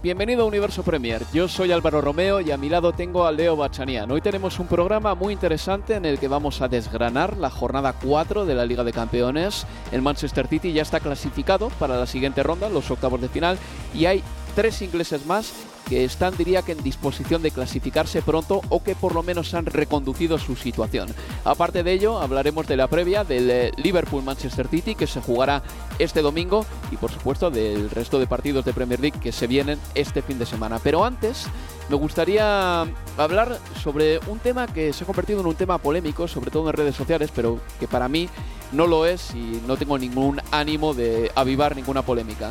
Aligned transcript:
Bienvenido 0.00 0.44
a 0.44 0.46
Universo 0.46 0.84
Premier. 0.84 1.24
Yo 1.32 1.48
soy 1.48 1.72
Álvaro 1.72 2.00
Romeo 2.00 2.40
y 2.40 2.52
a 2.52 2.56
mi 2.56 2.68
lado 2.68 2.92
tengo 2.92 3.26
a 3.26 3.32
Leo 3.32 3.56
Bachanian. 3.56 4.08
Hoy 4.12 4.20
tenemos 4.20 4.60
un 4.60 4.68
programa 4.68 5.16
muy 5.16 5.32
interesante 5.32 5.96
en 5.96 6.04
el 6.04 6.20
que 6.20 6.28
vamos 6.28 6.62
a 6.62 6.68
desgranar 6.68 7.36
la 7.36 7.50
jornada 7.50 7.92
4 8.00 8.46
de 8.46 8.54
la 8.54 8.64
Liga 8.64 8.84
de 8.84 8.92
Campeones. 8.92 9.66
El 9.90 10.00
Manchester 10.00 10.46
City 10.46 10.72
ya 10.72 10.82
está 10.82 11.00
clasificado 11.00 11.70
para 11.80 11.96
la 11.96 12.06
siguiente 12.06 12.44
ronda, 12.44 12.68
los 12.68 12.88
octavos 12.92 13.20
de 13.20 13.28
final, 13.28 13.58
y 13.92 14.04
hay 14.06 14.22
tres 14.54 14.80
ingleses 14.82 15.26
más 15.26 15.52
que 15.88 16.04
están, 16.04 16.36
diría 16.36 16.62
que, 16.62 16.72
en 16.72 16.82
disposición 16.82 17.42
de 17.42 17.50
clasificarse 17.50 18.22
pronto 18.22 18.60
o 18.68 18.82
que 18.82 18.94
por 18.94 19.14
lo 19.14 19.22
menos 19.22 19.54
han 19.54 19.66
reconducido 19.66 20.38
su 20.38 20.56
situación. 20.56 21.08
Aparte 21.44 21.82
de 21.82 21.92
ello, 21.92 22.20
hablaremos 22.20 22.66
de 22.66 22.76
la 22.76 22.88
previa 22.88 23.24
del 23.24 23.50
eh, 23.50 23.72
Liverpool-Manchester 23.76 24.68
City 24.68 24.94
que 24.94 25.06
se 25.06 25.20
jugará 25.20 25.62
este 25.98 26.22
domingo 26.22 26.66
y, 26.90 26.96
por 26.96 27.10
supuesto, 27.10 27.50
del 27.50 27.90
resto 27.90 28.18
de 28.18 28.26
partidos 28.26 28.64
de 28.64 28.72
Premier 28.72 29.00
League 29.00 29.20
que 29.20 29.32
se 29.32 29.46
vienen 29.46 29.78
este 29.94 30.22
fin 30.22 30.38
de 30.38 30.46
semana. 30.46 30.78
Pero 30.82 31.04
antes, 31.04 31.46
me 31.88 31.96
gustaría 31.96 32.82
hablar 33.16 33.58
sobre 33.82 34.20
un 34.26 34.38
tema 34.38 34.66
que 34.66 34.92
se 34.92 35.04
ha 35.04 35.06
convertido 35.06 35.40
en 35.40 35.46
un 35.46 35.54
tema 35.54 35.78
polémico, 35.78 36.28
sobre 36.28 36.50
todo 36.50 36.68
en 36.68 36.76
redes 36.76 36.94
sociales, 36.94 37.30
pero 37.34 37.60
que 37.80 37.88
para 37.88 38.08
mí 38.08 38.28
no 38.72 38.86
lo 38.86 39.06
es 39.06 39.34
y 39.34 39.62
no 39.66 39.76
tengo 39.76 39.98
ningún 39.98 40.40
ánimo 40.50 40.92
de 40.92 41.32
avivar 41.34 41.74
ninguna 41.74 42.02
polémica. 42.02 42.50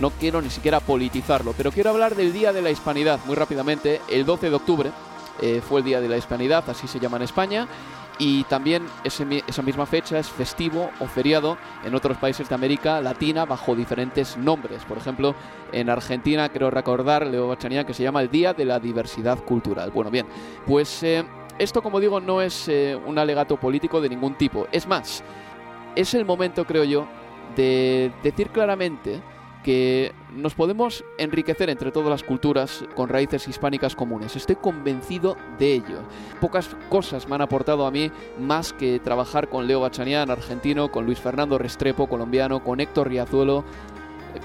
No 0.00 0.10
quiero 0.10 0.40
ni 0.40 0.50
siquiera 0.50 0.80
politizarlo, 0.80 1.52
pero 1.56 1.72
quiero 1.72 1.90
hablar 1.90 2.14
del 2.14 2.32
Día 2.32 2.52
de 2.52 2.62
la 2.62 2.70
Hispanidad 2.70 3.18
muy 3.26 3.34
rápidamente. 3.34 4.00
El 4.08 4.24
12 4.24 4.50
de 4.50 4.56
octubre 4.56 4.90
eh, 5.42 5.60
fue 5.66 5.80
el 5.80 5.84
Día 5.84 6.00
de 6.00 6.08
la 6.08 6.16
Hispanidad, 6.16 6.68
así 6.68 6.86
se 6.86 7.00
llama 7.00 7.16
en 7.16 7.24
España. 7.24 7.66
Y 8.18 8.44
también 8.44 8.86
esa 9.04 9.62
misma 9.62 9.84
fecha 9.84 10.18
es 10.18 10.28
festivo 10.28 10.90
o 11.00 11.06
feriado 11.06 11.58
en 11.84 11.94
otros 11.94 12.16
países 12.16 12.48
de 12.48 12.54
América 12.54 13.00
Latina 13.02 13.44
bajo 13.44 13.74
diferentes 13.74 14.38
nombres. 14.38 14.84
Por 14.84 14.96
ejemplo, 14.96 15.34
en 15.72 15.90
Argentina, 15.90 16.48
creo 16.48 16.70
recordar, 16.70 17.26
Leo 17.26 17.48
Bachanía, 17.48 17.84
que 17.84 17.92
se 17.92 18.02
llama 18.02 18.22
el 18.22 18.30
Día 18.30 18.54
de 18.54 18.64
la 18.64 18.80
Diversidad 18.80 19.38
Cultural. 19.44 19.90
Bueno, 19.90 20.10
bien, 20.10 20.26
pues 20.66 21.02
eh, 21.02 21.24
esto, 21.58 21.82
como 21.82 22.00
digo, 22.00 22.20
no 22.20 22.40
es 22.40 22.68
eh, 22.68 22.98
un 23.06 23.18
alegato 23.18 23.58
político 23.58 24.00
de 24.00 24.08
ningún 24.08 24.34
tipo. 24.34 24.66
Es 24.72 24.86
más, 24.86 25.22
es 25.94 26.14
el 26.14 26.24
momento, 26.24 26.64
creo 26.64 26.84
yo, 26.84 27.06
de 27.54 28.12
decir 28.22 28.48
claramente 28.48 29.20
que 29.66 30.12
nos 30.32 30.54
podemos 30.54 31.04
enriquecer 31.18 31.70
entre 31.70 31.90
todas 31.90 32.08
las 32.08 32.22
culturas 32.22 32.84
con 32.94 33.08
raíces 33.08 33.48
hispánicas 33.48 33.96
comunes. 33.96 34.36
Estoy 34.36 34.54
convencido 34.54 35.36
de 35.58 35.74
ello. 35.74 36.02
Pocas 36.40 36.68
cosas 36.88 37.26
me 37.26 37.34
han 37.34 37.42
aportado 37.42 37.84
a 37.84 37.90
mí 37.90 38.12
más 38.38 38.72
que 38.72 39.00
trabajar 39.00 39.48
con 39.48 39.66
Leo 39.66 39.80
Bachanian, 39.80 40.30
argentino, 40.30 40.92
con 40.92 41.04
Luis 41.04 41.18
Fernando 41.18 41.58
Restrepo, 41.58 42.06
colombiano, 42.06 42.62
con 42.62 42.78
Héctor 42.78 43.08
Riazuelo, 43.08 43.64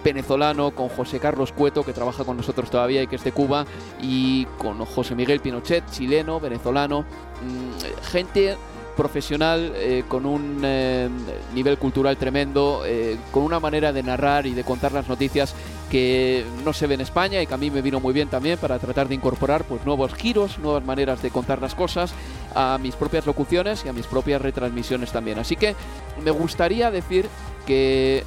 venezolano, 0.04 0.72
con 0.72 0.90
José 0.90 1.20
Carlos 1.20 1.52
Cueto, 1.52 1.84
que 1.84 1.94
trabaja 1.94 2.24
con 2.24 2.38
nosotros 2.38 2.72
todavía 2.72 3.03
y 3.03 3.08
que 3.08 3.18
es 3.18 3.24
de 3.24 3.32
Cuba, 3.32 3.68
y 4.02 4.46
con 4.58 4.84
José 4.86 5.14
Miguel 5.14 5.40
Pinochet, 5.40 5.88
chileno, 5.92 6.40
venezolano, 6.40 7.02
mm, 7.02 8.06
gente 8.06 8.58
profesional 8.91 9.74
eh, 9.75 10.03
con 10.07 10.25
un 10.25 10.62
eh, 10.63 11.09
nivel 11.53 11.78
cultural 11.78 12.18
tremendo, 12.18 12.84
eh, 12.85 13.18
con 13.31 13.44
una 13.44 13.59
manera 13.59 13.91
de 13.94 14.03
narrar 14.03 14.46
y 14.46 14.53
de 14.53 14.63
contar 14.63 14.91
las 14.91 15.07
noticias 15.07 15.53
que 15.90 16.46
no 16.63 16.74
se 16.74 16.88
ve 16.88 16.96
en 16.96 17.02
España 17.02 17.41
y 17.41 17.47
que 17.47 17.53
a 17.53 17.57
mí 17.57 17.69
me 17.69 17.81
vino 17.81 18.00
muy 18.00 18.13
bien 18.13 18.29
también 18.29 18.57
para 18.57 18.79
tratar 18.79 19.07
de 19.07 19.16
incorporar 19.16 19.63
pues 19.66 19.85
nuevos 19.85 20.13
giros, 20.13 20.57
nuevas 20.59 20.85
maneras 20.85 21.22
de 21.22 21.31
contar 21.31 21.62
las 21.62 21.75
cosas 21.75 22.13
a 22.56 22.78
mis 22.81 22.96
propias 22.96 23.25
locuciones 23.25 23.84
y 23.85 23.90
a 23.90 23.94
mis 23.94 24.07
propias 24.07 24.41
retransmisiones 24.41 25.12
también. 25.12 25.40
Así 25.40 25.56
que 25.56 25.75
me 26.23 26.31
gustaría 26.31 26.91
decir 26.91 27.28
que 27.66 28.23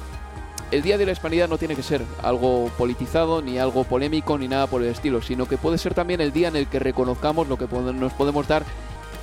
el 0.71 0.81
Día 0.81 0.97
de 0.97 1.05
la 1.05 1.11
Hispanidad 1.11 1.47
no 1.47 1.57
tiene 1.57 1.75
que 1.75 1.83
ser 1.83 2.01
algo 2.23 2.69
politizado, 2.77 3.41
ni 3.41 3.59
algo 3.59 3.83
polémico, 3.83 4.37
ni 4.37 4.47
nada 4.47 4.67
por 4.67 4.81
el 4.81 4.89
estilo, 4.89 5.21
sino 5.21 5.47
que 5.47 5.57
puede 5.57 5.77
ser 5.77 5.93
también 5.93 6.21
el 6.21 6.33
día 6.33 6.47
en 6.47 6.55
el 6.55 6.67
que 6.67 6.79
reconozcamos 6.79 7.47
lo 7.47 7.57
que 7.57 7.67
nos 7.67 8.13
podemos 8.13 8.47
dar 8.47 8.63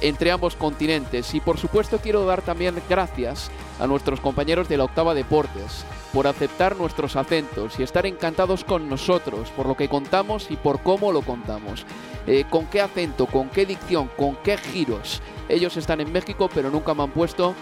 entre 0.03 0.31
ambos 0.31 0.57
continentes. 0.57 1.35
Y 1.35 1.41
por 1.41 1.59
supuesto 1.59 1.99
quiero 1.99 2.25
dar 2.27 2.43
también 2.43 2.75
gracias 2.89 3.51
a 3.82 3.87
nuestros 3.88 4.20
compañeros 4.20 4.69
de 4.69 4.76
la 4.76 4.84
Octava 4.84 5.12
Deportes 5.12 5.84
por 6.12 6.28
aceptar 6.28 6.76
nuestros 6.76 7.16
acentos 7.16 7.81
y 7.81 7.82
estar 7.82 8.06
encantados 8.06 8.62
con 8.62 8.88
nosotros, 8.88 9.50
por 9.56 9.66
lo 9.66 9.76
que 9.76 9.88
contamos 9.88 10.50
y 10.50 10.56
por 10.56 10.81
cómo 10.82 11.10
lo 11.10 11.22
contamos. 11.22 11.84
Eh, 12.28 12.44
con 12.48 12.66
qué 12.66 12.81
acento, 12.81 13.26
con 13.26 13.48
qué 13.48 13.66
dicción, 13.66 14.09
con 14.16 14.37
qué 14.37 14.56
giros. 14.56 15.21
Ellos 15.48 15.76
están 15.76 16.00
en 16.00 16.12
México, 16.12 16.48
pero 16.54 16.71
nunca 16.71 16.94
me 16.94 17.03
han 17.03 17.10
puesto 17.10 17.54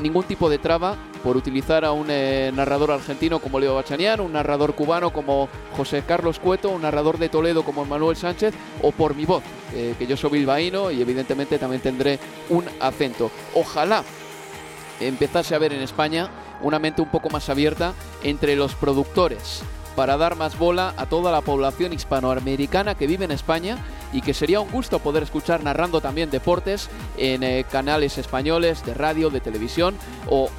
ningún 0.00 0.24
tipo 0.24 0.48
de 0.48 0.56
traba 0.56 0.96
por 1.22 1.36
utilizar 1.36 1.84
a 1.84 1.92
un 1.92 2.06
eh, 2.08 2.50
narrador 2.54 2.90
argentino 2.90 3.38
como 3.38 3.60
Leo 3.60 3.74
Bachanian, 3.74 4.20
un 4.20 4.32
narrador 4.32 4.74
cubano 4.74 5.12
como 5.12 5.50
José 5.76 6.02
Carlos 6.06 6.38
Cueto, 6.38 6.70
un 6.70 6.82
narrador 6.82 7.18
de 7.18 7.28
Toledo 7.28 7.62
como 7.62 7.84
Manuel 7.84 8.16
Sánchez, 8.16 8.54
o 8.80 8.92
por 8.92 9.14
mi 9.14 9.26
voz, 9.26 9.42
eh, 9.74 9.94
que 9.98 10.06
yo 10.06 10.16
soy 10.16 10.30
bilbaíno 10.30 10.90
y 10.90 11.02
evidentemente 11.02 11.58
también 11.58 11.82
tendré 11.82 12.18
un 12.48 12.64
acento. 12.80 13.30
Ojalá 13.54 14.02
empezase 15.00 15.54
a 15.54 15.58
ver 15.58 15.72
en 15.72 15.82
España 15.82 16.30
una 16.62 16.78
mente 16.78 17.02
un 17.02 17.08
poco 17.08 17.30
más 17.30 17.48
abierta 17.48 17.94
entre 18.22 18.56
los 18.56 18.74
productores 18.74 19.62
para 19.98 20.16
dar 20.16 20.36
más 20.36 20.56
bola 20.56 20.94
a 20.96 21.06
toda 21.06 21.32
la 21.32 21.40
población 21.40 21.92
hispanoamericana 21.92 22.94
que 22.94 23.08
vive 23.08 23.24
en 23.24 23.32
España 23.32 23.78
y 24.12 24.22
que 24.22 24.32
sería 24.32 24.60
un 24.60 24.70
gusto 24.70 25.00
poder 25.00 25.24
escuchar 25.24 25.64
narrando 25.64 26.00
también 26.00 26.30
deportes 26.30 26.88
en 27.16 27.42
eh, 27.42 27.64
canales 27.70 28.16
españoles 28.16 28.84
de 28.86 28.94
radio, 28.94 29.28
de 29.30 29.40
televisión 29.40 29.96
o 30.28 30.50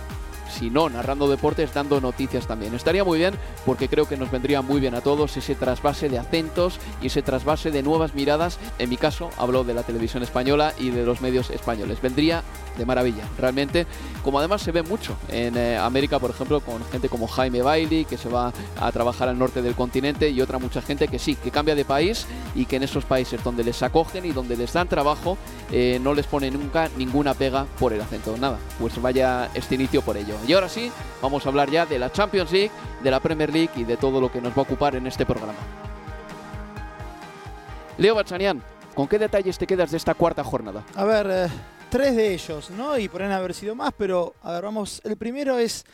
si 0.49 0.69
no, 0.69 0.89
narrando 0.89 1.29
deportes, 1.29 1.73
dando 1.73 2.01
noticias 2.01 2.47
también. 2.47 2.73
Estaría 2.73 3.03
muy 3.03 3.19
bien 3.19 3.35
porque 3.65 3.87
creo 3.87 4.07
que 4.07 4.17
nos 4.17 4.31
vendría 4.31 4.61
muy 4.61 4.79
bien 4.79 4.95
a 4.95 5.01
todos 5.01 5.37
ese 5.37 5.55
trasvase 5.55 6.09
de 6.09 6.19
acentos 6.19 6.79
y 7.01 7.07
ese 7.07 7.21
trasvase 7.21 7.71
de 7.71 7.83
nuevas 7.83 8.13
miradas. 8.13 8.57
En 8.77 8.89
mi 8.89 8.97
caso, 8.97 9.29
hablo 9.37 9.63
de 9.63 9.73
la 9.73 9.83
televisión 9.83 10.23
española 10.23 10.73
y 10.77 10.89
de 10.89 11.05
los 11.05 11.21
medios 11.21 11.49
españoles. 11.49 12.01
Vendría 12.01 12.43
de 12.77 12.85
maravilla, 12.85 13.23
realmente. 13.37 13.85
Como 14.23 14.39
además 14.39 14.61
se 14.61 14.71
ve 14.71 14.83
mucho 14.83 15.15
en 15.29 15.57
eh, 15.57 15.77
América, 15.77 16.19
por 16.19 16.31
ejemplo, 16.31 16.61
con 16.61 16.83
gente 16.85 17.09
como 17.09 17.27
Jaime 17.27 17.61
Bailey, 17.61 18.05
que 18.05 18.17
se 18.17 18.29
va 18.29 18.53
a 18.79 18.91
trabajar 18.91 19.29
al 19.29 19.37
norte 19.37 19.61
del 19.61 19.75
continente, 19.75 20.29
y 20.29 20.41
otra 20.41 20.59
mucha 20.59 20.81
gente 20.81 21.07
que 21.07 21.19
sí, 21.19 21.35
que 21.35 21.51
cambia 21.51 21.75
de 21.75 21.85
país 21.85 22.25
y 22.55 22.65
que 22.65 22.77
en 22.77 22.83
esos 22.83 23.05
países 23.05 23.43
donde 23.43 23.63
les 23.63 23.83
acogen 23.83 24.25
y 24.25 24.31
donde 24.31 24.57
les 24.57 24.73
dan 24.73 24.87
trabajo, 24.87 25.37
eh, 25.71 25.99
no 26.01 26.13
les 26.13 26.25
pone 26.25 26.49
nunca 26.51 26.89
ninguna 26.97 27.33
pega 27.33 27.65
por 27.79 27.93
el 27.93 28.01
acento. 28.01 28.35
Nada, 28.37 28.57
pues 28.79 28.99
vaya 29.01 29.49
este 29.53 29.75
inicio 29.75 30.01
por 30.01 30.17
ello. 30.17 30.35
Y 30.47 30.53
ahora 30.53 30.69
sí, 30.69 30.91
vamos 31.21 31.45
a 31.45 31.49
hablar 31.49 31.69
ya 31.69 31.85
de 31.85 31.99
la 31.99 32.11
Champions 32.11 32.51
League, 32.51 32.71
de 33.03 33.11
la 33.11 33.19
Premier 33.19 33.51
League 33.51 33.71
y 33.75 33.83
de 33.83 33.97
todo 33.97 34.19
lo 34.19 34.31
que 34.31 34.41
nos 34.41 34.53
va 34.53 34.57
a 34.57 34.61
ocupar 34.61 34.95
en 34.95 35.07
este 35.07 35.25
programa. 35.25 35.59
Leo 37.97 38.15
Bachanian, 38.15 38.63
¿Con 38.99 39.07
qué 39.07 39.17
detalles 39.17 39.57
te 39.57 39.65
quedas 39.65 39.91
de 39.91 39.97
esta 39.97 40.13
cuarta 40.13 40.43
jornada? 40.43 40.83
A 40.93 41.05
ver, 41.05 41.27
eh, 41.29 41.47
tres 41.89 42.17
de 42.17 42.33
ellos, 42.33 42.69
¿no? 42.71 42.97
Y 42.97 43.07
podrían 43.07 43.31
haber 43.31 43.53
sido 43.53 43.73
más, 43.73 43.93
pero 43.97 44.33
a 44.41 44.51
ver, 44.51 44.63
vamos. 44.63 44.99
El 45.05 45.15
primero 45.15 45.57
es. 45.57 45.85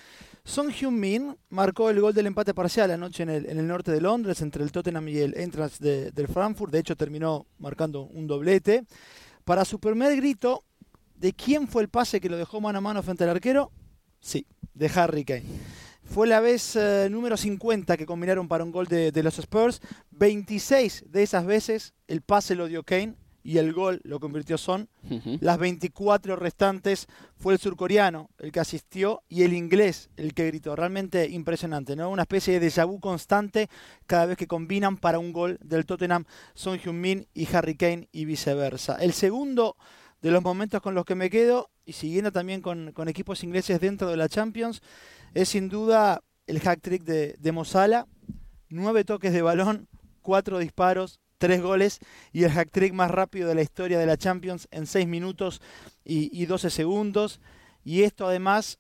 Son 0.44 0.72
Heung-min 0.72 1.38
marcó 1.50 1.92
el 1.92 2.02
gol 2.02 2.16
del 2.16 2.26
empate 2.26 2.56
parcial 2.56 2.90
anoche 2.90 3.22
en 3.22 3.30
el, 3.30 3.46
en 3.48 3.60
el 3.60 3.68
norte 3.68 3.92
de 3.92 4.02
Londres 4.02 4.42
entre 4.42 4.64
el 4.64 4.72
Tottenham 4.72 5.08
y 5.08 5.18
el 5.18 5.38
Eintracht 5.38 5.80
de, 5.80 6.10
del 6.10 6.28
Frankfurt. 6.28 6.72
De 6.72 6.80
hecho, 6.80 6.96
terminó 6.96 7.46
marcando 7.60 8.02
un 8.02 8.26
doblete. 8.26 8.86
Para 9.44 9.64
su 9.64 9.80
primer 9.80 10.16
grito, 10.16 10.64
¿de 11.16 11.32
quién 11.32 11.68
fue 11.68 11.84
el 11.84 11.90
pase 11.90 12.20
que 12.20 12.30
lo 12.30 12.38
dejó 12.38 12.60
mano 12.60 12.80
a 12.80 12.82
mano 12.82 13.04
frente 13.04 13.24
al 13.24 13.30
arquero? 13.30 13.72
Sí, 14.26 14.48
de 14.74 14.90
Harry 14.96 15.24
Kane. 15.24 15.46
Fue 16.04 16.26
la 16.26 16.40
vez 16.40 16.76
eh, 16.76 17.10
número 17.12 17.38
50 17.38 17.96
que 17.96 18.08
combinaron 18.08 18.48
para 18.48 18.64
un 18.64 18.72
gol 18.72 18.88
de, 18.88 19.12
de 19.12 19.22
los 19.22 19.38
Spurs. 19.38 19.82
26 20.10 21.06
de 21.12 21.22
esas 21.22 21.46
veces 21.46 21.94
el 22.08 22.22
pase 22.22 22.56
lo 22.56 22.68
dio 22.68 22.82
Kane 22.82 23.14
y 23.44 23.60
el 23.60 23.72
gol 23.72 24.02
lo 24.04 24.20
convirtió 24.20 24.58
Son. 24.58 24.90
Las 25.40 25.60
24 25.60 26.36
restantes 26.36 27.06
fue 27.38 27.54
el 27.54 27.60
surcoreano 27.60 28.32
el 28.40 28.52
que 28.52 28.60
asistió 28.60 29.22
y 29.30 29.44
el 29.44 29.54
inglés 29.54 30.10
el 30.18 30.34
que 30.34 30.48
gritó. 30.48 30.76
Realmente 30.76 31.30
impresionante, 31.30 31.96
¿no? 31.96 32.10
Una 32.10 32.24
especie 32.24 32.60
de 32.60 32.68
déjà 32.68 32.88
vu 32.88 33.00
constante 33.00 33.70
cada 34.08 34.26
vez 34.26 34.38
que 34.38 34.48
combinan 34.48 34.98
para 34.98 35.20
un 35.20 35.32
gol 35.32 35.60
del 35.62 35.86
Tottenham 35.86 36.26
Son 36.56 36.80
Heung-min 36.80 37.28
y 37.36 37.48
Harry 37.56 37.76
Kane 37.76 38.10
y 38.12 38.26
viceversa. 38.26 38.96
El 38.96 39.14
segundo 39.14 39.78
de 40.26 40.32
los 40.32 40.42
momentos 40.42 40.82
con 40.82 40.96
los 40.96 41.06
que 41.06 41.14
me 41.14 41.30
quedo 41.30 41.70
y 41.86 41.94
siguiendo 41.94 42.32
también 42.32 42.60
con, 42.60 42.92
equipos 43.08 43.44
ingleses 43.44 43.80
dentro 43.80 44.10
de 44.10 44.18
la 44.18 44.28
Champions 44.28 44.82
es 45.36 45.50
sin 45.50 45.70
duda 45.70 46.24
el 46.48 46.60
hack 46.62 46.82
trick 46.82 47.04
de, 47.04 47.36
de 47.38 47.52
Mo 47.52 47.64
Salah. 47.64 48.08
Nueve 48.70 49.04
toques 49.04 49.34
de 49.34 49.44
balón, 49.44 49.88
cuatro 50.24 50.58
disparos, 50.58 51.20
tres 51.38 51.62
goles 51.62 52.00
y 52.34 52.44
el 52.44 52.50
hack 52.50 52.72
trick 52.72 52.92
más 52.92 53.12
rápido 53.12 53.48
de 53.48 53.54
la 53.54 53.62
historia 53.62 54.00
de 54.00 54.08
la 54.08 54.18
Champions 54.18 54.68
en 54.72 54.88
6 54.88 55.06
minutos 55.06 55.62
y, 56.04 56.36
y 56.36 56.48
12 56.48 56.72
segundos. 56.72 57.40
Y 57.84 58.02
esto 58.02 58.26
además 58.26 58.80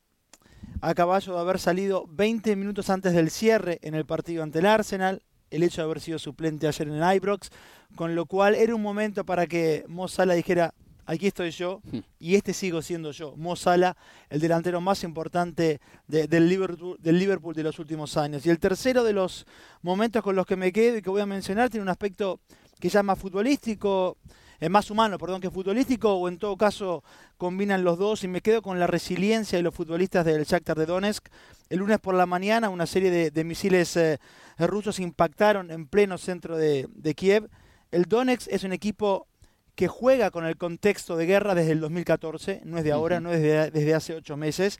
a 0.81 0.95
caballo 0.95 1.36
de 1.36 1.39
haber 1.41 1.59
salido 1.59 2.07
20 2.09 2.56
minutos 2.56 2.89
antes 2.89 3.13
del 3.13 3.30
cierre 3.30 3.77
en 3.83 3.94
el 3.94 4.07
partido 4.07 4.41
ante 4.41 4.57
el 4.57 4.65
Arsenal, 4.65 5.21
el 5.51 5.62
hecho 5.62 5.81
de 5.81 5.86
haber 5.86 6.01
sido 6.01 6.18
suplente 6.18 6.68
ayer 6.68 6.88
en 6.88 6.95
el 6.95 7.15
Ibrox, 7.18 7.51
con 7.95 8.15
lo 8.15 8.25
cual 8.25 8.56
era 8.56 8.74
un 8.74 8.81
momento 8.81 9.27
para 9.27 9.45
que 9.45 9.86
Mo 9.88 10.07
Salah 10.07 10.33
dijera, 10.33 10.74
aquí 11.06 11.28
estoy 11.28 11.52
yo 11.52 11.81
Hmm. 11.92 12.00
y 12.19 12.36
este 12.36 12.54
sigo 12.54 12.81
siendo 12.81 13.12
yo. 13.12 13.36
Mo 13.38 13.56
Salah, 13.56 13.96
el 14.30 14.40
delantero 14.40 14.81
más 14.81 15.04
importante 15.04 15.80
de- 16.07 16.28
del, 16.28 16.48
Liverpool, 16.50 16.98
del 17.00 17.19
Liverpool 17.19 17.54
de 17.56 17.63
los 17.63 17.80
últimos 17.80 18.18
años. 18.18 18.46
Y 18.46 18.50
el 18.50 18.60
tercero 18.60 19.04
de 19.04 19.13
los 19.13 19.46
momentos 19.81 20.24
con 20.24 20.36
los 20.36 20.46
que 20.46 20.56
me 20.56 20.72
quedo 20.72 20.98
y 20.98 21.02
que 21.02 21.10
voy 21.10 21.22
a 21.22 21.25
mencionar 21.25 21.69
tiene 21.69 21.84
un 21.84 21.90
aspecto 21.90 22.40
que 22.80 22.90
ya 22.90 23.00
es 23.00 23.06
más 23.06 23.18
futbolístico, 23.19 24.18
es 24.60 24.69
más 24.69 24.90
humano, 24.90 25.18
perdón, 25.18 25.42
que 25.42 25.50
futbolístico, 25.52 26.13
o 26.13 26.28
en 26.30 26.38
todo 26.38 26.56
caso 26.57 27.04
combinan 27.38 27.84
los 27.84 27.98
dos 27.98 28.24
y 28.24 28.28
me 28.28 28.42
quedo 28.42 28.62
con 28.62 28.80
la 28.80 28.88
resiliencia 28.88 29.58
de 29.58 29.63
los 29.63 29.74
futbolistas 29.75 30.25
del 30.25 30.44
Shakhtar 30.46 30.78
de 30.78 30.86
Donetsk. 30.86 31.28
El 31.69 31.80
lunes 31.80 32.00
por 32.00 32.16
la 32.16 32.25
mañana 32.25 32.69
una 32.69 32.86
serie 32.86 33.12
de, 33.12 33.31
de 33.31 33.44
misiles 33.44 33.96
eh, 33.98 34.18
rusos 34.58 35.00
impactaron 35.00 35.72
en 35.72 35.88
pleno 35.88 36.18
centro 36.18 36.58
de, 36.58 36.88
de 36.90 37.16
Kiev. 37.16 37.50
El 37.92 38.04
Donetsk 38.06 38.48
es 38.50 38.63
un 38.63 38.72
equipo 38.74 39.28
que 39.75 39.88
juega 39.88 40.31
con 40.31 40.45
el 40.45 40.57
contexto 40.57 41.16
de 41.18 41.25
guerra 41.25 41.54
desde 41.56 41.72
el 41.74 41.80
2014, 41.81 42.62
no 42.66 42.77
es 42.77 42.83
de 42.83 42.92
ahora, 42.92 43.19
no 43.19 43.31
es 43.31 43.42
de- 43.42 43.72
desde 43.72 43.94
hace 43.94 44.16
ocho 44.16 44.38
meses. 44.38 44.80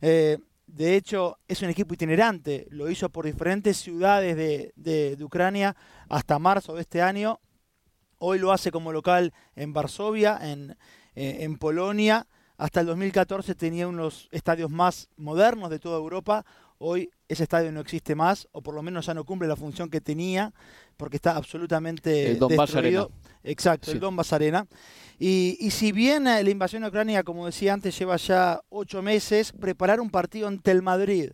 Eh, 0.00 0.38
de 0.66 0.96
hecho, 0.96 1.38
es 1.48 1.62
un 1.62 1.68
equipo 1.70 1.94
itinerante, 1.94 2.66
lo 2.70 2.90
hizo 2.90 3.08
por 3.10 3.26
diferentes 3.26 3.76
ciudades 3.76 4.36
de, 4.36 4.72
de- 4.76 5.16
de 5.16 5.24
Ucrania 5.24 5.76
hasta 6.08 6.38
marzo 6.38 6.74
de 6.74 6.80
este 6.82 7.02
año. 7.02 7.40
Hoy 8.18 8.38
lo 8.38 8.52
hace 8.52 8.70
como 8.70 8.92
local 8.92 9.32
en 9.56 9.72
Varsovia, 9.72 10.38
en, 10.40 10.72
eh, 11.14 11.38
en 11.40 11.56
Polonia. 11.58 12.26
Hasta 12.56 12.80
el 12.80 12.86
2014 12.86 13.54
tenía 13.54 13.88
unos 13.88 14.28
estadios 14.30 14.70
más 14.70 15.08
modernos 15.16 15.68
de 15.70 15.78
toda 15.80 15.98
Europa. 15.98 16.44
Hoy 16.78 17.10
ese 17.28 17.42
estadio 17.44 17.70
no 17.72 17.80
existe 17.80 18.14
más, 18.14 18.48
o 18.52 18.62
por 18.62 18.74
lo 18.74 18.82
menos 18.82 19.06
ya 19.06 19.14
no 19.14 19.24
cumple 19.24 19.48
la 19.48 19.56
función 19.56 19.88
que 19.90 20.00
tenía, 20.00 20.52
porque 21.02 21.16
está 21.16 21.34
absolutamente 21.34 22.30
El 22.30 22.38
destruido. 22.38 23.10
Exacto, 23.42 23.86
Sí. 23.86 23.90
el 23.96 23.98
Donbass 23.98 24.32
Arena. 24.32 24.68
Y, 25.18 25.56
y 25.58 25.72
si 25.72 25.90
bien 25.90 26.28
eh, 26.28 26.44
la 26.44 26.50
invasión 26.50 26.84
a 26.84 26.88
Ucrania, 26.90 27.24
como 27.24 27.46
decía 27.46 27.72
antes, 27.72 27.98
lleva 27.98 28.16
ya 28.18 28.60
ocho 28.68 29.02
meses, 29.02 29.50
preparar 29.50 30.00
un 30.00 30.10
partido 30.10 30.46
ante 30.46 30.70
el 30.70 30.80
Madrid, 30.80 31.32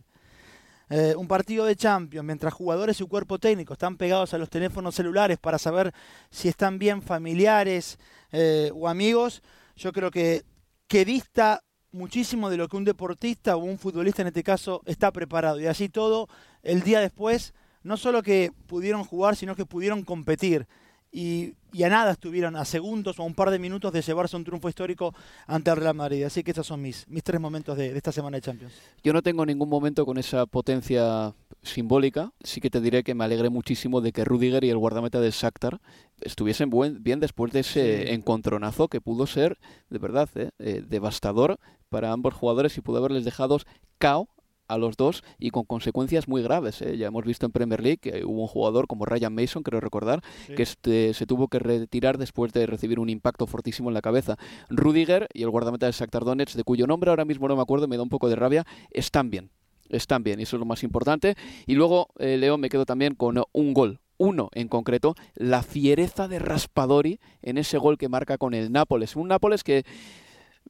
eh, 0.89 1.13
un 1.15 1.27
partido 1.27 1.65
de 1.65 1.75
Champions, 1.75 2.25
mientras 2.25 2.51
jugadores 2.51 2.99
y 2.99 3.05
cuerpo 3.05 3.37
técnico 3.37 3.73
están 3.73 3.95
pegados 3.95 4.33
a 4.33 4.39
los 4.39 4.49
teléfonos 4.49 4.95
celulares 4.95 5.37
para 5.37 5.59
saber 5.59 5.93
si 6.31 6.47
están 6.47 6.79
bien 6.79 7.03
familiares 7.03 7.99
eh, 8.31 8.71
o 8.73 8.87
amigos, 8.87 9.43
yo 9.75 9.93
creo 9.93 10.09
que, 10.09 10.45
que 10.87 11.05
dista 11.05 11.61
muchísimo 11.91 12.49
de 12.49 12.57
lo 12.57 12.67
que 12.67 12.75
un 12.75 12.85
deportista 12.85 13.55
o 13.55 13.59
un 13.59 13.77
futbolista 13.77 14.23
en 14.23 14.29
este 14.29 14.41
caso 14.41 14.81
está 14.87 15.11
preparado. 15.11 15.59
Y 15.59 15.67
así 15.67 15.89
todo, 15.89 16.27
el 16.63 16.81
día 16.81 17.01
después, 17.01 17.53
no 17.83 17.97
solo 17.97 18.21
que 18.23 18.51
pudieron 18.67 19.03
jugar, 19.03 19.35
sino 19.35 19.55
que 19.55 19.65
pudieron 19.65 20.03
competir. 20.03 20.67
Y, 21.11 21.55
y 21.73 21.81
a 21.81 21.89
nada 21.89 22.11
estuvieron, 22.11 22.55
a 22.55 22.65
segundos 22.65 23.17
o 23.17 23.23
a 23.23 23.25
un 23.25 23.33
par 23.33 23.49
de 23.49 23.57
minutos 23.57 23.91
de 23.91 24.03
llevarse 24.03 24.35
un 24.37 24.43
triunfo 24.43 24.69
histórico 24.69 25.15
ante 25.47 25.71
el 25.71 25.77
Real 25.77 25.95
Madrid. 25.95 26.23
Así 26.23 26.43
que 26.43 26.51
esos 26.51 26.67
son 26.67 26.83
mis, 26.83 27.07
mis 27.07 27.23
tres 27.23 27.41
momentos 27.41 27.75
de, 27.75 27.89
de 27.91 27.97
esta 27.97 28.11
semana 28.11 28.37
de 28.37 28.41
Champions. 28.41 28.73
Yo 29.03 29.11
no 29.11 29.23
tengo 29.23 29.43
ningún 29.43 29.69
momento 29.69 30.05
con 30.05 30.19
esa 30.19 30.45
potencia 30.45 31.33
simbólica. 31.63 32.31
Sí 32.43 32.61
que 32.61 32.69
te 32.69 32.79
diré 32.79 33.03
que 33.03 33.15
me 33.15 33.23
alegré 33.23 33.49
muchísimo 33.49 34.01
de 34.01 34.11
que 34.11 34.23
Rudiger 34.23 34.63
y 34.63 34.69
el 34.69 34.77
guardameta 34.77 35.19
del 35.19 35.31
Shakhtar 35.31 35.81
estuviesen 36.21 36.69
buen- 36.69 37.01
bien 37.01 37.19
después 37.19 37.51
de 37.53 37.61
ese 37.61 38.03
Sí. 38.05 38.13
encontronazo 38.13 38.87
que 38.87 39.01
pudo 39.01 39.25
ser, 39.25 39.57
de 39.89 39.97
verdad, 39.97 40.29
eh, 40.35 40.51
eh, 40.59 40.83
devastador 40.87 41.57
para 41.89 42.11
ambos 42.11 42.35
jugadores 42.35 42.77
y 42.77 42.81
pudo 42.81 42.99
haberles 42.99 43.25
dejado 43.25 43.57
cao 43.97 44.29
a 44.69 44.77
los 44.77 44.95
dos 44.95 45.23
y 45.37 45.49
con 45.49 45.65
consecuencias 45.65 46.27
muy 46.27 46.41
graves. 46.41 46.81
eh. 46.81 46.95
Ya 46.97 47.07
hemos 47.07 47.25
visto 47.25 47.45
en 47.45 47.51
Premier 47.51 47.81
League 47.83 47.97
que 47.97 48.23
hubo 48.23 48.41
un 48.43 48.47
jugador 48.47 48.87
como 48.87 49.05
Ryan 49.05 49.33
Mason, 49.33 49.63
creo 49.63 49.81
recordar, 49.81 50.21
que 50.55 50.63
este, 50.63 51.13
se 51.13 51.25
tuvo 51.25 51.49
que 51.49 51.59
retirar 51.59 52.17
después 52.17 52.53
de 52.53 52.65
recibir 52.65 52.99
un 52.99 53.09
impacto 53.09 53.47
fortísimo 53.47 53.89
en 53.89 53.95
la 53.95 54.01
cabeza. 54.01 54.37
Rudiger 54.69 55.27
y 55.33 55.43
el 55.43 55.49
guardameta 55.49 55.87
del 55.87 55.93
Shakhtar 55.93 56.23
Donetsk, 56.23 56.55
de 56.55 56.63
cuyo 56.63 56.87
nombre 56.87 57.09
ahora 57.09 57.25
mismo 57.25 57.47
no 57.47 57.55
me 57.55 57.61
acuerdo, 57.61 57.87
me 57.87 57.97
da 57.97 58.03
un 58.03 58.09
poco 58.09 58.29
de 58.29 58.35
rabia, 58.35 58.65
están 58.91 59.29
bien. 59.29 59.49
Están 59.89 60.23
bien, 60.23 60.39
y 60.39 60.43
eso 60.43 60.55
es 60.55 60.59
lo 60.59 60.67
más 60.67 60.83
importante. 60.83 61.35
Y 61.65 61.73
luego, 61.73 62.09
eh, 62.19 62.37
Leo, 62.37 62.59
me 62.59 62.69
quedo 62.69 62.85
también 62.85 63.15
con 63.15 63.43
un 63.51 63.73
gol. 63.73 63.99
Uno 64.17 64.49
en 64.53 64.67
concreto, 64.67 65.15
la 65.35 65.63
fiereza 65.63 66.27
de 66.27 66.39
Raspadori 66.39 67.19
en 67.41 67.57
ese 67.57 67.77
gol 67.77 67.97
que 67.97 68.09
marca 68.09 68.37
con 68.37 68.53
el 68.53 68.71
Nápoles. 68.71 69.15
Un 69.15 69.29
Nápoles 69.29 69.63
que 69.63 69.85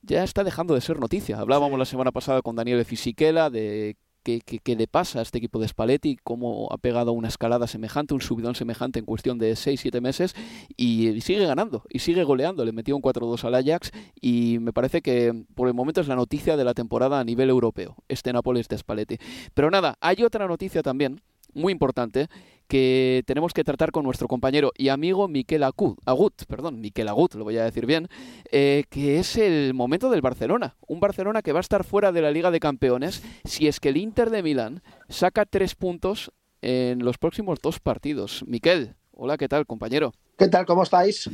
ya 0.02 0.24
está 0.24 0.44
dejando 0.44 0.74
de 0.76 0.82
ser 0.82 1.00
noticia. 1.00 1.40
Hablábamos 1.40 1.76
Sí. 1.76 1.80
la 1.80 1.86
semana 1.86 2.12
pasada 2.12 2.42
con 2.42 2.56
Daniele 2.56 2.86
Fisichella 2.86 3.50
de 3.50 3.96
qué, 4.24 4.42
qué- 4.46 4.60
qué 4.60 4.76
le 4.76 4.86
pasa 4.88 5.20
a 5.20 5.22
este 5.22 5.38
equipo 5.38 5.60
de 5.60 5.68
Spalletti, 5.68 6.18
cómo 6.24 6.68
ha 6.72 6.78
pegado 6.78 7.14
una 7.14 7.30
escalada 7.30 7.68
semejante, 7.68 8.14
un 8.14 8.22
subidón 8.22 8.54
semejante 8.54 9.00
en 9.00 9.06
cuestión 9.06 9.40
de 9.40 9.56
6-7 9.56 10.02
meses 10.02 10.36
y, 10.76 11.22
sigue 11.22 11.46
ganando 11.46 11.84
y 11.90 12.00
sigue 12.00 12.24
goleando. 12.26 12.66
Le 12.66 12.74
metió 12.74 12.96
un 12.96 13.02
4-2 13.02 13.44
al 13.46 13.56
Ajax 13.56 13.92
y 14.20 14.58
me 14.60 14.74
parece 14.74 15.02
que 15.02 15.46
por 15.56 15.68
el 15.70 15.74
momento 15.74 16.02
es 16.02 16.08
la 16.08 16.16
noticia 16.18 16.58
de 16.58 16.64
la 16.66 16.74
temporada 16.74 17.20
a 17.20 17.24
nivel 17.24 17.50
europeo, 17.50 17.96
este 18.10 18.34
Nápoles 18.34 18.68
de 18.68 18.78
Spalletti. 18.78 19.18
Pero 19.54 19.72
nada, 19.72 19.96
hay 20.02 20.22
otra 20.24 20.48
noticia 20.48 20.82
también 20.84 21.22
muy 21.54 21.72
importante 21.72 22.28
que 22.70 23.24
tenemos 23.26 23.52
que 23.52 23.64
tratar 23.64 23.92
con 23.92 24.06
nuestro 24.06 24.28
compañero 24.28 24.72
y 24.78 24.90
amigo 24.90 25.28
Miquel 25.28 25.64
Agut, 25.64 25.98
Agut 26.06 26.46
perdón, 26.46 26.80
Miquel 26.80 27.10
Agut, 27.10 27.34
lo 27.34 27.44
voy 27.44 27.58
a 27.58 27.66
decir 27.66 27.88
bien, 27.88 28.08
eh, 28.52 28.84
que 28.90 29.20
es 29.20 29.36
el 29.38 29.74
momento 29.74 30.10
del 30.12 30.22
Barcelona. 30.22 30.78
Un 30.88 31.00
Barcelona 31.00 31.42
que 31.42 31.52
va 31.52 31.60
a 31.60 31.62
estar 31.62 31.84
fuera 31.84 32.12
de 32.12 32.22
la 32.22 32.32
Liga 32.32 32.52
de 32.52 32.60
Campeones 32.60 33.24
si 33.44 33.68
es 33.68 33.80
que 33.80 33.90
el 33.90 33.98
Inter 33.98 34.30
de 34.30 34.44
Milán 34.44 34.84
saca 35.10 35.46
tres 35.46 35.74
puntos 35.74 36.32
en 36.62 37.04
los 37.04 37.18
próximos 37.18 37.60
dos 37.60 37.80
partidos. 37.80 38.44
Miquel, 38.46 38.96
hola, 39.14 39.38
¿qué 39.38 39.48
tal, 39.48 39.66
compañero? 39.66 40.14
¿Qué 40.38 40.48
tal? 40.48 40.68
¿Cómo 40.68 40.84
estáis? 40.84 41.28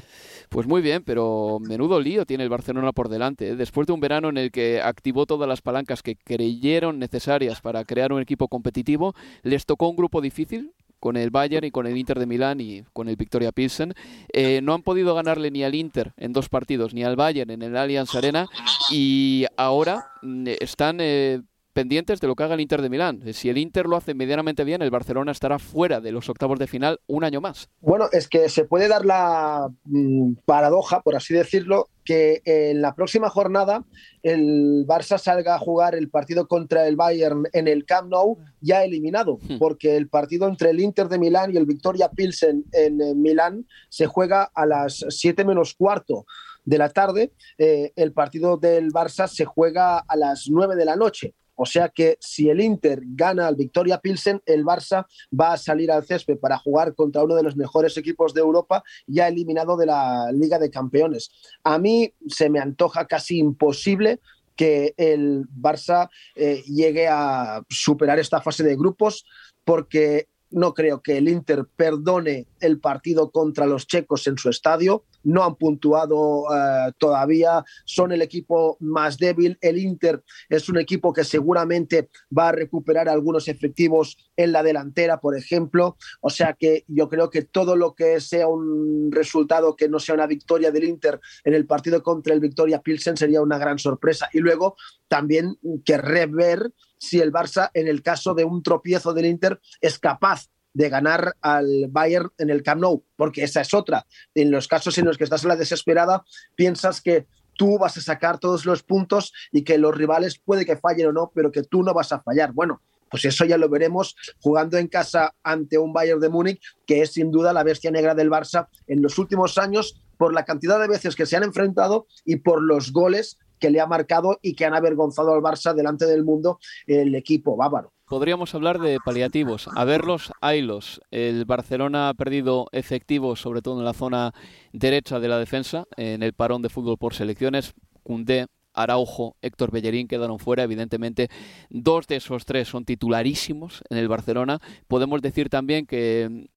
Pues 0.47 0.65
muy 0.65 0.81
bien, 0.81 1.03
pero 1.03 1.59
menudo 1.59 1.99
lío 1.99 2.25
tiene 2.25 2.43
el 2.43 2.49
Barcelona 2.49 2.93
por 2.93 3.09
delante. 3.09 3.49
¿eh? 3.49 3.55
Después 3.57 3.87
de 3.87 3.93
un 3.93 3.99
verano 3.99 4.29
en 4.29 4.37
el 4.37 4.51
que 4.51 4.81
activó 4.81 5.25
todas 5.25 5.49
las 5.49 5.61
palancas 5.61 6.01
que 6.01 6.15
creyeron 6.15 6.97
necesarias 6.97 7.59
para 7.59 7.83
crear 7.83 8.13
un 8.13 8.21
equipo 8.21 8.47
competitivo, 8.47 9.13
les 9.43 9.65
tocó 9.65 9.89
un 9.89 9.97
grupo 9.97 10.21
difícil 10.21 10.73
con 11.05 11.17
el 11.17 11.29
Bayern 11.29 11.63
y 11.63 11.69
con 11.69 11.85
el 11.85 11.95
Inter 11.95 12.17
de 12.17 12.25
Milán 12.25 12.59
y 12.59 12.81
con 12.91 13.07
el 13.07 13.15
Victoria 13.15 13.51
Pilsen. 13.51 13.93
Eh, 14.33 14.59
no 14.63 14.73
han 14.73 14.81
podido 14.81 15.13
ganarle 15.13 15.51
ni 15.51 15.63
al 15.63 15.75
Inter 15.75 16.13
en 16.17 16.33
dos 16.33 16.49
partidos, 16.49 16.95
ni 16.95 17.03
al 17.03 17.15
Bayern 17.15 17.51
en 17.51 17.61
el 17.61 17.77
Allianz 17.77 18.15
Arena 18.15 18.47
y 18.89 19.45
ahora 19.55 20.07
mm, 20.23 20.47
están 20.59 20.97
eh, 21.01 21.43
pendientes 21.75 22.21
de 22.21 22.27
lo 22.27 22.35
que 22.35 22.43
haga 22.43 22.55
el 22.55 22.61
Inter 22.61 22.81
de 22.81 22.89
Milán. 22.89 23.21
Eh, 23.25 23.33
Si 23.33 23.49
el 23.49 23.57
Inter 23.57 23.85
lo 23.85 23.97
hace 23.97 24.13
medianamente 24.13 24.63
bien, 24.63 24.81
el 24.81 24.89
Barcelona 24.89 25.33
estará 25.33 25.59
fuera 25.59 25.99
de 25.99 26.13
los 26.13 26.29
octavos 26.29 26.57
de 26.57 26.67
final 26.67 27.01
un 27.05 27.25
año 27.25 27.41
más. 27.41 27.69
Bueno, 27.81 28.07
es 28.13 28.29
que 28.29 28.47
se 28.47 28.63
puede 28.63 28.87
dar 28.87 29.05
la 29.05 29.69
mm, 29.83 30.35
paradoja, 30.45 31.01
por 31.01 31.17
así 31.17 31.33
decirlo, 31.33 31.89
que 32.05 32.41
en 32.45 32.81
la 32.81 32.95
próxima 32.95 33.29
jornada 33.29 33.83
el 34.23 34.85
Barça 34.87 35.17
salga 35.17 35.55
a 35.55 35.59
jugar 35.59 35.95
el 35.95 36.09
partido 36.09 36.47
contra 36.47 36.87
el 36.87 36.95
Bayern 36.95 37.43
en 37.51 37.67
el 37.67 37.83
Camp 37.83 38.09
Nou 38.09 38.37
ya 38.61 38.85
eliminado, 38.85 39.39
hmm. 39.41 39.57
porque 39.57 39.97
el 39.97 40.07
partido 40.07 40.47
entre 40.47 40.69
el 40.69 40.79
Inter 40.79 41.09
de 41.09 41.19
Milán 41.19 41.53
y 41.53 41.57
el 41.57 41.65
Victoria 41.65 42.09
Pilsen 42.09 42.63
en 42.71 43.21
Milán 43.21 43.67
se 43.89 44.05
juega 44.05 44.49
a 44.53 44.65
las 44.65 45.03
7 45.09 45.43
menos 45.43 45.73
cuarto 45.73 46.25
de 46.63 46.77
la 46.77 46.89
tarde. 46.89 47.33
Eh, 47.57 47.91
el 47.95 48.13
partido 48.13 48.55
del 48.55 48.91
Barça 48.93 49.27
se 49.27 49.43
juega 49.43 49.97
a 49.99 50.15
las 50.15 50.47
9 50.49 50.75
de 50.75 50.85
la 50.85 50.95
noche. 50.95 51.33
O 51.55 51.65
sea 51.65 51.89
que 51.89 52.17
si 52.19 52.49
el 52.49 52.61
Inter 52.61 53.01
gana 53.03 53.47
al 53.47 53.55
Victoria 53.55 53.99
Pilsen, 53.99 54.41
el 54.45 54.63
Barça 54.63 55.05
va 55.37 55.53
a 55.53 55.57
salir 55.57 55.91
al 55.91 56.05
césped 56.05 56.37
para 56.37 56.57
jugar 56.57 56.93
contra 56.95 57.23
uno 57.23 57.35
de 57.35 57.43
los 57.43 57.55
mejores 57.55 57.97
equipos 57.97 58.33
de 58.33 58.41
Europa, 58.41 58.83
ya 59.07 59.27
eliminado 59.27 59.77
de 59.77 59.85
la 59.85 60.31
Liga 60.31 60.59
de 60.59 60.69
Campeones. 60.69 61.31
A 61.63 61.79
mí 61.79 62.13
se 62.27 62.49
me 62.49 62.59
antoja 62.59 63.05
casi 63.05 63.37
imposible 63.37 64.19
que 64.55 64.93
el 64.97 65.45
Barça 65.49 66.09
eh, 66.35 66.63
llegue 66.65 67.07
a 67.07 67.61
superar 67.69 68.19
esta 68.19 68.41
fase 68.41 68.63
de 68.63 68.75
grupos 68.75 69.25
porque 69.65 70.27
no 70.55 70.73
creo 70.73 71.01
que 71.01 71.17
el 71.17 71.27
Inter 71.27 71.65
perdone 71.75 72.47
el 72.61 72.79
partido 72.79 73.29
contra 73.29 73.65
los 73.65 73.87
checos 73.87 74.25
en 74.25 74.37
su 74.37 74.49
estadio. 74.49 75.03
No 75.23 75.43
han 75.43 75.55
puntuado 75.55 76.45
eh, 76.49 76.93
todavía, 76.97 77.65
son 77.83 78.13
el 78.13 78.21
equipo 78.21 78.77
más 78.79 79.17
débil. 79.17 79.57
El 79.59 79.77
Inter 79.77 80.23
es 80.47 80.69
un 80.69 80.77
equipo 80.77 81.11
que 81.11 81.25
seguramente 81.25 82.09
va 82.35 82.49
a 82.49 82.51
recuperar 82.53 83.09
algunos 83.09 83.49
efectivos 83.49 84.17
en 84.37 84.53
la 84.53 84.63
delantera, 84.63 85.19
por 85.19 85.37
ejemplo. 85.37 85.97
O 86.21 86.29
sea 86.29 86.53
que 86.53 86.85
yo 86.87 87.09
creo 87.09 87.29
que 87.29 87.41
todo 87.41 87.75
lo 87.75 87.93
que 87.93 88.21
sea 88.21 88.47
un 88.47 89.11
resultado 89.11 89.75
que 89.75 89.89
no 89.89 89.99
sea 89.99 90.15
una 90.15 90.25
victoria 90.25 90.71
del 90.71 90.85
Inter 90.85 91.19
en 91.43 91.53
el 91.53 91.65
partido 91.65 92.01
contra 92.01 92.33
el 92.33 92.39
Victoria 92.39 92.81
Pilsen 92.81 93.17
sería 93.17 93.41
una 93.41 93.57
gran 93.57 93.77
sorpresa. 93.77 94.29
Y 94.31 94.39
luego 94.39 94.77
también 95.09 95.57
querré 95.83 96.27
ver 96.27 96.71
si 96.97 97.19
el 97.19 97.31
Barça, 97.31 97.69
en 97.73 97.87
el 97.87 98.01
caso 98.01 98.33
de 98.33 98.43
un 98.43 98.63
tropiezo 98.63 99.13
del 99.13 99.25
Inter, 99.25 99.59
es 99.81 99.99
capaz 99.99 100.49
de 100.73 100.89
ganar 100.89 101.35
al 101.41 101.87
Bayern 101.89 102.31
en 102.37 102.49
el 102.49 102.61
Camp 102.61 102.81
Nou, 102.81 103.03
porque 103.15 103.43
esa 103.43 103.61
es 103.61 103.73
otra. 103.73 104.05
En 104.33 104.51
los 104.51 104.67
casos 104.67 104.97
en 104.97 105.05
los 105.05 105.17
que 105.17 105.23
estás 105.23 105.43
en 105.43 105.49
la 105.49 105.55
desesperada, 105.55 106.25
piensas 106.55 107.01
que 107.01 107.27
tú 107.55 107.77
vas 107.79 107.97
a 107.97 108.01
sacar 108.01 108.39
todos 108.39 108.65
los 108.65 108.83
puntos 108.83 109.31
y 109.53 109.63
que 109.63 109.77
los 109.77 109.95
rivales 109.95 110.37
puede 110.37 110.65
que 110.65 110.75
fallen 110.75 111.07
o 111.07 111.11
no, 111.13 111.31
pero 111.33 111.51
que 111.51 111.63
tú 111.63 111.81
no 111.81 111.93
vas 111.93 112.11
a 112.11 112.21
fallar. 112.21 112.51
Bueno, 112.51 112.81
pues 113.09 113.23
eso 113.23 113.45
ya 113.45 113.57
lo 113.57 113.69
veremos 113.69 114.15
jugando 114.41 114.77
en 114.77 114.89
casa 114.89 115.33
ante 115.43 115.77
un 115.77 115.93
Bayern 115.93 116.19
de 116.19 116.27
Múnich, 116.27 116.61
que 116.85 117.01
es 117.01 117.13
sin 117.13 117.31
duda 117.31 117.53
la 117.53 117.63
bestia 117.63 117.91
negra 117.91 118.13
del 118.13 118.29
Barça 118.29 118.67
en 118.87 119.01
los 119.01 119.17
últimos 119.17 119.57
años 119.57 120.01
por 120.17 120.33
la 120.33 120.43
cantidad 120.43 120.79
de 120.79 120.89
veces 120.89 121.15
que 121.15 121.25
se 121.25 121.37
han 121.37 121.43
enfrentado 121.43 122.07
y 122.25 122.37
por 122.37 122.61
los 122.61 122.91
goles 122.91 123.37
que 123.59 123.69
le 123.69 123.79
ha 123.79 123.87
marcado 123.87 124.39
y 124.41 124.55
que 124.55 124.65
han 124.65 124.73
avergonzado 124.73 125.33
al 125.33 125.41
Barça 125.41 125.73
delante 125.73 126.05
del 126.05 126.23
mundo 126.23 126.59
el 126.87 127.15
equipo 127.15 127.55
bávaro. 127.55 127.91
Podríamos 128.07 128.53
hablar 128.53 128.79
de 128.79 128.99
paliativos. 129.03 129.67
A 129.75 129.83
verlos, 129.83 130.31
haylos. 130.39 131.01
El 131.09 131.45
Barcelona 131.45 132.09
ha 132.09 132.13
perdido 132.13 132.67
efectivos, 132.71 133.41
sobre 133.41 133.63
todo 133.63 133.79
en 133.79 133.85
la 133.85 133.93
zona 133.93 134.31
derecha 134.73 135.19
de 135.19 135.27
la 135.27 135.39
defensa, 135.39 135.85
en 135.97 136.21
el 136.21 136.33
parón 136.33 136.61
de 136.61 136.69
fútbol 136.69 136.99
por 136.99 137.15
selecciones. 137.15 137.73
Cundé, 138.03 138.45
Araujo, 138.75 139.37
Héctor 139.41 139.71
Bellerín 139.71 140.07
quedaron 140.07 140.37
fuera. 140.37 140.61
Evidentemente, 140.61 141.29
dos 141.71 142.05
de 142.05 142.17
esos 142.17 142.45
tres 142.45 142.67
son 142.67 142.85
titularísimos 142.85 143.81
en 143.89 143.97
el 143.97 144.07
Barcelona. 144.07 144.59
Podemos 144.87 145.19
decir 145.23 145.49
también 145.49 145.87
que 145.87 146.47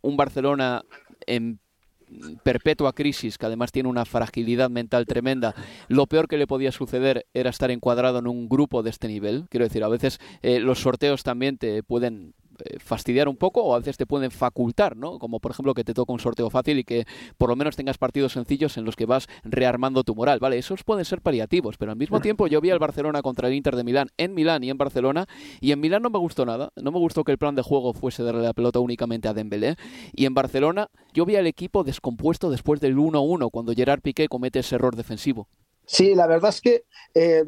un 0.00 0.16
Barcelona 0.16 0.82
en 1.26 1.60
perpetua 2.42 2.92
crisis, 2.92 3.38
que 3.38 3.46
además 3.46 3.72
tiene 3.72 3.88
una 3.88 4.04
fragilidad 4.04 4.70
mental 4.70 5.06
tremenda, 5.06 5.54
lo 5.88 6.06
peor 6.06 6.28
que 6.28 6.38
le 6.38 6.46
podía 6.46 6.72
suceder 6.72 7.26
era 7.34 7.50
estar 7.50 7.70
encuadrado 7.70 8.18
en 8.18 8.26
un 8.26 8.48
grupo 8.48 8.82
de 8.82 8.90
este 8.90 9.08
nivel. 9.08 9.46
Quiero 9.48 9.64
decir, 9.64 9.84
a 9.84 9.88
veces 9.88 10.20
eh, 10.42 10.60
los 10.60 10.80
sorteos 10.80 11.22
también 11.22 11.58
te 11.58 11.82
pueden 11.82 12.34
fastidiar 12.78 13.28
un 13.28 13.36
poco 13.36 13.62
o 13.62 13.74
a 13.74 13.78
veces 13.78 13.96
te 13.96 14.06
pueden 14.06 14.30
facultar, 14.30 14.96
¿no? 14.96 15.18
Como 15.18 15.40
por 15.40 15.52
ejemplo 15.52 15.74
que 15.74 15.84
te 15.84 15.94
toca 15.94 16.12
un 16.12 16.18
sorteo 16.18 16.50
fácil 16.50 16.78
y 16.78 16.84
que 16.84 17.06
por 17.38 17.48
lo 17.48 17.56
menos 17.56 17.76
tengas 17.76 17.98
partidos 17.98 18.32
sencillos 18.32 18.76
en 18.76 18.84
los 18.84 18.96
que 18.96 19.06
vas 19.06 19.26
rearmando 19.44 20.04
tu 20.04 20.14
moral, 20.14 20.38
¿vale? 20.38 20.58
Esos 20.58 20.84
pueden 20.84 21.04
ser 21.04 21.20
paliativos, 21.20 21.76
pero 21.76 21.92
al 21.92 21.98
mismo 21.98 22.20
tiempo 22.20 22.46
yo 22.46 22.60
vi 22.60 22.70
al 22.70 22.78
Barcelona 22.78 23.22
contra 23.22 23.48
el 23.48 23.54
Inter 23.54 23.76
de 23.76 23.84
Milán 23.84 24.08
en 24.16 24.34
Milán 24.34 24.64
y 24.64 24.70
en 24.70 24.78
Barcelona 24.78 25.26
y 25.60 25.72
en 25.72 25.80
Milán 25.80 26.02
no 26.02 26.10
me 26.10 26.18
gustó 26.18 26.46
nada, 26.46 26.70
no 26.76 26.92
me 26.92 26.98
gustó 26.98 27.24
que 27.24 27.32
el 27.32 27.38
plan 27.38 27.54
de 27.54 27.62
juego 27.62 27.92
fuese 27.92 28.22
darle 28.22 28.42
la 28.42 28.52
pelota 28.52 28.78
únicamente 28.78 29.28
a 29.28 29.34
Dembélé 29.34 29.76
y 30.12 30.26
en 30.26 30.34
Barcelona 30.34 30.88
yo 31.12 31.26
vi 31.26 31.36
al 31.36 31.46
equipo 31.46 31.84
descompuesto 31.84 32.50
después 32.50 32.80
del 32.80 32.96
1-1 32.96 33.50
cuando 33.50 33.72
Gerard 33.72 34.00
Piqué 34.00 34.28
comete 34.28 34.60
ese 34.60 34.76
error 34.76 34.96
defensivo. 34.96 35.48
Sí, 35.84 36.14
la 36.14 36.26
verdad 36.26 36.50
es 36.50 36.60
que 36.60 36.84
eh, 37.14 37.44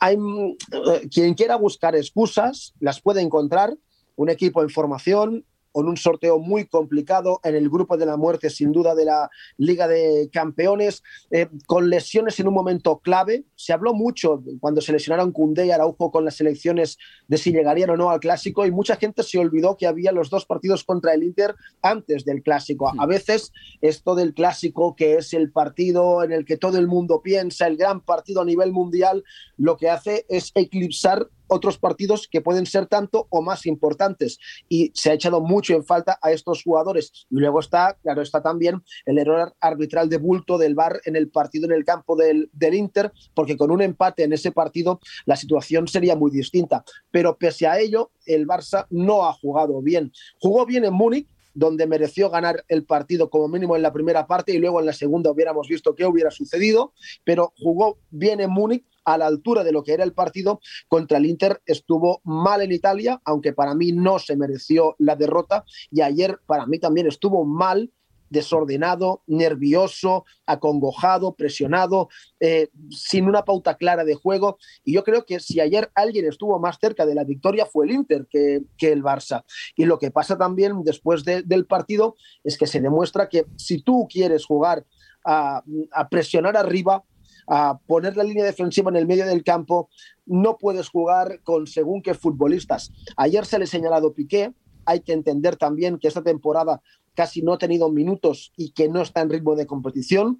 hay, 0.00 0.16
eh, 0.16 1.08
quien 1.08 1.34
quiera 1.34 1.56
buscar 1.56 1.94
excusas 1.94 2.74
las 2.80 3.00
puede 3.00 3.20
encontrar 3.20 3.76
un 4.20 4.28
equipo 4.28 4.62
en 4.62 4.68
formación, 4.68 5.46
con 5.72 5.88
un 5.88 5.96
sorteo 5.96 6.38
muy 6.38 6.66
complicado 6.66 7.40
en 7.42 7.54
el 7.54 7.70
grupo 7.70 7.96
de 7.96 8.04
la 8.04 8.18
muerte, 8.18 8.50
sin 8.50 8.70
duda, 8.70 8.94
de 8.94 9.06
la 9.06 9.30
Liga 9.56 9.88
de 9.88 10.28
Campeones, 10.30 11.02
eh, 11.30 11.48
con 11.66 11.88
lesiones 11.88 12.38
en 12.38 12.48
un 12.48 12.52
momento 12.52 12.98
clave. 12.98 13.44
Se 13.54 13.72
habló 13.72 13.94
mucho 13.94 14.42
cuando 14.60 14.82
se 14.82 14.92
lesionaron 14.92 15.32
Cundé 15.32 15.66
y 15.66 15.70
Araujo 15.70 16.10
con 16.10 16.26
las 16.26 16.38
elecciones 16.40 16.98
de 17.28 17.38
si 17.38 17.50
llegarían 17.50 17.88
o 17.90 17.96
no 17.96 18.10
al 18.10 18.20
Clásico 18.20 18.66
y 18.66 18.70
mucha 18.70 18.96
gente 18.96 19.22
se 19.22 19.38
olvidó 19.38 19.76
que 19.78 19.86
había 19.86 20.12
los 20.12 20.28
dos 20.28 20.44
partidos 20.44 20.84
contra 20.84 21.14
el 21.14 21.22
Inter 21.22 21.54
antes 21.80 22.26
del 22.26 22.42
Clásico. 22.42 22.92
A 22.98 23.06
veces 23.06 23.52
esto 23.80 24.14
del 24.14 24.34
Clásico, 24.34 24.96
que 24.96 25.14
es 25.14 25.32
el 25.32 25.50
partido 25.50 26.24
en 26.24 26.32
el 26.32 26.44
que 26.44 26.58
todo 26.58 26.76
el 26.76 26.88
mundo 26.88 27.22
piensa, 27.22 27.66
el 27.66 27.78
gran 27.78 28.02
partido 28.02 28.42
a 28.42 28.44
nivel 28.44 28.72
mundial, 28.72 29.24
lo 29.56 29.78
que 29.78 29.88
hace 29.88 30.26
es 30.28 30.50
eclipsar 30.54 31.28
otros 31.50 31.78
partidos 31.78 32.28
que 32.30 32.40
pueden 32.40 32.66
ser 32.66 32.86
tanto 32.86 33.26
o 33.30 33.42
más 33.42 33.66
importantes. 33.66 34.38
Y 34.68 34.90
se 34.94 35.10
ha 35.10 35.14
echado 35.14 35.40
mucho 35.40 35.74
en 35.74 35.84
falta 35.84 36.18
a 36.22 36.32
estos 36.32 36.62
jugadores. 36.62 37.26
Y 37.30 37.36
luego 37.36 37.60
está, 37.60 37.98
claro, 38.02 38.22
está 38.22 38.42
también 38.42 38.82
el 39.04 39.18
error 39.18 39.54
arbitral 39.60 40.08
de 40.08 40.18
bulto 40.18 40.56
del 40.56 40.74
VAR 40.74 41.00
en 41.04 41.16
el 41.16 41.28
partido 41.28 41.66
en 41.66 41.72
el 41.72 41.84
campo 41.84 42.16
del, 42.16 42.50
del 42.52 42.74
Inter, 42.74 43.12
porque 43.34 43.56
con 43.56 43.70
un 43.70 43.82
empate 43.82 44.24
en 44.24 44.32
ese 44.32 44.52
partido 44.52 45.00
la 45.26 45.36
situación 45.36 45.88
sería 45.88 46.16
muy 46.16 46.30
distinta. 46.30 46.84
Pero 47.10 47.36
pese 47.36 47.66
a 47.66 47.78
ello, 47.78 48.12
el 48.26 48.46
Barça 48.46 48.86
no 48.90 49.24
ha 49.24 49.32
jugado 49.32 49.82
bien. 49.82 50.12
Jugó 50.38 50.66
bien 50.66 50.84
en 50.84 50.94
Múnich, 50.94 51.28
donde 51.54 51.86
mereció 51.86 52.30
ganar 52.30 52.64
el 52.68 52.84
partido 52.84 53.28
como 53.28 53.48
mínimo 53.48 53.76
en 53.76 53.82
la 53.82 53.92
primera 53.92 54.26
parte 54.26 54.52
y 54.52 54.58
luego 54.58 54.80
en 54.80 54.86
la 54.86 54.92
segunda 54.92 55.30
hubiéramos 55.30 55.68
visto 55.68 55.94
qué 55.94 56.06
hubiera 56.06 56.30
sucedido, 56.30 56.92
pero 57.24 57.52
jugó 57.58 57.98
bien 58.10 58.40
en 58.40 58.50
Múnich 58.50 58.84
a 59.04 59.18
la 59.18 59.26
altura 59.26 59.64
de 59.64 59.72
lo 59.72 59.82
que 59.82 59.92
era 59.92 60.04
el 60.04 60.12
partido 60.12 60.60
contra 60.88 61.18
el 61.18 61.26
Inter. 61.26 61.60
Estuvo 61.66 62.20
mal 62.24 62.62
en 62.62 62.72
Italia, 62.72 63.20
aunque 63.24 63.52
para 63.52 63.74
mí 63.74 63.92
no 63.92 64.18
se 64.18 64.36
mereció 64.36 64.96
la 64.98 65.16
derrota. 65.16 65.64
Y 65.90 66.00
ayer 66.00 66.38
para 66.46 66.66
mí 66.66 66.78
también 66.78 67.06
estuvo 67.06 67.44
mal 67.44 67.90
desordenado, 68.30 69.22
nervioso, 69.26 70.24
acongojado, 70.46 71.34
presionado, 71.34 72.08
eh, 72.38 72.68
sin 72.90 73.26
una 73.26 73.44
pauta 73.44 73.74
clara 73.76 74.04
de 74.04 74.14
juego. 74.14 74.56
Y 74.84 74.94
yo 74.94 75.04
creo 75.04 75.26
que 75.26 75.40
si 75.40 75.60
ayer 75.60 75.90
alguien 75.94 76.26
estuvo 76.26 76.58
más 76.58 76.78
cerca 76.80 77.04
de 77.04 77.14
la 77.14 77.24
victoria 77.24 77.66
fue 77.66 77.86
el 77.86 77.92
Inter 77.92 78.26
que, 78.30 78.62
el 78.80 79.02
Barça. 79.02 79.44
Y 79.76 79.84
lo 79.84 79.98
que 79.98 80.10
pasa 80.10 80.38
también 80.38 80.82
después 80.84 81.24
del 81.24 81.66
partido 81.66 82.16
es 82.44 82.56
que 82.56 82.66
se 82.66 82.80
demuestra 82.80 83.28
que 83.28 83.46
si 83.56 83.82
tú 83.82 84.06
quieres 84.08 84.46
jugar 84.46 84.86
a 85.24 85.62
presionar 86.08 86.56
arriba, 86.56 87.04
a 87.50 87.80
poner 87.86 88.16
la 88.16 88.22
línea 88.22 88.44
defensiva 88.44 88.90
en 88.90 88.96
el 88.96 89.08
medio 89.08 89.26
del 89.26 89.42
campo, 89.42 89.90
no 90.24 90.56
puedes 90.56 90.88
jugar 90.88 91.40
con 91.42 91.66
según 91.66 92.00
qué 92.00 92.14
futbolistas. 92.14 92.92
Ayer 93.16 93.44
se 93.44 93.58
le 93.58 93.64
ha 93.64 93.66
señalado 93.66 94.14
Piqué, 94.14 94.54
hay 94.86 95.00
que 95.00 95.12
entender 95.12 95.56
también 95.56 95.98
que 95.98 96.06
esta 96.06 96.22
temporada 96.22 96.80
casi 97.14 97.42
no 97.42 97.52
ha 97.52 97.58
tenido 97.58 97.90
minutos 97.90 98.52
y 98.56 98.70
que 98.70 98.88
no 98.88 99.02
está 99.02 99.20
en 99.20 99.30
ritmo 99.30 99.56
de 99.56 99.66
competición 99.66 100.38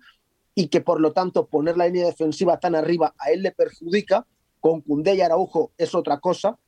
y 0.54 0.68
que 0.68 0.80
por 0.80 1.00
lo 1.00 1.12
tanto 1.12 1.48
poner 1.48 1.76
la 1.76 1.86
línea 1.86 2.06
defensiva 2.06 2.60
tan 2.60 2.76
arriba 2.76 3.12
a 3.18 3.32
él 3.32 3.42
le 3.42 3.50
perjudica, 3.50 4.26
con 4.60 4.80
Cundé 4.80 5.16
y 5.16 5.20
Araujo 5.20 5.72
es 5.78 5.94
otra 5.96 6.20
cosa, 6.20 6.58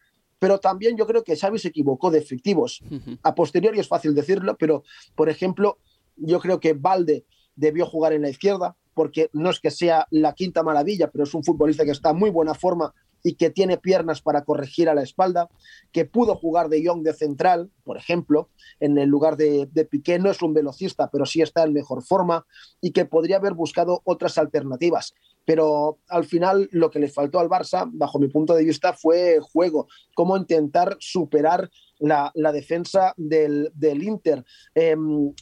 pero 0.41 0.59
también 0.59 0.97
yo 0.97 1.07
creo 1.07 1.23
que 1.23 1.37
Xavi 1.37 1.61
se 1.61 1.69
equivocó 1.69 2.11
de 2.11 2.19
efectivos. 2.19 2.83
A 3.23 3.35
posteriori 3.35 3.79
es 3.79 3.87
fácil 3.87 4.13
decirlo, 4.13 4.57
pero 4.59 4.83
por 5.15 5.29
ejemplo, 5.29 5.79
yo 6.17 6.41
creo 6.41 6.59
que 6.59 6.73
Valde 6.73 7.27
debió 7.55 7.87
jugar 7.87 8.13
en 8.13 8.23
la 8.23 8.31
izquierda, 8.31 8.77
porque 8.95 9.31
no 9.33 9.51
es 9.51 9.61
que 9.61 9.71
sea 9.71 10.07
la 10.11 10.35
quinta 10.35 10.63
maravilla, 10.63 11.11
pero 11.11 11.25
es 11.25 11.35
un 11.35 11.45
futbolista 11.45 11.85
que 11.85 11.91
está 11.91 12.11
en 12.11 12.19
muy 12.19 12.31
buena 12.31 12.55
forma 12.55 12.95
y 13.23 13.35
que 13.35 13.51
tiene 13.51 13.79
piernas 13.79 14.21
para 14.21 14.45
corregir 14.45 14.89
a 14.89 14.95
la 14.95 15.03
espalda, 15.03 15.49
que 15.93 16.05
pudo 16.05 16.35
jugar 16.35 16.69
de 16.69 16.83
Young 16.83 17.03
de 17.03 17.15
central, 17.15 17.71
por 17.85 17.97
ejemplo, 17.97 18.49
en 18.81 18.99
el 18.99 19.09
lugar 19.09 19.37
de, 19.37 19.69
de, 19.73 19.85
Piqué, 19.85 20.19
no 20.19 20.31
es 20.31 20.43
un 20.43 20.55
velocista, 20.55 21.09
pero 21.11 21.25
sí 21.25 21.41
está 21.41 21.63
en 21.63 21.73
mejor 21.73 22.03
forma 22.03 22.47
y 22.81 22.91
que 22.91 23.05
podría 23.05 23.37
haber 23.37 23.55
buscado 23.55 24.01
otras 24.05 24.39
alternativas. 24.39 25.15
Pero 25.45 25.99
al 26.09 26.25
final 26.25 26.69
lo 26.73 26.91
que 26.91 27.01
le 27.01 27.09
faltó 27.09 27.41
al 27.41 27.49
Barça, 27.49 27.89
bajo 27.93 28.19
mi 28.19 28.29
punto 28.29 28.55
de 28.55 28.65
vista, 28.65 28.93
fue 28.93 29.41
juego, 29.41 29.89
cómo 30.15 30.37
intentar 30.37 30.97
superar 31.01 31.71
la, 31.99 32.33
defensa 32.53 33.15
del, 33.17 33.73
Inter. 34.03 34.45
Em, 34.75 35.33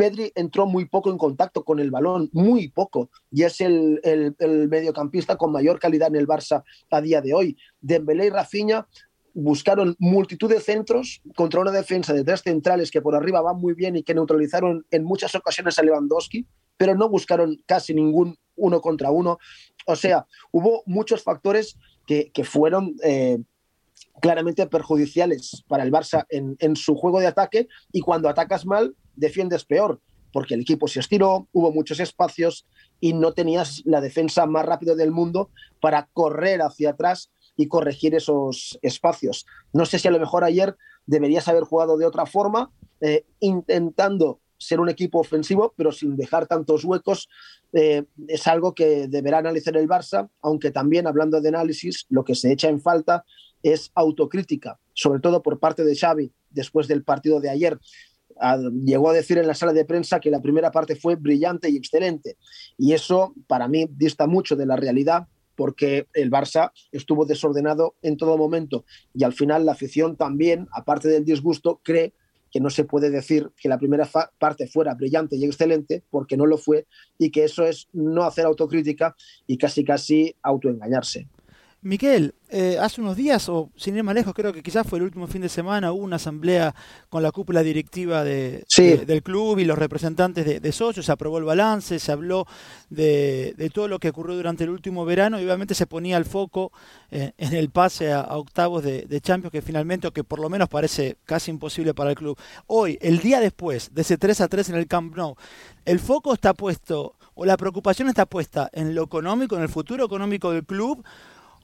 Pedri 0.00 0.32
entró 0.34 0.64
muy 0.64 0.86
poco 0.86 1.10
en 1.10 1.18
contacto 1.18 1.62
con 1.62 1.78
el 1.78 1.90
balón, 1.90 2.30
muy 2.32 2.68
poco, 2.68 3.10
y 3.30 3.42
es 3.42 3.60
el, 3.60 4.00
mediocampista 4.70 5.36
con 5.36 5.52
mayor 5.52 5.78
calidad 5.78 6.08
en 6.08 6.16
el 6.16 6.26
Barça 6.26 6.64
a 6.90 7.00
día 7.02 7.20
de 7.20 7.34
hoy. 7.34 7.58
Dembélé 7.82 8.24
y 8.24 8.30
Rafinha 8.30 8.88
buscaron 9.34 9.94
multitud 9.98 10.48
de 10.48 10.58
centros 10.58 11.20
contra 11.36 11.60
una 11.60 11.70
defensa 11.70 12.14
de 12.14 12.24
tres 12.24 12.40
centrales 12.40 12.90
que 12.90 13.02
por 13.02 13.14
arriba 13.14 13.42
van 13.42 13.58
muy 13.58 13.74
bien 13.74 13.94
y 13.94 14.02
que 14.02 14.14
neutralizaron 14.14 14.86
en 14.90 15.04
muchas 15.04 15.34
ocasiones 15.34 15.78
a 15.78 15.82
Lewandowski, 15.82 16.46
pero 16.78 16.94
no 16.94 17.10
buscaron 17.10 17.62
casi 17.66 17.92
ningún 17.92 18.38
uno 18.56 18.80
contra 18.80 19.10
uno. 19.10 19.36
O 19.86 19.96
sea, 19.96 20.26
hubo 20.50 20.82
muchos 20.86 21.22
factores 21.22 21.76
que, 22.06 22.32
fueron 22.42 22.96
eh, 23.04 23.38
claramente 24.22 24.66
perjudiciales 24.66 25.62
para 25.68 25.84
el 25.84 25.92
Barça 25.92 26.24
en, 26.30 26.56
en, 26.58 26.74
su 26.74 26.94
juego 26.94 27.20
de 27.20 27.26
ataque 27.26 27.68
y 27.92 28.00
cuando 28.00 28.30
atacas 28.30 28.64
mal, 28.64 28.96
defiendes 29.20 29.64
peor, 29.64 30.00
porque 30.32 30.54
el 30.54 30.62
equipo 30.62 30.88
se 30.88 31.00
estiró, 31.00 31.48
hubo 31.52 31.72
muchos 31.72 32.00
espacios 32.00 32.66
y 33.00 33.12
no 33.12 33.32
tenías 33.32 33.82
la 33.84 34.00
defensa 34.00 34.46
más 34.46 34.64
rápida 34.64 34.94
del 34.94 35.10
mundo 35.10 35.50
para 35.80 36.08
correr 36.12 36.62
hacia 36.62 36.90
atrás 36.90 37.30
y 37.56 37.68
corregir 37.68 38.14
esos 38.14 38.78
espacios. 38.82 39.46
No 39.72 39.84
sé 39.84 39.98
si 39.98 40.08
a 40.08 40.10
lo 40.10 40.18
mejor 40.18 40.44
ayer 40.44 40.76
deberías 41.06 41.48
haber 41.48 41.64
jugado 41.64 41.98
de 41.98 42.06
otra 42.06 42.26
forma, 42.26 42.70
eh, 43.00 43.24
intentando 43.40 44.40
ser 44.56 44.78
un 44.78 44.88
equipo 44.88 45.18
ofensivo, 45.18 45.74
pero 45.76 45.90
sin 45.90 46.16
dejar 46.16 46.46
tantos 46.46 46.84
huecos. 46.84 47.28
Eh, 47.72 48.04
es 48.28 48.46
algo 48.46 48.74
que 48.74 49.08
deberá 49.08 49.38
analizar 49.38 49.76
el 49.76 49.88
Barça, 49.88 50.28
aunque 50.42 50.70
también 50.70 51.06
hablando 51.06 51.40
de 51.40 51.48
análisis, 51.48 52.06
lo 52.10 52.24
que 52.24 52.34
se 52.34 52.52
echa 52.52 52.68
en 52.68 52.80
falta 52.80 53.24
es 53.62 53.90
autocrítica, 53.94 54.78
sobre 54.94 55.20
todo 55.20 55.42
por 55.42 55.58
parte 55.58 55.84
de 55.84 55.96
Xavi 55.96 56.32
después 56.50 56.88
del 56.88 57.04
partido 57.04 57.40
de 57.40 57.50
ayer. 57.50 57.78
Llegó 58.84 59.10
a 59.10 59.14
decir 59.14 59.38
en 59.38 59.46
la 59.46 59.54
sala 59.54 59.72
de 59.72 59.84
prensa 59.84 60.20
que 60.20 60.30
la 60.30 60.40
primera 60.40 60.70
parte 60.70 60.96
fue 60.96 61.16
brillante 61.16 61.70
y 61.70 61.76
excelente. 61.76 62.36
Y 62.78 62.92
eso 62.92 63.34
para 63.46 63.68
mí 63.68 63.86
dista 63.90 64.26
mucho 64.26 64.56
de 64.56 64.66
la 64.66 64.76
realidad 64.76 65.26
porque 65.56 66.06
el 66.14 66.30
Barça 66.30 66.72
estuvo 66.90 67.26
desordenado 67.26 67.94
en 68.00 68.16
todo 68.16 68.38
momento 68.38 68.84
y 69.12 69.24
al 69.24 69.34
final 69.34 69.66
la 69.66 69.72
afición 69.72 70.16
también, 70.16 70.68
aparte 70.72 71.08
del 71.08 71.24
disgusto, 71.24 71.80
cree 71.84 72.14
que 72.50 72.60
no 72.60 72.70
se 72.70 72.84
puede 72.84 73.10
decir 73.10 73.50
que 73.60 73.68
la 73.68 73.78
primera 73.78 74.08
parte 74.38 74.66
fuera 74.66 74.94
brillante 74.94 75.36
y 75.36 75.44
excelente 75.44 76.02
porque 76.10 76.36
no 76.36 76.46
lo 76.46 76.58
fue 76.58 76.86
y 77.18 77.30
que 77.30 77.44
eso 77.44 77.64
es 77.64 77.88
no 77.92 78.24
hacer 78.24 78.46
autocrítica 78.46 79.14
y 79.46 79.56
casi 79.56 79.84
casi 79.84 80.34
autoengañarse. 80.42 81.28
Miquel, 81.82 82.34
eh, 82.50 82.76
hace 82.78 83.00
unos 83.00 83.16
días, 83.16 83.48
o 83.48 83.70
sin 83.74 83.96
ir 83.96 84.02
más 84.02 84.14
lejos, 84.14 84.34
creo 84.34 84.52
que 84.52 84.62
quizás 84.62 84.86
fue 84.86 84.98
el 84.98 85.04
último 85.04 85.26
fin 85.26 85.40
de 85.40 85.48
semana, 85.48 85.92
hubo 85.92 86.02
una 86.02 86.16
asamblea 86.16 86.74
con 87.08 87.22
la 87.22 87.32
cúpula 87.32 87.62
directiva 87.62 88.22
de, 88.22 88.66
del 89.06 89.22
club 89.22 89.58
y 89.60 89.64
los 89.64 89.78
representantes 89.78 90.60
de, 90.60 90.72
socios, 90.72 91.06
se 91.06 91.12
aprobó 91.12 91.38
el 91.38 91.44
balance, 91.44 91.98
se 91.98 92.12
habló 92.12 92.46
de, 92.90 93.70
todo 93.72 93.88
lo 93.88 93.98
que 93.98 94.10
ocurrió 94.10 94.36
durante 94.36 94.64
el 94.64 94.70
último 94.70 95.06
verano 95.06 95.40
y 95.40 95.44
obviamente 95.44 95.74
se 95.74 95.86
ponía 95.86 96.18
el 96.18 96.26
foco 96.26 96.70
eh, 97.10 97.32
en 97.38 97.54
el 97.54 97.70
pase 97.70 98.12
a, 98.12 98.36
octavos 98.36 98.82
de, 98.82 99.20
Champions 99.22 99.50
que 99.50 99.62
finalmente, 99.62 100.06
o 100.06 100.12
que 100.12 100.22
por 100.22 100.38
lo 100.38 100.50
menos 100.50 100.68
parece 100.68 101.16
casi 101.24 101.50
imposible 101.50 101.94
para 101.94 102.10
el 102.10 102.16
club. 102.16 102.38
Hoy, 102.66 102.98
el 103.00 103.20
día 103.20 103.40
después 103.40 103.94
de 103.94 104.02
ese 104.02 104.18
3 104.18 104.42
a 104.42 104.48
3 104.48 104.68
en 104.68 104.74
el 104.76 104.86
Camp 104.86 105.16
Nou, 105.16 105.34
el 105.86 105.98
foco 105.98 106.34
está 106.34 106.52
puesto, 106.52 107.14
o 107.32 107.46
la 107.46 107.56
preocupación 107.56 108.10
está 108.10 108.26
puesta 108.26 108.68
en 108.74 108.94
lo 108.94 109.02
económico, 109.04 109.56
en 109.56 109.62
el 109.62 109.70
futuro 109.70 110.04
económico 110.04 110.50
del 110.52 110.66
club, 110.66 111.02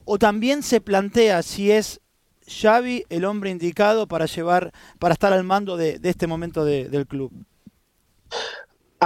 o 0.09 0.17
también 0.17 0.63
se 0.63 0.79
plantea 0.79 1.43
si 1.43 1.69
es 1.69 1.99
Xavi 2.47 3.03
el 3.09 3.25
hombre 3.25 3.49
indicado 3.49 4.07
para 4.07 4.25
llevar, 4.25 4.71
para 4.99 5.13
estar 5.13 5.33
al 5.33 5.43
mando 5.43 5.75
de, 5.75 5.99
este 6.01 6.27
momento 6.27 6.63
del 6.63 7.05
club. 7.05 7.29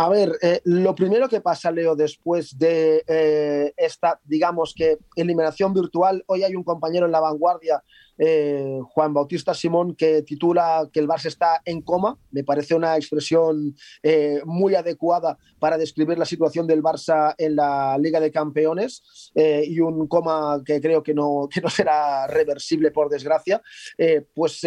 A 0.01 0.09
ver, 0.09 0.35
eh, 0.41 0.61
lo 0.63 0.95
primero 0.95 1.29
que 1.29 1.41
pasa, 1.41 1.69
Leo, 1.69 1.95
después 1.95 2.57
de 2.57 3.03
eh, 3.05 3.71
esta, 3.77 4.19
digamos 4.23 4.73
que, 4.75 4.97
eliminación 5.15 5.75
virtual, 5.75 6.23
hoy 6.25 6.41
hay 6.41 6.55
un 6.55 6.63
compañero 6.63 7.05
en 7.05 7.11
la 7.11 7.19
vanguardia, 7.19 7.83
eh, 8.17 8.79
Juan 8.81 9.13
Bautista 9.13 9.53
Simón, 9.53 9.93
que 9.95 10.23
titula 10.23 10.89
que 10.91 10.99
el 10.99 11.07
Barça 11.07 11.27
está 11.27 11.61
en 11.65 11.83
coma. 11.83 12.17
Me 12.31 12.43
parece 12.43 12.73
una 12.73 12.95
expresión 12.97 13.75
muy 14.45 14.73
adecuada 14.73 15.37
para 15.59 15.77
describir 15.77 16.17
la 16.17 16.25
situación 16.25 16.65
del 16.65 16.81
Barça 16.81 17.35
en 17.37 17.55
la 17.55 17.95
Liga 17.99 18.19
de 18.19 18.31
Campeones 18.31 19.31
y 19.35 19.79
un 19.79 20.07
coma 20.07 20.61
que 20.65 20.81
creo 20.81 21.03
que 21.03 21.13
no, 21.13 21.47
que 21.51 21.61
no 21.61 21.69
será 21.69 22.25
reversible, 22.25 22.89
por 22.89 23.09
desgracia. 23.09 23.61
pues 24.33 24.61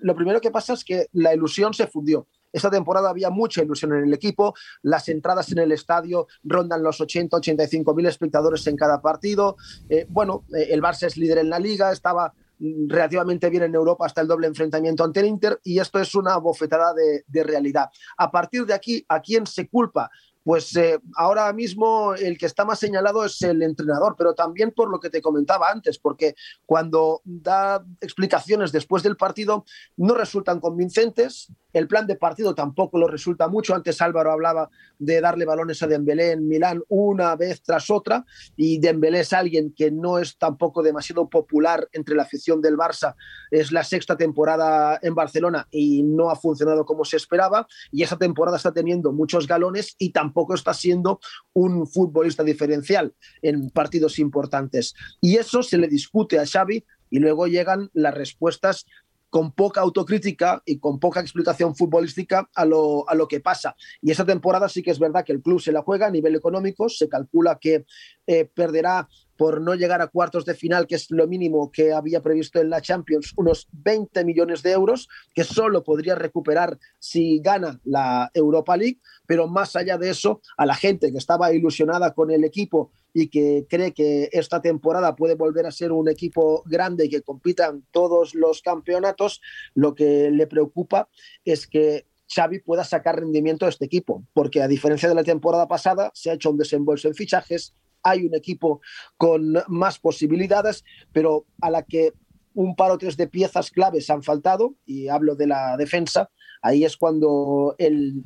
lo 0.00 0.14
primero 0.14 0.40
que 0.40 0.50
pasa 0.50 0.72
es 0.74 0.84
que 0.84 1.06
la 1.12 1.34
ilusión 1.34 1.72
se 1.72 1.86
fundió 1.86 2.26
esta 2.52 2.70
temporada 2.70 3.10
había 3.10 3.30
mucha 3.30 3.62
ilusión 3.62 3.92
en 3.94 4.04
el 4.04 4.14
equipo, 4.14 4.54
las 4.82 5.08
entradas 5.08 5.52
en 5.52 5.58
el 5.58 5.72
estadio 5.72 6.26
rondan 6.42 6.82
los 6.82 7.00
80-85 7.00 7.94
mil 7.94 8.06
espectadores 8.06 8.66
en 8.66 8.76
cada 8.76 9.00
partido. 9.00 9.56
Eh, 9.88 10.06
bueno, 10.08 10.44
eh, 10.54 10.68
el 10.70 10.82
Barça 10.82 11.06
es 11.06 11.16
líder 11.16 11.38
en 11.38 11.50
la 11.50 11.58
liga, 11.58 11.92
estaba 11.92 12.32
mm, 12.58 12.88
relativamente 12.88 13.50
bien 13.50 13.64
en 13.64 13.74
Europa 13.74 14.06
hasta 14.06 14.20
el 14.20 14.28
doble 14.28 14.46
enfrentamiento 14.46 15.04
ante 15.04 15.20
el 15.20 15.26
Inter 15.26 15.60
y 15.62 15.78
esto 15.78 15.98
es 16.00 16.14
una 16.14 16.36
bofetada 16.38 16.92
de, 16.94 17.44
realidad. 17.44 17.88
A 18.16 18.30
partir 18.30 18.66
de 18.66 18.74
aquí, 18.74 19.04
¿a 19.08 19.20
quién 19.20 19.46
se 19.46 19.68
culpa? 19.68 20.10
pues 20.48 20.74
eh, 20.76 20.98
ahora 21.16 21.52
mismo 21.52 22.14
el 22.14 22.38
que 22.38 22.46
está 22.46 22.64
más 22.64 22.78
señalado 22.78 23.22
es 23.22 23.42
el 23.42 23.62
entrenador, 23.62 24.14
pero 24.16 24.32
también 24.34 24.72
por 24.72 24.88
lo 24.88 24.98
que 24.98 25.10
te 25.10 25.20
comentaba 25.20 25.70
antes, 25.70 25.98
porque 25.98 26.36
cuando 26.64 27.20
da 27.22 27.84
explicaciones 28.00 28.72
después 28.72 29.02
del 29.02 29.18
partido 29.18 29.66
no 29.98 30.14
resultan 30.14 30.58
convincentes, 30.58 31.52
el 31.72 31.86
plan 31.86 32.06
de 32.06 32.16
partido 32.16 32.54
tampoco 32.54 32.98
lo 32.98 33.08
resulta 33.08 33.48
mucho. 33.48 33.74
Antes 33.74 34.00
Álvaro 34.00 34.32
hablaba 34.32 34.70
de 34.98 35.20
darle 35.20 35.44
balones 35.44 35.82
a 35.82 35.86
Dembélé 35.86 36.32
en 36.32 36.48
Milán 36.48 36.82
una 36.88 37.36
vez 37.36 37.62
tras 37.62 37.90
otra 37.90 38.24
y 38.56 38.78
Dembélé 38.78 39.20
es 39.20 39.32
alguien 39.32 39.72
que 39.76 39.90
no 39.90 40.18
es 40.18 40.38
tampoco 40.38 40.82
demasiado 40.82 41.28
popular 41.28 41.88
entre 41.92 42.14
la 42.14 42.22
afición 42.22 42.60
del 42.60 42.76
Barça. 42.76 43.14
Es 43.50 43.70
la 43.72 43.84
sexta 43.84 44.16
temporada 44.16 44.98
en 45.02 45.14
Barcelona 45.14 45.68
y 45.70 46.02
no 46.02 46.30
ha 46.30 46.36
funcionado 46.36 46.84
como 46.84 47.04
se 47.04 47.16
esperaba 47.16 47.66
y 47.92 48.02
esa 48.02 48.16
temporada 48.16 48.56
está 48.56 48.72
teniendo 48.72 49.12
muchos 49.12 49.46
galones 49.46 49.94
y 49.98 50.10
tampoco 50.10 50.54
está 50.54 50.72
siendo 50.72 51.20
un 51.52 51.86
futbolista 51.86 52.42
diferencial 52.42 53.14
en 53.42 53.70
partidos 53.70 54.18
importantes. 54.18 54.94
Y 55.20 55.36
eso 55.36 55.62
se 55.62 55.78
le 55.78 55.88
discute 55.88 56.38
a 56.38 56.46
Xavi 56.46 56.84
y 57.10 57.18
luego 57.18 57.46
llegan 57.46 57.90
las 57.92 58.14
respuestas 58.14 58.86
con 59.30 59.52
poca 59.52 59.80
autocrítica 59.80 60.62
y 60.64 60.78
con 60.78 60.98
poca 60.98 61.20
explicación 61.20 61.74
futbolística 61.74 62.48
a 62.54 62.64
lo, 62.64 63.08
a 63.08 63.14
lo 63.14 63.28
que 63.28 63.40
pasa. 63.40 63.76
Y 64.00 64.10
esa 64.10 64.24
temporada 64.24 64.68
sí 64.68 64.82
que 64.82 64.90
es 64.90 64.98
verdad 64.98 65.24
que 65.24 65.32
el 65.32 65.42
club 65.42 65.60
se 65.60 65.72
la 65.72 65.82
juega 65.82 66.06
a 66.06 66.10
nivel 66.10 66.34
económico, 66.34 66.88
se 66.88 67.08
calcula 67.08 67.58
que 67.60 67.84
eh, 68.30 68.44
perderá 68.44 69.08
por 69.38 69.62
no 69.62 69.74
llegar 69.74 70.02
a 70.02 70.08
cuartos 70.08 70.44
de 70.44 70.54
final, 70.54 70.86
que 70.86 70.96
es 70.96 71.10
lo 71.10 71.26
mínimo 71.26 71.72
que 71.72 71.94
había 71.94 72.20
previsto 72.20 72.60
en 72.60 72.68
la 72.68 72.82
Champions, 72.82 73.32
unos 73.36 73.68
20 73.72 74.22
millones 74.26 74.62
de 74.62 74.72
euros, 74.72 75.08
que 75.32 75.44
solo 75.44 75.82
podría 75.82 76.14
recuperar 76.14 76.78
si 76.98 77.38
gana 77.38 77.80
la 77.84 78.30
Europa 78.34 78.76
League, 78.76 78.98
pero 79.26 79.46
más 79.46 79.76
allá 79.76 79.96
de 79.96 80.10
eso, 80.10 80.42
a 80.58 80.66
la 80.66 80.74
gente 80.74 81.10
que 81.10 81.16
estaba 81.16 81.54
ilusionada 81.54 82.12
con 82.12 82.30
el 82.30 82.44
equipo 82.44 82.90
y 83.14 83.28
que 83.28 83.64
cree 83.66 83.94
que 83.94 84.28
esta 84.32 84.60
temporada 84.60 85.16
puede 85.16 85.34
volver 85.34 85.64
a 85.64 85.72
ser 85.72 85.90
un 85.92 86.10
equipo 86.10 86.62
grande 86.66 87.06
y 87.06 87.08
que 87.08 87.22
compitan 87.22 87.86
todos 87.92 88.34
los 88.34 88.60
campeonatos, 88.60 89.40
lo 89.74 89.94
que 89.94 90.30
le 90.30 90.46
preocupa 90.46 91.08
es 91.46 91.66
que 91.66 92.06
Xavi 92.28 92.58
pueda 92.58 92.84
sacar 92.84 93.20
rendimiento 93.20 93.64
de 93.64 93.70
este 93.70 93.86
equipo, 93.86 94.22
porque 94.34 94.60
a 94.60 94.68
diferencia 94.68 95.08
de 95.08 95.14
la 95.14 95.24
temporada 95.24 95.66
pasada, 95.66 96.10
se 96.12 96.30
ha 96.30 96.34
hecho 96.34 96.50
un 96.50 96.58
desembolso 96.58 97.08
en 97.08 97.14
fichajes, 97.14 97.74
hay 98.02 98.26
un 98.26 98.34
equipo 98.34 98.80
con 99.16 99.54
más 99.68 99.98
posibilidades, 99.98 100.84
pero 101.12 101.46
a 101.60 101.70
la 101.70 101.82
que 101.82 102.12
un 102.54 102.74
par 102.74 102.90
o 102.90 102.98
tres 102.98 103.16
de 103.16 103.28
piezas 103.28 103.70
claves 103.70 104.10
han 104.10 104.22
faltado, 104.22 104.74
y 104.84 105.08
hablo 105.08 105.36
de 105.36 105.46
la 105.46 105.76
defensa, 105.76 106.30
ahí 106.62 106.84
es 106.84 106.96
cuando 106.96 107.76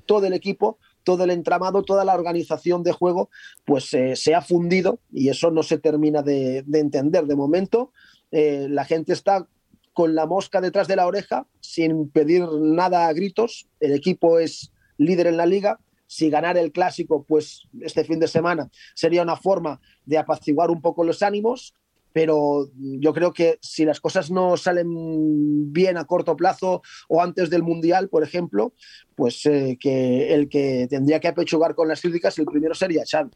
todo 0.07 0.27
el 0.27 0.33
equipo, 0.33 0.79
todo 1.05 1.25
el 1.25 1.31
entramado, 1.31 1.83
toda 1.83 2.05
la 2.05 2.15
organización 2.15 2.83
de 2.83 2.93
juego, 2.93 3.29
pues 3.65 3.93
eh, 3.95 4.17
se 4.17 4.35
ha 4.35 4.41
fundido 4.41 5.01
y 5.13 5.29
eso 5.29 5.51
no 5.51 5.63
se 5.63 5.79
termina 5.79 6.23
de, 6.23 6.65
entender. 6.73 7.27
De 7.27 7.37
momento, 7.37 7.93
eh, 8.31 8.69
la 8.71 8.85
gente 8.85 9.13
está 9.13 9.47
con 9.93 10.15
la 10.15 10.27
mosca 10.27 10.61
detrás 10.61 10.89
de 10.89 10.97
la 10.97 11.07
oreja, 11.07 11.47
sin 11.61 12.09
pedir 12.09 12.47
nada 12.61 13.09
a 13.09 13.13
gritos. 13.13 13.69
El 13.81 13.93
equipo 13.93 14.39
es 14.39 14.73
líder 14.97 15.27
en 15.27 15.37
la 15.37 15.47
liga, 15.47 15.79
si 16.13 16.29
ganar 16.29 16.59
el 16.59 16.73
clásico, 16.73 17.25
pues 17.27 17.63
este 17.81 18.05
fin 18.05 18.21
de 18.21 18.29
semana 18.29 18.69
sería 18.95 19.23
una 19.23 19.37
forma 19.37 19.81
de 20.05 20.19
apaciguar 20.19 20.71
un 20.71 20.83
poco 20.83 21.05
los 21.05 21.23
ánimos. 21.23 21.75
pero 22.15 22.69
yo 22.77 23.15
creo 23.15 23.33
que 23.33 23.59
si 23.63 23.87
las 23.87 23.99
cosas 23.99 24.31
no 24.31 24.59
salen 24.59 25.73
bien 25.73 25.97
a 25.97 26.05
corto 26.05 26.37
plazo 26.37 26.83
o 27.09 27.23
antes 27.23 27.49
del 27.49 27.63
Mundial, 27.63 28.11
por 28.11 28.23
ejemplo, 28.23 28.75
pues 29.15 29.47
eh, 29.47 29.79
que 29.81 30.35
el 30.35 30.51
que 30.51 30.87
tendría 30.91 31.21
que 31.21 31.29
apechugar 31.29 31.75
con 31.75 31.89
las 31.89 32.03
críticas, 32.03 32.39
el 32.39 32.45
primero 32.45 32.75
sería 32.75 33.05
Xavi. 33.11 33.31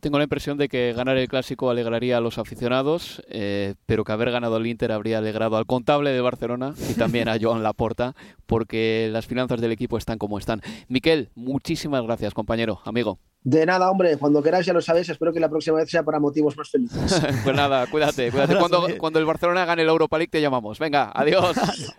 Tengo 0.00 0.18
la 0.18 0.24
impresión 0.24 0.58
de 0.58 0.68
que 0.68 0.92
ganar 0.92 1.16
el 1.16 1.28
clásico 1.28 1.70
alegraría 1.70 2.18
a 2.18 2.20
los 2.20 2.38
aficionados, 2.38 3.22
eh, 3.28 3.74
pero 3.86 4.04
que 4.04 4.12
haber 4.12 4.30
ganado 4.30 4.56
el 4.56 4.66
Inter 4.66 4.92
habría 4.92 5.18
alegrado 5.18 5.56
al 5.56 5.66
contable 5.66 6.10
de 6.10 6.20
Barcelona 6.20 6.74
y 6.90 6.94
también 6.98 7.28
a 7.28 7.38
Joan 7.40 7.62
Laporta, 7.62 8.14
porque 8.46 9.08
las 9.12 9.26
finanzas 9.26 9.60
del 9.60 9.72
equipo 9.72 9.98
están 9.98 10.18
como 10.18 10.38
están. 10.38 10.60
Miquel, 10.88 11.30
muchísimas 11.34 12.02
gracias, 12.02 12.34
compañero, 12.34 12.80
amigo. 12.84 13.18
De 13.44 13.66
nada, 13.66 13.90
hombre, 13.90 14.16
cuando 14.16 14.42
queráis 14.42 14.64
ya 14.64 14.72
lo 14.72 14.80
sabéis, 14.80 15.10
espero 15.10 15.30
que 15.30 15.38
la 15.38 15.50
próxima 15.50 15.76
vez 15.76 15.90
sea 15.90 16.02
para 16.02 16.18
motivos 16.18 16.56
más 16.56 16.70
felices. 16.70 17.20
pues 17.44 17.54
nada, 17.54 17.86
cuídate, 17.88 18.30
cuídate. 18.30 18.56
Cuando, 18.56 18.86
cuando, 18.96 19.18
el 19.18 19.26
Barcelona 19.26 19.66
gane 19.66 19.82
el 19.82 19.88
Europa 19.88 20.16
League 20.16 20.30
te 20.30 20.40
llamamos. 20.40 20.78
Venga, 20.78 21.12
adiós. 21.14 21.54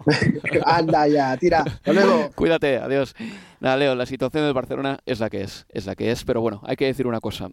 Anda 0.66 1.08
ya, 1.08 1.38
tira. 1.38 1.60
Hasta 1.60 1.94
luego. 1.94 2.32
Cuídate, 2.34 2.78
adiós. 2.80 3.14
Nada, 3.60 3.78
Leo, 3.78 3.94
la 3.94 4.08
situación 4.08 4.44
del 4.44 4.54
Barcelona 4.54 4.98
es 5.06 5.20
la 5.20 5.30
que 5.30 5.44
es, 5.44 5.68
es 5.70 5.86
la 5.86 5.96
que 5.96 6.10
es, 6.10 6.26
pero 6.26 6.42
bueno, 6.42 6.62
hay 6.66 6.78
que 6.78 6.86
decir 6.86 7.06
una 7.06 7.20
cosa. 7.20 7.50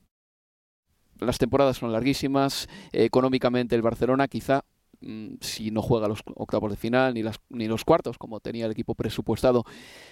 Las 1.25 1.39
temporadas 1.39 1.77
son 1.77 1.93
larguísimas, 1.93 2.69
económicamente 2.93 3.75
el 3.75 3.83
Barcelona 3.83 4.29
quizá 4.29 4.65
si 5.41 5.71
no 5.71 5.83
juega 5.83 6.09
los 6.09 6.21
octavos 6.37 6.71
de 6.71 6.77
final 6.77 7.15
ni, 7.15 7.23
las, 7.23 7.41
ni 7.49 7.67
los 7.67 7.85
cuartos, 7.85 8.19
como 8.19 8.41
tenía 8.41 8.67
el 8.67 8.73
equipo 8.73 8.95
presupuestado, 8.95 9.65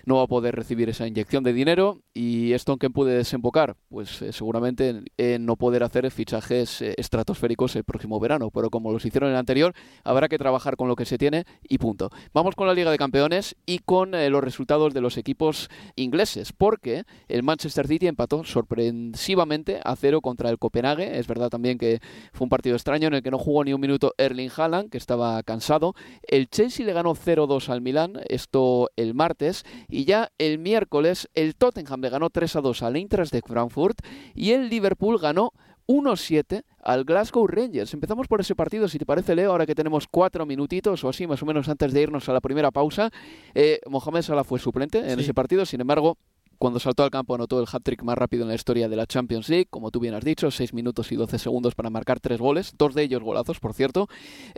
no 0.05 0.16
va 0.16 0.24
a 0.24 0.26
poder 0.26 0.55
recibir 0.57 0.88
esa 0.88 1.07
inyección 1.07 1.44
de 1.44 1.53
dinero. 1.53 2.00
¿Y 2.14 2.53
esto 2.53 2.72
en 2.72 2.79
qué 2.79 2.90
puede 2.90 3.16
desembocar? 3.16 3.76
Pues 3.88 4.22
eh, 4.22 4.33
seguramente 4.33 5.03
en, 5.16 5.46
no 5.46 5.57
poder 5.57 5.83
hacer 5.83 6.11
fichajes 6.11 6.83
eh, 6.83 6.94
estratosféricos 6.96 7.76
el 7.76 7.85
próximo 7.85 8.18
verano. 8.20 8.50
Pero 8.50 8.70
como 8.70 8.92
los 8.92 9.05
hicieron 9.05 9.29
en 9.29 9.35
el 9.35 9.40
anterior, 9.40 9.74
habrá 10.05 10.29
que 10.29 10.38
trabajar 10.38 10.76
con 10.76 10.88
lo 10.88 10.96
que 10.96 11.05
se 11.05 11.18
tiene 11.18 11.44
y 11.68 11.79
punto. 11.79 12.11
Vamos 12.33 12.55
con 12.55 12.66
la 12.66 12.74
Liga 12.74 12.90
de 12.90 12.98
Campeones 12.98 13.57
y 13.66 13.79
con 13.81 14.14
eh, 14.14 14.31
los 14.31 14.42
resultados 14.42 14.94
de 14.94 15.00
los 15.00 15.16
equipos 15.16 15.68
ingleses, 15.96 16.53
porque 16.53 17.05
el 17.29 17.42
Manchester 17.42 17.87
City 17.87 18.07
empató 18.07 18.44
sorpresivamente 18.44 19.81
a 19.85 19.96
cero 19.96 20.20
contra 20.20 20.50
el 20.50 20.59
Copenhague. 20.59 21.18
Es 21.18 21.26
verdad 21.26 21.50
también 21.50 21.79
que 21.79 22.00
fue 22.33 22.44
un 22.44 22.50
partido 22.50 22.76
extraño 22.76 23.09
en 23.09 23.14
el 23.14 23.22
que 23.22 23.31
no 23.31 23.38
jugó 23.38 23.64
ni 23.64 23.72
un 23.72 23.81
minuto 23.81 24.14
Erling 24.18 24.50
Haaland 24.57 24.80
que 24.88 24.99
estaba 24.99 25.43
cansado. 25.43 25.95
El 26.23 26.49
Chelsea 26.49 26.87
le 26.87 26.93
ganó 26.93 27.14
0-2 27.14 27.69
al 27.69 27.81
Milán, 27.81 28.21
esto 28.29 28.90
el 28.97 29.14
martes. 29.14 29.64
Y 29.88 30.05
ya 30.05 30.31
el 30.38 30.59
miércoles 30.59 31.29
el 31.35 31.57
Tottenham 31.57 32.01
le 32.01 32.09
ganó 32.09 32.31
3-2 32.31 32.83
al 32.83 32.97
Eintracht 32.97 33.33
de 33.33 33.43
Frankfurt. 33.43 33.99
Y 34.35 34.53
el 34.53 34.69
Liverpool 34.69 35.19
ganó 35.19 35.53
1-7 35.90 36.62
al 36.83 37.05
Glasgow 37.05 37.47
Rangers. 37.47 37.93
Empezamos 37.93 38.29
por 38.29 38.40
ese 38.40 38.55
partido, 38.55 38.87
si 38.87 38.99
te 38.99 39.05
parece, 39.05 39.35
Leo, 39.35 39.51
ahora 39.51 39.66
que 39.66 39.75
tenemos 39.75 40.07
cuatro 40.07 40.47
minutitos 40.47 41.03
o 41.03 41.09
así, 41.09 41.27
más 41.27 41.43
o 41.43 41.47
menos 41.47 41.69
antes 41.69 41.93
de 41.93 42.03
irnos 42.03 42.29
a 42.29 42.33
la 42.33 42.40
primera 42.40 42.71
pausa. 42.71 43.11
Eh, 43.55 43.81
Mohamed 43.88 44.23
Salah 44.23 44.45
fue 44.45 44.61
suplente 44.61 44.99
en 44.99 45.19
ese 45.19 45.35
partido, 45.35 45.66
sin 45.66 45.81
embargo, 45.81 46.16
cuando 46.61 46.79
saltó 46.79 47.05
al 47.05 47.11
campo 47.11 47.35
anotó 47.35 47.59
el 47.59 47.66
hat-trick 47.73 48.03
más 48.03 48.18
rápido 48.18 48.42
en 48.42 48.51
la 48.51 48.55
historia 48.55 48.87
de 48.87 48.94
la 48.94 49.07
Champions 49.07 49.49
League, 49.49 49.68
como 49.70 49.90
tú 49.90 49.99
bien 49.99 50.12
has 50.12 50.23
dicho, 50.23 50.51
6 50.51 50.75
minutos 50.75 51.11
y 51.11 51.16
12 51.16 51.38
segundos 51.38 51.75
para 51.75 51.88
marcar 51.88 52.20
tres 52.20 52.38
goles, 52.38 52.75
dos 52.77 52.94
de 52.94 53.03
ellos 53.03 53.23
golazos, 53.23 53.61
por 53.61 53.73
cierto. 53.73 54.09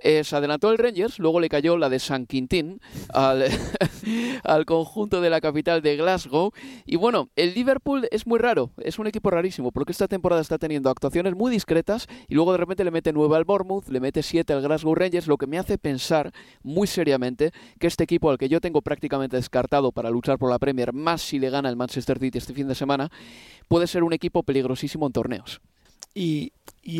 Eh, 0.02 0.24
se 0.24 0.34
adelantó 0.34 0.72
el 0.72 0.78
Rangers, 0.78 1.20
luego 1.20 1.38
le 1.38 1.48
cayó 1.48 1.76
la 1.76 1.88
de 1.88 2.00
San 2.00 2.26
Quintín 2.26 2.80
al, 3.14 3.44
al 4.42 4.64
conjunto 4.64 5.20
de 5.20 5.30
la 5.30 5.40
capital 5.40 5.80
de 5.80 5.96
Glasgow. 5.96 6.50
Y 6.86 6.96
bueno, 6.96 7.28
el 7.36 7.54
Liverpool 7.54 8.08
es 8.10 8.26
muy 8.26 8.40
raro, 8.40 8.72
es 8.78 8.98
un 8.98 9.06
equipo 9.06 9.30
rarísimo, 9.30 9.70
porque 9.70 9.92
esta 9.92 10.08
temporada 10.08 10.42
está 10.42 10.58
teniendo 10.58 10.90
actuaciones 10.90 11.36
muy 11.36 11.52
discretas 11.52 12.08
y 12.26 12.34
luego 12.34 12.50
de 12.50 12.58
repente 12.58 12.82
le 12.82 12.90
mete 12.90 13.12
9 13.12 13.36
al 13.36 13.44
Bournemouth, 13.44 13.86
le 13.86 14.00
mete 14.00 14.24
7 14.24 14.52
al 14.52 14.62
Glasgow 14.62 14.96
Rangers, 14.96 15.28
lo 15.28 15.36
que 15.36 15.46
me 15.46 15.56
hace 15.56 15.78
pensar 15.78 16.32
muy 16.64 16.88
seriamente 16.88 17.52
que 17.78 17.86
este 17.86 18.02
equipo 18.02 18.28
al 18.28 18.38
que 18.38 18.48
yo 18.48 18.60
tengo 18.60 18.82
prácticamente 18.82 19.36
descartado 19.36 19.92
para 19.92 20.10
luchar 20.10 20.36
por 20.36 20.50
la 20.50 20.58
Premier, 20.58 20.92
más 20.92 21.22
si 21.22 21.38
le 21.38 21.48
gana 21.48 21.68
el 21.68 21.76
Manchester 21.76 21.91
City 21.92 22.38
este 22.38 22.54
fin 22.54 22.68
de 22.68 22.74
semana, 22.74 23.10
puede 23.68 23.86
ser 23.86 24.02
un 24.02 24.12
equipo 24.12 24.42
peligrosísimo 24.42 25.06
en 25.06 25.12
torneos. 25.12 25.60
Y, 26.14 26.52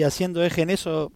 haciendo 0.05 0.43
eje 0.43 0.63
en 0.63 0.71
eso, 0.71 1.13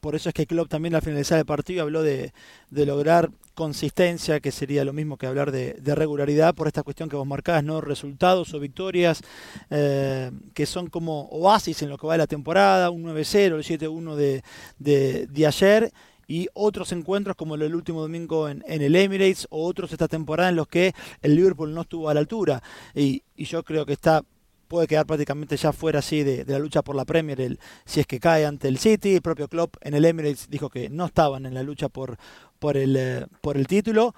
por 0.00 0.14
eso 0.14 0.28
es 0.28 0.34
que 0.34 0.46
Klopp 0.46 0.68
también 0.68 0.94
al 0.94 1.02
finalizar 1.02 1.38
el 1.38 1.46
partido 1.46 1.82
habló 1.82 2.02
de, 2.02 2.32
lograr 2.70 3.30
consistencia, 3.54 4.40
que 4.40 4.52
sería 4.52 4.84
lo 4.84 4.92
mismo 4.92 5.16
que 5.16 5.26
hablar 5.26 5.50
de, 5.50 5.76
regularidad 5.94 6.54
por 6.54 6.66
esta 6.66 6.82
cuestión 6.82 7.08
que 7.08 7.16
vos 7.16 7.26
marcás, 7.26 7.62
¿no? 7.62 7.80
Resultados 7.80 8.52
o 8.52 8.60
victorias 8.60 9.22
eh, 9.70 10.30
que 10.54 10.66
son 10.66 10.88
como 10.88 11.28
oasis 11.30 11.82
en 11.82 11.88
lo 11.88 11.98
que 11.98 12.06
va 12.06 12.14
de 12.14 12.18
la 12.18 12.26
temporada, 12.26 12.90
un 12.90 13.04
9-0, 13.04 13.56
el 13.56 13.64
7-1 13.64 14.14
de, 14.14 14.42
de, 14.78 15.26
de 15.26 15.46
ayer 15.46 15.92
y 16.26 16.48
otros 16.54 16.92
encuentros 16.92 17.36
como 17.36 17.54
el 17.54 17.74
último 17.74 18.00
domingo 18.00 18.48
en, 18.48 18.62
el 18.66 18.96
Emirates 18.96 19.46
o 19.50 19.64
otros 19.64 19.92
esta 19.92 20.08
temporada 20.08 20.48
en 20.48 20.56
los 20.56 20.68
que 20.68 20.92
el 21.22 21.36
Liverpool 21.36 21.72
no 21.72 21.82
estuvo 21.82 22.08
a 22.08 22.14
la 22.14 22.20
altura. 22.20 22.62
Y, 22.94 23.22
yo 23.36 23.62
creo 23.62 23.86
que 23.86 23.92
está 23.92 24.22
puede 24.66 24.88
quedar 24.88 25.06
prácticamente 25.06 25.56
ya 25.56 25.72
fuera 25.72 26.00
así 26.00 26.24
de, 26.24 26.44
la 26.44 26.58
lucha 26.58 26.82
por 26.82 26.96
la 26.96 27.04
Premier 27.04 27.40
el, 27.40 27.60
si 27.84 28.00
es 28.00 28.06
que 28.06 28.18
cae 28.18 28.44
ante 28.44 28.66
el 28.66 28.78
City. 28.78 29.14
El 29.14 29.22
propio 29.22 29.46
Klopp 29.46 29.76
en 29.80 29.94
el 29.94 30.04
Emirates 30.04 30.50
dijo 30.50 30.70
que 30.70 30.88
no 30.88 31.06
estaban 31.06 31.46
en 31.46 31.54
la 31.54 31.62
lucha 31.62 31.88
por, 31.88 32.16
por, 32.58 32.76
el, 32.76 32.96
eh, 32.96 33.26
por 33.40 33.56
el 33.56 33.68
título. 33.68 34.14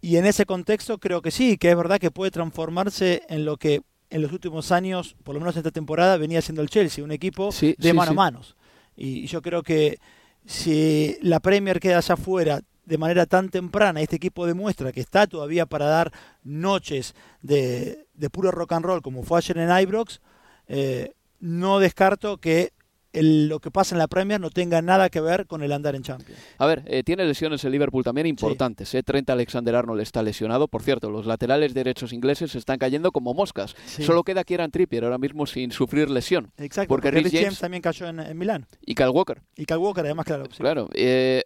Y 0.00 0.16
en 0.16 0.24
ese 0.24 0.46
contexto 0.46 0.96
creo 0.96 1.20
que 1.20 1.30
sí, 1.30 1.58
que 1.58 1.70
es 1.70 1.76
verdad 1.76 1.98
que 1.98 2.10
puede 2.10 2.30
transformarse 2.30 3.22
en 3.28 3.44
lo 3.44 3.58
que 3.58 3.82
en 4.08 4.22
los 4.22 4.32
últimos 4.32 4.72
años, 4.72 5.14
por 5.24 5.34
lo 5.34 5.40
menos 5.40 5.56
en 5.56 5.60
esta 5.60 5.70
temporada, 5.70 6.16
venía 6.16 6.42
siendo 6.42 6.62
el 6.62 6.68
Chelsea, 6.68 7.04
un 7.04 7.12
equipo 7.12 7.50
de 7.60 7.92
mano 7.92 8.12
a 8.12 8.14
manos. 8.14 8.56
Y 8.96 9.26
yo 9.26 9.40
creo 9.40 9.62
que 9.62 9.98
si 10.46 11.16
la 11.22 11.40
Premier 11.40 11.80
queda 11.80 11.98
allá 11.98 12.14
afuera 12.14 12.60
de 12.84 12.98
manera 12.98 13.26
tan 13.26 13.48
temprana, 13.48 14.00
este 14.00 14.16
equipo 14.16 14.46
demuestra 14.46 14.92
que 14.92 15.00
está 15.00 15.26
todavía 15.26 15.66
para 15.66 15.86
dar 15.86 16.12
noches 16.42 17.14
de, 17.40 18.06
puro 18.30 18.50
rock 18.50 18.72
and 18.72 18.84
roll 18.84 19.02
como 19.02 19.22
fue 19.22 19.38
ayer 19.38 19.58
en 19.58 19.70
Ibrox, 19.70 20.20
eh, 20.68 21.12
no 21.38 21.78
descarto 21.78 22.38
que 22.38 22.72
lo 23.12 23.60
que 23.60 23.70
pasa 23.70 23.94
en 23.94 23.98
la 23.98 24.08
Premier 24.08 24.40
no 24.40 24.50
tenga 24.50 24.80
nada 24.82 25.10
que 25.10 25.20
ver 25.20 25.46
con 25.46 25.62
el 25.62 25.72
andar 25.72 25.94
en 25.94 26.02
Champions. 26.02 26.40
A 26.58 26.66
ver, 26.66 26.82
eh, 26.86 27.02
tiene 27.02 27.24
lesiones 27.24 27.64
el 27.64 27.72
Liverpool 27.72 28.04
también 28.04 28.26
importantes. 28.26 28.94
Eh. 28.94 29.02
Trent 29.02 29.28
Alexander-Arnold 29.28 30.00
está 30.00 30.22
lesionado. 30.22 30.68
Por 30.68 30.82
cierto, 30.82 31.10
los 31.10 31.26
laterales 31.26 31.74
derechos 31.74 32.12
ingleses 32.12 32.54
están 32.54 32.78
cayendo 32.78 33.12
como 33.12 33.34
moscas. 33.34 33.74
Solo 33.86 34.22
queda 34.24 34.44
Kieran 34.44 34.70
Trippier 34.70 35.04
ahora 35.04 35.18
mismo 35.18 35.46
sin 35.46 35.72
sufrir 35.72 36.10
lesión. 36.10 36.52
Exacto, 36.56 36.88
porque, 36.88 37.10
Rich 37.10 37.32
James, 37.32 37.58
también 37.58 37.82
cayó 37.82 38.06
en, 38.06 38.38
Milán. 38.38 38.66
Y 38.84 38.94
Cal 38.94 39.10
Walker. 39.10 39.42
Y 39.56 39.66
Cal 39.66 39.78
Walker, 39.78 40.04
además, 40.04 40.24
claro. 40.26 40.44
Claro. 40.56 40.88
Eh, 40.94 41.42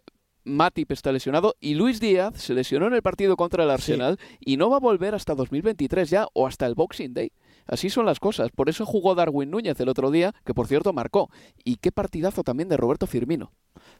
Matip 0.47 0.91
está 0.91 1.11
lesionado 1.11 1.55
y 1.59 1.75
Luis 1.75 1.99
Díaz 1.99 2.41
se 2.41 2.53
lesionó 2.53 2.87
en 2.87 2.93
el 2.93 3.01
partido 3.01 3.35
contra 3.35 3.63
el 3.63 3.69
Arsenal 3.69 4.17
y 4.39 4.57
no 4.57 4.69
va 4.69 4.77
a 4.77 4.79
volver 4.79 5.13
hasta 5.13 5.35
2023 5.35 6.09
ya 6.09 6.27
o 6.33 6.47
hasta 6.47 6.65
el 6.65 6.73
Boxing 6.73 7.13
Day. 7.13 7.31
Así 7.67 7.89
son 7.89 8.05
las 8.05 8.19
cosas. 8.19 8.49
Por 8.51 8.69
eso 8.69 8.85
jugó 8.85 9.15
Darwin 9.15 9.51
Núñez 9.51 9.79
el 9.79 9.89
otro 9.89 10.11
día, 10.11 10.33
que 10.45 10.53
por 10.53 10.67
cierto 10.67 10.93
marcó. 10.93 11.29
Y 11.63 11.77
qué 11.77 11.91
partidazo 11.91 12.43
también 12.43 12.69
de 12.69 12.77
Roberto 12.77 13.07
Firmino. 13.07 13.51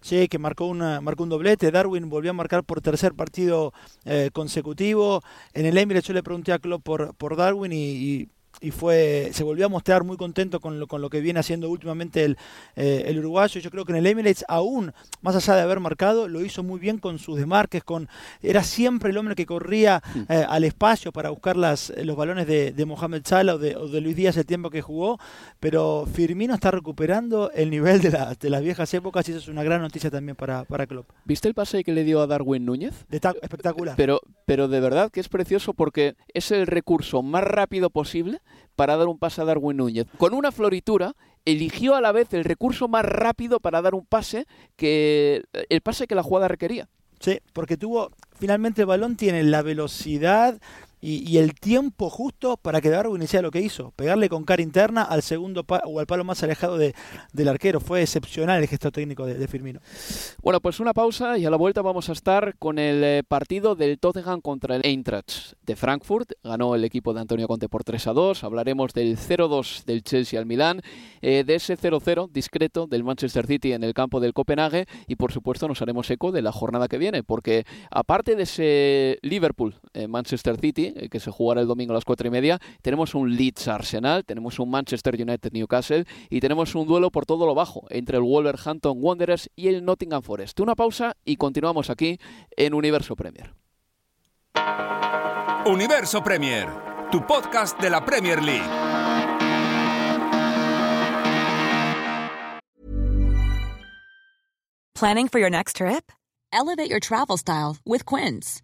Sí, 0.01 0.27
que 0.27 0.39
marcó, 0.39 0.65
una, 0.65 1.01
marcó 1.01 1.23
un 1.23 1.29
doblete. 1.29 1.71
Darwin 1.71 2.09
volvió 2.09 2.31
a 2.31 2.33
marcar 2.33 2.63
por 2.63 2.81
tercer 2.81 3.13
partido 3.13 3.73
eh, 4.05 4.29
consecutivo. 4.33 5.21
En 5.53 5.65
el 5.65 5.77
Emirates 5.77 6.07
yo 6.07 6.13
le 6.13 6.23
pregunté 6.23 6.51
a 6.53 6.59
Klopp 6.59 6.83
por, 6.83 7.15
por 7.15 7.35
Darwin 7.35 7.73
y 7.73 7.87
y 7.97 8.29
fue 8.71 9.29
se 9.33 9.43
volvió 9.43 9.65
a 9.65 9.69
mostrar 9.69 10.03
muy 10.03 10.17
contento 10.17 10.59
con 10.59 10.79
lo, 10.79 10.87
con 10.87 11.01
lo 11.01 11.09
que 11.09 11.21
viene 11.21 11.39
haciendo 11.39 11.69
últimamente 11.69 12.23
el, 12.23 12.37
eh, 12.75 13.03
el 13.07 13.19
uruguayo. 13.19 13.59
Yo 13.61 13.71
creo 13.71 13.85
que 13.85 13.91
en 13.91 13.97
el 13.97 14.07
Emirates, 14.07 14.45
aún 14.47 14.93
más 15.21 15.35
allá 15.35 15.55
de 15.55 15.61
haber 15.61 15.79
marcado, 15.79 16.27
lo 16.27 16.43
hizo 16.43 16.63
muy 16.63 16.79
bien 16.79 16.97
con 16.97 17.19
sus 17.19 17.37
desmarques, 17.37 17.83
con 17.83 18.09
era 18.41 18.63
siempre 18.63 19.11
el 19.11 19.17
hombre 19.17 19.35
que 19.35 19.45
corría 19.45 20.01
eh, 20.29 20.45
al 20.47 20.63
espacio 20.63 21.11
para 21.11 21.29
buscar 21.29 21.57
las, 21.57 21.93
los 22.03 22.15
balones 22.15 22.47
de, 22.47 22.71
de 22.71 22.85
Mohamed 22.85 23.21
Salah 23.25 23.55
o 23.55 23.57
de, 23.57 23.75
o 23.75 23.87
de, 23.87 24.01
Luis 24.01 24.15
Díaz 24.15 24.37
el 24.37 24.45
tiempo 24.45 24.69
que 24.69 24.81
jugó, 24.81 25.19
pero 25.59 26.07
Firmino 26.11 26.53
está 26.53 26.71
recuperando 26.71 27.51
el 27.51 27.69
nivel 27.69 28.01
de, 28.01 28.11
la, 28.11 28.35
de 28.35 28.49
las 28.49 28.61
viejas 28.61 28.93
épocas 28.93 29.27
y 29.27 29.31
eso 29.31 29.39
es 29.39 29.47
una 29.47 29.63
gran 29.63 29.81
noticia 29.81 30.09
también 30.09 30.35
para, 30.35 30.63
para 30.63 30.87
Klopp. 30.87 31.09
¿Viste 31.25 31.47
el 31.47 31.53
pase 31.53 31.83
que 31.83 31.93
le 31.93 32.03
dio 32.03 32.21
a 32.21 32.27
Darwin 32.27 32.65
Núñez? 32.65 33.05
espectacular. 33.09 33.95
Pero, 33.97 34.21
pero 34.45 34.67
de 34.67 34.79
verdad 34.79 35.11
que 35.11 35.19
es 35.19 35.29
precioso 35.29 35.73
porque 35.73 36.15
es 36.33 36.51
el 36.51 36.67
recurso 36.67 37.21
más 37.21 37.43
rápido 37.43 37.89
posible 37.89 38.41
para 38.75 38.97
dar 38.97 39.07
un 39.07 39.17
pase 39.17 39.41
a 39.41 39.45
Darwin 39.45 39.77
Núñez. 39.77 40.07
Con 40.17 40.33
una 40.33 40.51
floritura 40.51 41.15
eligió 41.45 41.95
a 41.95 42.01
la 42.01 42.11
vez 42.11 42.33
el 42.33 42.43
recurso 42.43 42.87
más 42.87 43.05
rápido 43.05 43.59
para 43.59 43.81
dar 43.81 43.95
un 43.95 44.05
pase 44.05 44.45
que 44.75 45.43
el 45.69 45.81
pase 45.81 46.07
que 46.07 46.15
la 46.15 46.23
jugada 46.23 46.47
requería. 46.47 46.89
Sí, 47.19 47.39
porque 47.53 47.77
tuvo 47.77 48.11
finalmente 48.37 48.81
el 48.81 48.87
balón 48.87 49.15
tiene 49.15 49.43
la 49.43 49.61
velocidad 49.61 50.59
y, 50.99 51.37
el 51.37 51.53
tiempo 51.53 52.09
justo 52.09 52.57
para 52.57 52.81
que 52.81 52.89
Darwin 52.89 53.21
hiciera 53.21 53.43
lo 53.43 53.51
que 53.51 53.61
hizo, 53.61 53.91
pegarle 53.91 54.29
con 54.29 54.43
cara 54.43 54.61
interna 54.61 55.03
al 55.03 55.21
segundo 55.21 55.63
o 55.85 55.99
al 55.99 56.07
palo 56.07 56.23
más 56.23 56.41
alejado 56.41 56.77
del 56.77 57.47
arquero. 57.47 57.79
Fue 57.79 58.01
excepcional 58.01 58.61
el 58.61 58.67
gesto 58.67 58.91
técnico 58.91 59.25
de, 59.25 59.47
Firmino. 59.47 59.79
Bueno, 60.41 60.59
pues 60.59 60.79
una 60.79 60.93
pausa 60.93 61.37
y 61.37 61.45
a 61.45 61.49
la 61.49 61.57
vuelta 61.57 61.81
vamos 61.81 62.09
a 62.09 62.13
estar 62.13 62.57
con 62.57 62.79
el 62.79 63.03
eh, 63.03 63.23
partido 63.27 63.75
del 63.75 63.99
Tottenham 63.99 64.41
contra 64.41 64.75
el 64.75 64.85
Eintracht 64.85 65.53
de 65.65 65.75
Frankfurt. 65.75 66.31
Ganó 66.43 66.75
el 66.75 66.83
equipo 66.83 67.13
de 67.13 67.21
Antonio 67.21 67.47
Conte 67.47 67.69
por 67.69 67.83
3 67.83 68.07
a 68.07 68.13
2. 68.13 68.43
Hablaremos 68.43 68.93
del 68.93 69.17
0-2 69.17 69.85
del 69.85 70.03
Chelsea 70.03 70.39
al 70.39 70.45
Milán, 70.45 70.81
eh, 71.21 71.43
de 71.45 71.55
ese 71.55 71.77
0-0 71.77 72.29
discreto 72.31 72.87
del 72.87 73.03
Manchester 73.03 73.45
City 73.45 73.73
en 73.73 73.83
el 73.83 73.93
campo 73.93 74.19
del 74.19 74.33
Copenhague 74.33 74.87
y 75.07 75.15
por 75.15 75.31
supuesto 75.31 75.67
nos 75.67 75.81
haremos 75.81 76.09
eco 76.09 76.31
de 76.31 76.41
la 76.41 76.51
jornada 76.51 76.87
que 76.87 76.97
viene, 76.97 77.23
porque 77.23 77.65
aparte 77.91 78.35
de 78.35 78.43
ese 78.43 79.19
Liverpool-Manchester 79.21 80.55
eh, 80.55 80.59
City, 80.59 80.86
eh, 80.95 81.09
que 81.09 81.19
se 81.19 81.31
jugará 81.31 81.61
el 81.61 81.67
domingo 81.67 81.93
a 81.93 81.95
las 81.95 82.05
cuatro 82.05 82.27
y 82.27 82.31
media. 82.31 82.59
Tenemos 82.81 83.15
un 83.15 83.35
Leeds 83.35 83.67
Arsenal, 83.67 84.25
tenemos 84.25 84.59
un 84.59 84.69
Manchester 84.69 85.15
United 85.15 85.51
Newcastle 85.51 86.05
y 86.29 86.39
tenemos 86.39 86.75
un 86.75 86.87
duelo 86.87 87.11
por 87.11 87.25
todo 87.25 87.45
lo 87.45 87.55
bajo 87.55 87.85
entre 87.89 88.17
el 88.17 88.23
Wolverhampton 88.23 88.97
Wanderers 88.99 89.49
y 89.55 89.67
el 89.67 89.83
Nottingham 89.85 90.21
Forest. 90.21 90.59
Una 90.59 90.75
pausa 90.75 91.15
y 91.25 91.37
continuamos 91.37 91.89
aquí 91.89 92.19
en 92.55 92.73
Universo 92.73 93.15
Premier. 93.15 93.53
Universo 95.65 96.23
Premier, 96.23 96.67
tu 97.11 97.25
podcast 97.25 97.79
de 97.79 97.89
la 97.89 98.05
Premier 98.05 98.41
League. 98.41 98.97
Planning 104.95 105.27
for 105.27 105.39
your 105.39 105.51
next 105.51 105.75
trip? 105.75 106.11
Elevate 106.51 106.89
your 106.89 106.99
travel 106.99 107.37
style 107.37 107.77
with 107.85 108.03
Quince. 108.05 108.63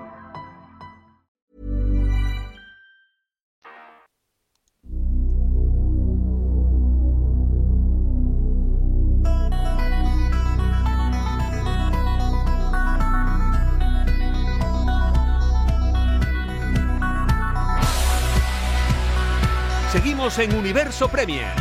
Seguimos 19.91 20.39
en 20.39 20.55
Universo 20.55 21.09
Premier. 21.09 21.51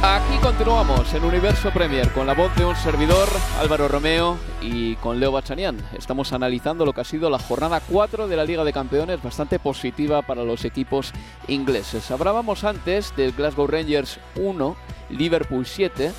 Aquí 0.00 0.38
continuamos 0.40 1.12
en 1.12 1.24
Universo 1.24 1.72
Premier 1.72 2.08
con 2.12 2.24
la 2.24 2.34
voz 2.34 2.54
de 2.54 2.64
un 2.64 2.76
servidor, 2.76 3.28
Álvaro 3.58 3.88
Romeo, 3.88 4.38
y 4.60 4.94
con 4.96 5.18
Leo 5.18 5.32
Bachanian. 5.32 5.76
Estamos 5.98 6.32
analizando 6.32 6.86
lo 6.86 6.92
que 6.92 7.00
ha 7.00 7.04
sido 7.04 7.30
la 7.30 7.40
jornada 7.40 7.80
4 7.80 8.28
de 8.28 8.36
la 8.36 8.44
Liga 8.44 8.62
de 8.62 8.72
Campeones, 8.72 9.20
bastante 9.20 9.58
positiva 9.58 10.22
para 10.22 10.44
los 10.44 10.64
equipos 10.64 11.12
ingleses. 11.48 12.08
Hablábamos 12.12 12.62
antes 12.62 13.12
del 13.16 13.32
Glasgow 13.32 13.66
Rangers 13.66 14.20
1, 14.36 14.76
Liverpool 15.10 15.66
7. 15.66 16.12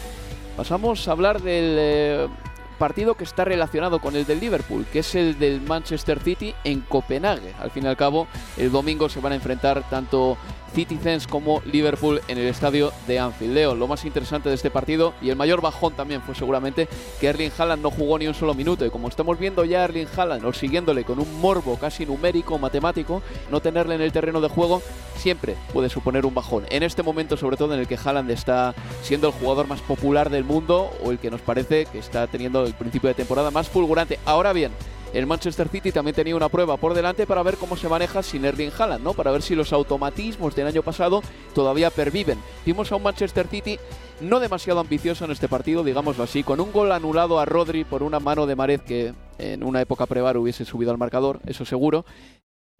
Pasamos 0.58 1.08
a 1.08 1.12
hablar 1.14 1.42
del 1.42 1.78
eh, 1.80 2.28
partido 2.74 3.16
que 3.16 3.24
está 3.24 3.46
relacionado 3.46 4.00
con 4.00 4.16
el 4.16 4.26
del 4.26 4.40
Liverpool, 4.40 4.86
que 4.92 5.00
es 5.00 5.16
el 5.16 5.40
del 5.40 5.62
Manchester 5.62 6.20
City 6.20 6.54
en 6.64 6.82
Copenhague. 6.82 7.54
Al 7.60 7.72
fin 7.72 7.86
y 7.86 7.88
al 7.88 7.98
cabo, 7.98 8.28
el 8.58 8.72
domingo 8.72 9.10
se 9.10 9.20
van 9.20 9.34
a 9.34 9.36
enfrentar 9.36 9.88
tanto 9.90 10.38
Citizens 10.74 11.28
como 11.28 11.62
Liverpool 11.66 12.22
en 12.28 12.38
el 12.38 12.48
estadio 12.48 12.92
de 13.08 13.20
Anfield. 13.20 13.54
Leo, 13.54 13.76
lo 13.76 13.88
más 13.88 14.06
interesante 14.06 14.50
de 14.50 14.56
este 14.56 14.72
partido 14.72 15.14
y 15.22 15.30
el 15.30 15.36
mayor 15.36 15.62
bajón 15.62 15.94
también 15.94 16.22
fue 16.22 16.36
seguramente 16.36 16.88
que 17.20 17.28
Erling 17.28 17.52
Haaland 17.58 17.84
no 17.84 17.92
jugó 17.92 18.18
ni 18.18 18.28
un 18.28 18.34
solo 18.34 18.54
minuto. 18.54 18.86
Y 18.86 18.90
como 18.90 19.08
estamos 19.08 19.38
viendo 19.38 19.66
ya 19.66 19.84
Erling 19.84 20.08
Haaland 20.16 20.46
o 20.46 20.54
siguiéndole 20.54 21.04
con 21.04 21.20
un 21.20 21.40
morbo 21.40 21.78
casi 21.78 22.06
numérico, 22.06 22.58
matemático, 22.58 23.22
no 23.52 23.62
tenerle 23.62 23.96
en 23.96 24.02
el 24.02 24.12
terreno 24.12 24.42
de 24.42 24.50
juego 24.50 24.82
siempre 25.18 25.56
puede 25.72 25.90
suponer 25.90 26.26
un 26.26 26.34
bajón. 26.34 26.66
En 26.70 26.84
este 26.84 27.04
momento, 27.04 27.38
sobre 27.38 27.58
todo 27.58 27.74
en 27.74 27.80
el 27.80 27.88
que 27.88 27.98
Haaland 28.04 28.32
está 28.32 28.74
siendo 29.02 29.28
el 29.28 29.34
jugador 29.34 29.68
más 29.68 29.82
popular 29.82 30.30
del 30.30 30.44
mundo 30.44 30.92
o 31.04 31.12
el 31.12 31.20
que 31.20 31.32
nos 31.32 31.42
parece 31.42 31.86
que 31.86 32.00
está 32.00 32.28
teniendo 32.28 32.66
el 32.66 32.74
principio 32.74 33.08
de 33.08 33.14
temporada 33.14 33.52
más 33.52 33.70
fulgurante. 33.70 34.20
Ahora 34.26 34.54
bien, 34.54 34.72
el 35.14 35.28
Manchester 35.28 35.70
City 35.70 35.92
también 35.92 36.16
tenía 36.16 36.36
una 36.36 36.50
prueba 36.50 36.78
por 36.78 36.94
delante 36.94 37.28
para 37.28 37.44
ver 37.44 37.58
cómo 37.58 37.78
se 37.78 37.88
maneja 37.88 38.24
sin 38.24 38.46
Erling 38.46 38.72
Haaland, 38.78 39.04
¿no? 39.04 39.14
Para 39.14 39.32
ver 39.32 39.44
si 39.44 39.56
los 39.56 39.72
automatismos 39.72 40.56
del 40.56 40.68
año 40.68 40.82
pasado 40.82 41.22
todavía 41.54 41.92
perviven. 41.92 42.40
Vimos 42.66 42.92
a 42.92 42.96
un 42.96 43.04
Manchester 43.04 43.48
City 43.48 43.78
no 44.22 44.40
demasiado 44.40 44.80
ambicioso 44.80 45.26
en 45.26 45.32
este 45.32 45.48
partido, 45.48 45.84
digámoslo 45.84 46.24
así, 46.24 46.44
con 46.44 46.60
un 46.60 46.72
gol 46.72 46.92
anulado 46.92 47.40
a 47.40 47.46
Rodri 47.46 47.84
por 47.84 48.02
una 48.02 48.20
mano 48.20 48.48
de 48.48 48.56
Mared 48.56 48.82
que 48.82 49.14
en 49.38 49.64
una 49.64 49.82
época 49.82 50.06
prevar 50.06 50.38
hubiese 50.38 50.66
subido 50.66 50.92
al 50.92 50.98
marcador, 50.98 51.40
eso 51.46 51.66
seguro, 51.66 52.06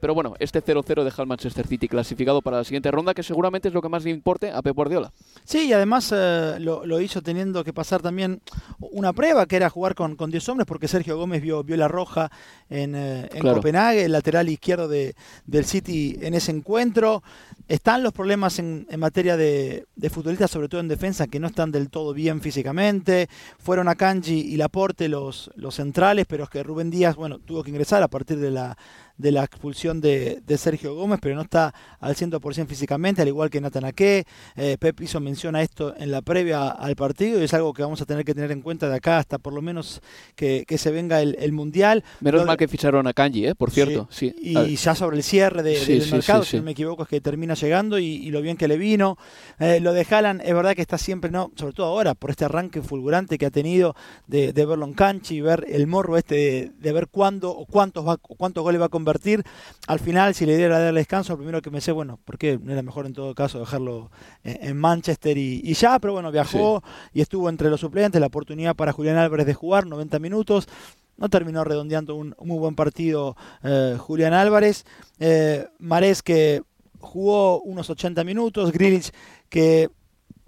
pero 0.04 0.14
bueno, 0.14 0.34
este 0.40 0.62
0-0 0.62 1.06
deja 1.06 1.22
al 1.22 1.30
Manchester 1.30 1.66
City 1.66 1.88
clasificado 1.88 2.42
para 2.42 2.58
la 2.58 2.66
siguiente 2.66 2.92
ronda, 2.92 3.14
que 3.14 3.24
seguramente 3.24 3.70
es 3.70 3.74
lo 3.74 3.82
que 3.82 3.88
más 3.88 4.04
le 4.04 4.10
importe 4.10 4.52
a 4.52 4.62
Pep 4.62 4.76
Guardiola. 4.76 5.14
Sí, 5.46 5.68
y 5.70 5.72
además 5.72 6.12
eh, 6.14 6.58
lo, 6.60 7.00
hizo 7.00 7.22
teniendo 7.22 7.64
que 7.64 7.72
pasar 7.72 8.02
también 8.02 8.42
una 8.80 9.14
prueba, 9.14 9.46
que 9.46 9.56
era 9.56 9.70
jugar 9.70 9.96
con, 9.96 10.18
con 10.18 10.30
10 10.30 10.50
hombres, 10.50 10.68
porque 10.68 10.90
Sergio 10.90 11.16
Gómez 11.16 11.42
vio, 11.42 11.64
vio 11.64 11.78
la 11.78 11.88
roja 11.88 12.30
en, 12.70 12.96
eh, 12.96 13.30
Copenhague, 13.42 14.04
el 14.04 14.12
lateral 14.12 14.50
izquierdo 14.50 14.90
de, 14.90 15.16
del 15.46 15.64
City 15.64 16.18
en 16.20 16.34
ese 16.34 16.52
encuentro. 16.52 17.24
Están 17.70 18.04
los 18.04 18.12
problemas 18.12 18.60
en, 18.60 18.86
materia 18.98 19.38
de, 19.38 19.86
futbolistas, 20.12 20.52
sobre 20.52 20.68
todo 20.68 20.82
en 20.82 20.90
defensa, 20.90 21.28
que 21.28 21.40
no 21.40 21.48
están 21.48 21.72
del 21.72 21.90
todo 21.90 22.14
bien 22.14 22.42
físicamente. 22.42 23.30
Fueron 23.58 23.88
a 23.88 23.96
Kanji 23.96 24.38
y 24.38 24.58
Laporte 24.58 25.08
los, 25.08 25.50
los 25.56 25.76
centrales, 25.76 26.26
pero 26.28 26.44
es 26.44 26.50
que 26.50 26.62
Rubén 26.62 26.90
Díaz, 26.90 27.16
bueno, 27.16 27.40
tuvo 27.40 27.64
que 27.64 27.70
ingresar 27.70 28.04
a 28.04 28.10
partir 28.10 28.38
de 28.40 28.52
la, 28.52 28.78
de 29.18 29.32
la 29.32 29.44
expulsión 29.44 30.02
de, 30.02 30.42
Sergio 30.58 30.96
Gómez, 30.96 31.20
pero 31.22 31.36
no 31.36 31.42
está 31.42 31.74
al 32.00 32.16
100% 32.16 32.68
físicamente, 32.68 33.22
al 33.22 33.28
igual 33.28 33.50
que 33.50 33.60
Nathan 33.60 33.86
Ake. 33.86 34.26
Eh, 34.56 34.78
Pep 34.80 35.02
hizo 35.02 35.20
mención 35.20 35.56
a 35.56 35.62
esto 35.62 35.94
en 35.98 36.12
la 36.12 36.22
previa 36.22 36.70
al 36.70 36.96
partido 36.96 37.40
y 37.42 37.44
es 37.44 37.54
algo 37.54 37.74
que 37.74 37.82
vamos 37.82 38.02
a 38.02 38.06
tener 38.06 38.24
que 38.24 38.34
tener 38.34 38.52
en 38.52 38.62
cuenta 38.62 38.88
de 38.88 38.96
acá 38.96 39.18
hasta 39.18 39.38
por 39.40 39.54
lo 39.54 39.62
menos 39.62 40.02
que, 40.36 40.66
se 40.78 40.92
venga 40.92 41.22
el, 41.22 41.54
Mundial. 41.54 42.04
Menos 42.20 42.46
mal 42.46 42.58
que 42.58 42.64
que 42.64 42.68
ficharon 42.70 43.06
a 43.08 43.14
Kanji, 43.14 43.48
¿eh? 43.48 43.56
por 43.56 43.72
cierto. 43.72 44.08
Sí. 44.10 44.34
Y 44.42 44.76
ya 44.76 44.96
sobre 44.96 45.18
el 45.18 45.24
cierre 45.24 45.64
del 45.64 46.12
mercado, 46.12 46.44
si 46.44 46.56
no 46.56 46.64
me 46.64 46.72
equivoco, 46.72 47.04
es 47.04 47.10
que 47.10 47.20
termina 47.20 47.56
llegando 47.56 48.00
y, 48.00 48.32
lo 48.32 48.42
bien 48.42 48.56
que 48.56 48.70
le 48.70 48.78
vino. 48.78 49.18
Eh, 49.60 49.80
lo 49.82 49.92
de 49.92 50.08
Haaland 50.10 50.42
es 50.44 50.54
verdad 50.54 50.76
que 50.76 50.82
está 50.82 50.98
siempre, 50.98 51.30
no 51.30 51.52
sobre 51.56 51.74
todo 51.74 51.88
ahora, 51.88 52.16
por 52.16 52.30
este 52.30 52.46
arranque 52.46 52.82
fulgurante 52.82 53.38
que 53.38 53.46
ha 53.46 53.52
tenido 53.52 53.96
de, 54.28 54.54
verlo 54.54 54.86
en 54.86 54.94
cancha 54.94 55.34
y 55.34 55.42
ver 55.42 55.66
el 55.68 55.88
morro 55.88 56.18
este 56.18 56.72
de, 56.80 56.94
ver 56.94 57.08
cuándo 57.08 57.52
o 57.52 57.66
cuántos, 57.66 58.08
va, 58.08 58.18
cuántos 58.18 58.64
goles 58.64 58.80
va 58.80 58.86
a 58.86 58.90
convertir. 59.04 59.44
Al 59.88 60.00
final, 60.00 60.34
si 60.34 60.46
le 60.46 60.56
diera 60.56 60.80
darle 60.80 61.02
descanso, 61.02 61.36
primero 61.36 61.62
que 61.62 61.70
me 61.70 61.82
sé, 61.82 61.92
bueno, 61.92 62.20
porque 62.24 62.58
no 62.62 62.72
era 62.72 62.82
mejor 62.82 63.06
en 63.06 63.14
todo 63.14 63.36
caso 63.36 63.60
dejarlo 63.60 64.12
en, 64.44 64.78
Manchester 64.78 65.38
y, 65.38 65.74
ya, 65.74 66.00
pero 66.00 66.14
bueno, 66.14 66.32
viajó 66.32 66.82
y 67.14 67.20
estuvo 67.20 67.50
entre 67.50 67.70
los 67.70 67.82
suplentes, 67.82 68.22
la 68.22 68.28
oportunidad 68.28 68.76
para 68.76 68.94
Julián 68.94 69.18
Álvarez 69.18 69.46
de 69.46 69.54
jugar 69.54 69.86
90 69.86 70.20
minutos. 70.20 70.70
No 71.18 71.30
terminó 71.30 71.64
redondeando 71.64 72.16
un, 72.16 72.34
muy 72.42 72.58
buen 72.58 72.76
partido 72.76 73.36
eh, 73.62 73.98
Julián 74.00 74.34
Álvarez. 74.34 74.86
Eh, 75.20 75.68
Marés 75.80 76.24
que 76.24 76.64
jugó 77.00 77.62
unos 77.62 77.90
80 77.90 78.24
minutos. 78.24 78.72
Grilich 78.72 79.12
que 79.50 79.90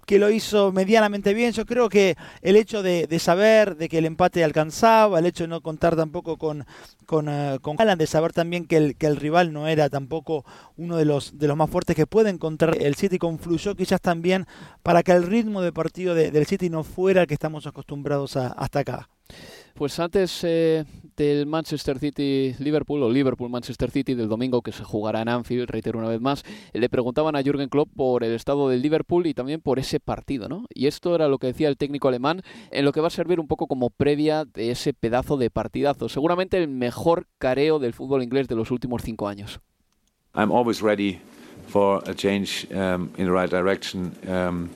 que 0.06 0.18
lo 0.18 0.30
hizo 0.30 0.72
medianamente 0.72 1.34
bien. 1.34 1.52
Yo 1.52 1.66
creo 1.66 1.88
que 1.88 2.16
el 2.40 2.56
hecho 2.56 2.82
de, 2.82 3.06
saber 3.18 3.76
de 3.76 3.88
que 3.88 3.98
el 3.98 4.06
empate 4.06 4.44
alcanzaba, 4.44 5.18
el 5.18 5.26
hecho 5.26 5.44
de 5.44 5.48
no 5.48 5.60
contar 5.60 5.96
tampoco 5.96 6.38
con, 6.38 6.64
con, 7.04 7.28
uh, 7.28 7.58
con 7.60 7.76
Alan, 7.80 7.98
de 7.98 8.06
saber 8.06 8.32
también 8.32 8.66
que 8.66 8.76
el, 8.76 8.96
que 8.96 9.06
el 9.06 9.16
rival 9.16 9.52
no 9.52 9.66
era 9.66 9.90
tampoco 9.90 10.44
uno 10.76 10.96
de 10.96 11.04
los, 11.04 11.38
de 11.38 11.48
los 11.48 11.56
más 11.56 11.68
fuertes 11.68 11.96
que 11.96 12.06
puede 12.06 12.30
encontrar 12.30 12.76
el 12.80 12.94
City, 12.94 13.18
confluyó 13.18 13.74
quizás 13.74 14.00
también 14.00 14.46
para 14.82 15.02
que 15.02 15.12
el 15.12 15.24
ritmo 15.24 15.60
de 15.60 15.72
partido 15.72 16.14
del 16.14 16.46
City 16.46 16.70
no 16.70 16.84
fuera 16.84 17.22
el 17.22 17.26
que 17.26 17.34
estamos 17.34 17.66
acostumbrados 17.66 18.36
hasta 18.36 18.78
acá. 18.78 19.08
Pues 19.74 19.98
antes 19.98 20.40
eh, 20.44 20.84
del 21.16 21.46
Manchester 21.46 21.98
City-Liverpool 21.98 23.02
o 23.02 23.10
Liverpool-Manchester 23.10 23.90
City 23.90 24.14
del 24.14 24.28
domingo 24.28 24.62
que 24.62 24.72
se 24.72 24.84
jugará 24.84 25.22
en 25.22 25.28
Anfield, 25.28 25.68
reitero 25.68 25.98
una 25.98 26.08
vez 26.08 26.20
más, 26.20 26.44
le 26.72 26.88
preguntaban 26.88 27.36
a 27.36 27.42
Jürgen 27.42 27.68
Klopp 27.68 27.88
por 27.94 28.24
el 28.24 28.32
estado 28.32 28.68
del 28.68 28.82
Liverpool 28.82 29.26
y 29.26 29.34
también 29.34 29.60
por 29.60 29.78
ese 29.78 30.00
partido, 30.00 30.48
¿no? 30.48 30.66
Y 30.74 30.86
esto 30.86 31.14
era 31.14 31.28
lo 31.28 31.38
que 31.38 31.48
decía 31.48 31.68
el 31.68 31.76
técnico 31.76 32.08
alemán, 32.08 32.42
en 32.70 32.84
lo 32.84 32.92
que 32.92 33.00
va 33.00 33.08
a 33.08 33.10
servir 33.10 33.40
un 33.40 33.48
poco 33.48 33.66
como 33.66 33.90
previa 33.90 34.44
de 34.44 34.70
ese 34.70 34.92
pedazo 34.92 35.36
de 35.36 35.50
partidazo. 35.50 36.08
Seguramente 36.08 36.58
el 36.58 36.68
mejor 36.68 37.26
careo 37.38 37.78
del 37.78 37.92
fútbol 37.92 38.22
inglés 38.22 38.48
de 38.48 38.54
los 38.54 38.70
últimos 38.70 39.02
cinco 39.02 39.28
años. 39.28 39.60
I'm 40.34 40.52
always 40.52 40.82
ready 40.82 41.18
for 41.68 42.02
a 42.08 42.14
change 42.14 42.66
um, 42.70 43.08
in 43.16 43.24
the 43.24 43.32
right 43.32 43.50
direction. 43.50 44.12
Um. 44.28 44.68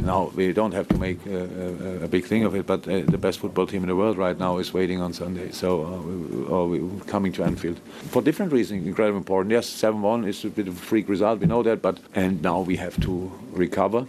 Now 0.00 0.32
we 0.34 0.52
don't 0.52 0.72
have 0.72 0.88
to 0.88 0.98
make 0.98 1.24
a, 1.26 2.00
a, 2.00 2.04
a 2.04 2.08
big 2.08 2.24
thing 2.24 2.44
of 2.44 2.54
it, 2.54 2.66
but 2.66 2.88
uh, 2.88 3.00
the 3.06 3.18
best 3.18 3.38
football 3.38 3.66
team 3.66 3.82
in 3.82 3.88
the 3.88 3.96
world 3.96 4.18
right 4.18 4.38
now 4.38 4.58
is 4.58 4.74
waiting 4.74 5.00
on 5.00 5.12
Sunday, 5.12 5.52
so 5.52 5.84
uh, 5.84 6.00
we, 6.00 6.44
or 6.46 6.68
we, 6.68 7.00
coming 7.06 7.32
to 7.32 7.44
Anfield 7.44 7.78
for 8.10 8.22
different 8.22 8.52
reasons. 8.52 8.86
Incredibly 8.86 9.18
important. 9.18 9.52
Yes, 9.52 9.66
seven-one 9.66 10.24
is 10.24 10.44
a 10.44 10.48
bit 10.48 10.66
of 10.68 10.76
a 10.76 10.80
freak 10.80 11.08
result. 11.08 11.40
We 11.40 11.46
know 11.46 11.62
that, 11.62 11.82
but 11.82 11.98
and 12.14 12.42
now 12.42 12.60
we 12.60 12.76
have 12.76 13.00
to 13.02 13.30
recover. 13.52 14.06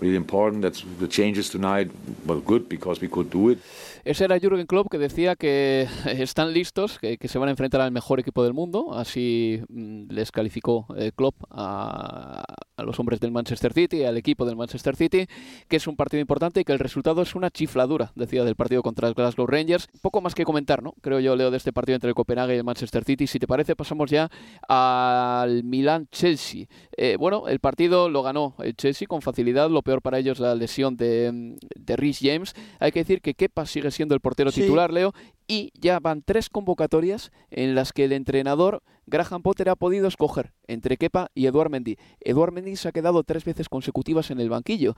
Really 0.00 0.16
important. 0.16 0.62
That's 0.62 0.84
the 1.00 1.08
changes 1.08 1.50
tonight. 1.50 1.90
Well, 2.24 2.40
good 2.40 2.68
because 2.68 3.00
we 3.00 3.08
could 3.08 3.30
do 3.30 3.50
it. 3.50 3.58
Ese 4.04 4.22
era 4.22 4.38
Jürgen 4.38 4.66
Klopp 4.66 4.88
que 4.90 4.98
decía 4.98 5.34
que 5.34 5.88
están 6.06 6.52
listos, 6.52 6.98
que, 7.00 7.18
que 7.18 7.28
se 7.28 7.38
van 7.38 7.48
a 7.48 7.50
enfrentar 7.50 7.80
al 7.80 7.90
mejor 7.90 8.20
equipo 8.20 8.44
del 8.44 8.54
mundo. 8.54 8.94
Así 8.94 9.60
mm, 9.68 10.04
les 10.10 10.30
calificó 10.30 10.86
eh, 10.96 11.10
Klopp 11.14 11.34
a, 11.50 12.44
los 12.82 12.98
hombres 12.98 13.20
del 13.20 13.32
Manchester 13.32 13.72
City, 13.72 14.04
al 14.04 14.16
equipo 14.16 14.44
del 14.44 14.56
Manchester 14.56 14.96
City, 14.96 15.26
que 15.68 15.76
es 15.76 15.86
un 15.86 15.96
partido 15.96 16.20
importante 16.20 16.60
y 16.60 16.64
que 16.64 16.72
el 16.72 16.78
resultado 16.78 17.22
es 17.22 17.34
una 17.34 17.50
chifladura, 17.50 18.12
decía, 18.14 18.44
del 18.44 18.56
partido 18.56 18.82
contra 18.82 19.08
el 19.08 19.14
Glasgow 19.14 19.46
Rangers. 19.46 19.88
Poco 20.02 20.20
más 20.20 20.34
que 20.34 20.44
comentar, 20.44 20.82
¿no? 20.82 20.94
Creo 21.00 21.20
yo, 21.20 21.36
Leo, 21.36 21.50
de 21.50 21.56
este 21.56 21.72
partido 21.72 21.96
entre 21.96 22.08
el 22.08 22.14
Copenhague 22.14 22.54
y 22.54 22.58
el 22.58 22.64
Manchester 22.64 23.04
City. 23.04 23.26
Si 23.26 23.38
te 23.38 23.46
parece, 23.46 23.76
pasamos 23.76 24.10
ya 24.10 24.30
al 24.68 25.64
Milan-Chelsea. 25.64 26.66
Eh, 26.96 27.16
bueno, 27.18 27.48
el 27.48 27.60
partido 27.60 28.08
lo 28.08 28.22
ganó 28.22 28.54
el 28.58 28.74
Chelsea 28.74 29.06
con 29.06 29.22
facilidad. 29.22 29.70
Lo 29.70 29.82
peor 29.82 30.02
para 30.02 30.18
ellos 30.18 30.38
la 30.38 30.54
lesión 30.54 30.96
de, 30.96 31.56
de 31.76 31.96
Rhys 31.96 32.18
James. 32.20 32.54
Hay 32.78 32.92
que 32.92 33.00
decir 33.00 33.20
que 33.20 33.34
Kepa 33.34 33.66
sigue 33.66 33.90
siendo 33.90 34.14
el 34.14 34.20
portero 34.20 34.52
titular, 34.52 34.92
Leo, 34.92 35.12
y 35.48 35.72
ya 35.74 35.98
van 35.98 36.22
tres 36.22 36.50
convocatorias 36.50 37.32
en 37.50 37.74
las 37.74 37.92
que 37.92 38.04
el 38.04 38.12
entrenador 38.12 38.82
Graham 39.06 39.42
Potter 39.42 39.70
ha 39.70 39.76
podido 39.76 40.06
escoger 40.06 40.52
entre 40.66 40.98
Kepa 40.98 41.30
y 41.34 41.46
Eduard 41.46 41.70
Mendy. 41.70 41.96
Eduard 42.20 42.52
Mendy 42.52 42.76
se 42.76 42.88
ha 42.88 42.92
quedado 42.92 43.24
tres 43.24 43.44
veces 43.44 43.68
consecutivas 43.68 44.30
en 44.30 44.38
el 44.40 44.50
banquillo. 44.50 44.94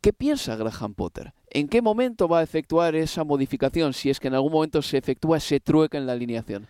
¿Qué 0.00 0.12
piensa 0.12 0.56
Graham 0.56 0.94
Potter? 0.94 1.32
¿En 1.50 1.68
qué 1.68 1.80
momento 1.80 2.28
va 2.28 2.40
a 2.40 2.42
efectuar 2.42 2.94
esa 2.94 3.24
modificación 3.24 3.92
si 3.92 4.10
es 4.10 4.20
que 4.20 4.28
en 4.28 4.34
algún 4.34 4.52
momento 4.52 4.82
se 4.82 4.98
efectúa 4.98 5.38
ese 5.38 5.60
trueque 5.60 5.96
en 5.96 6.06
la 6.06 6.12
alineación? 6.12 6.66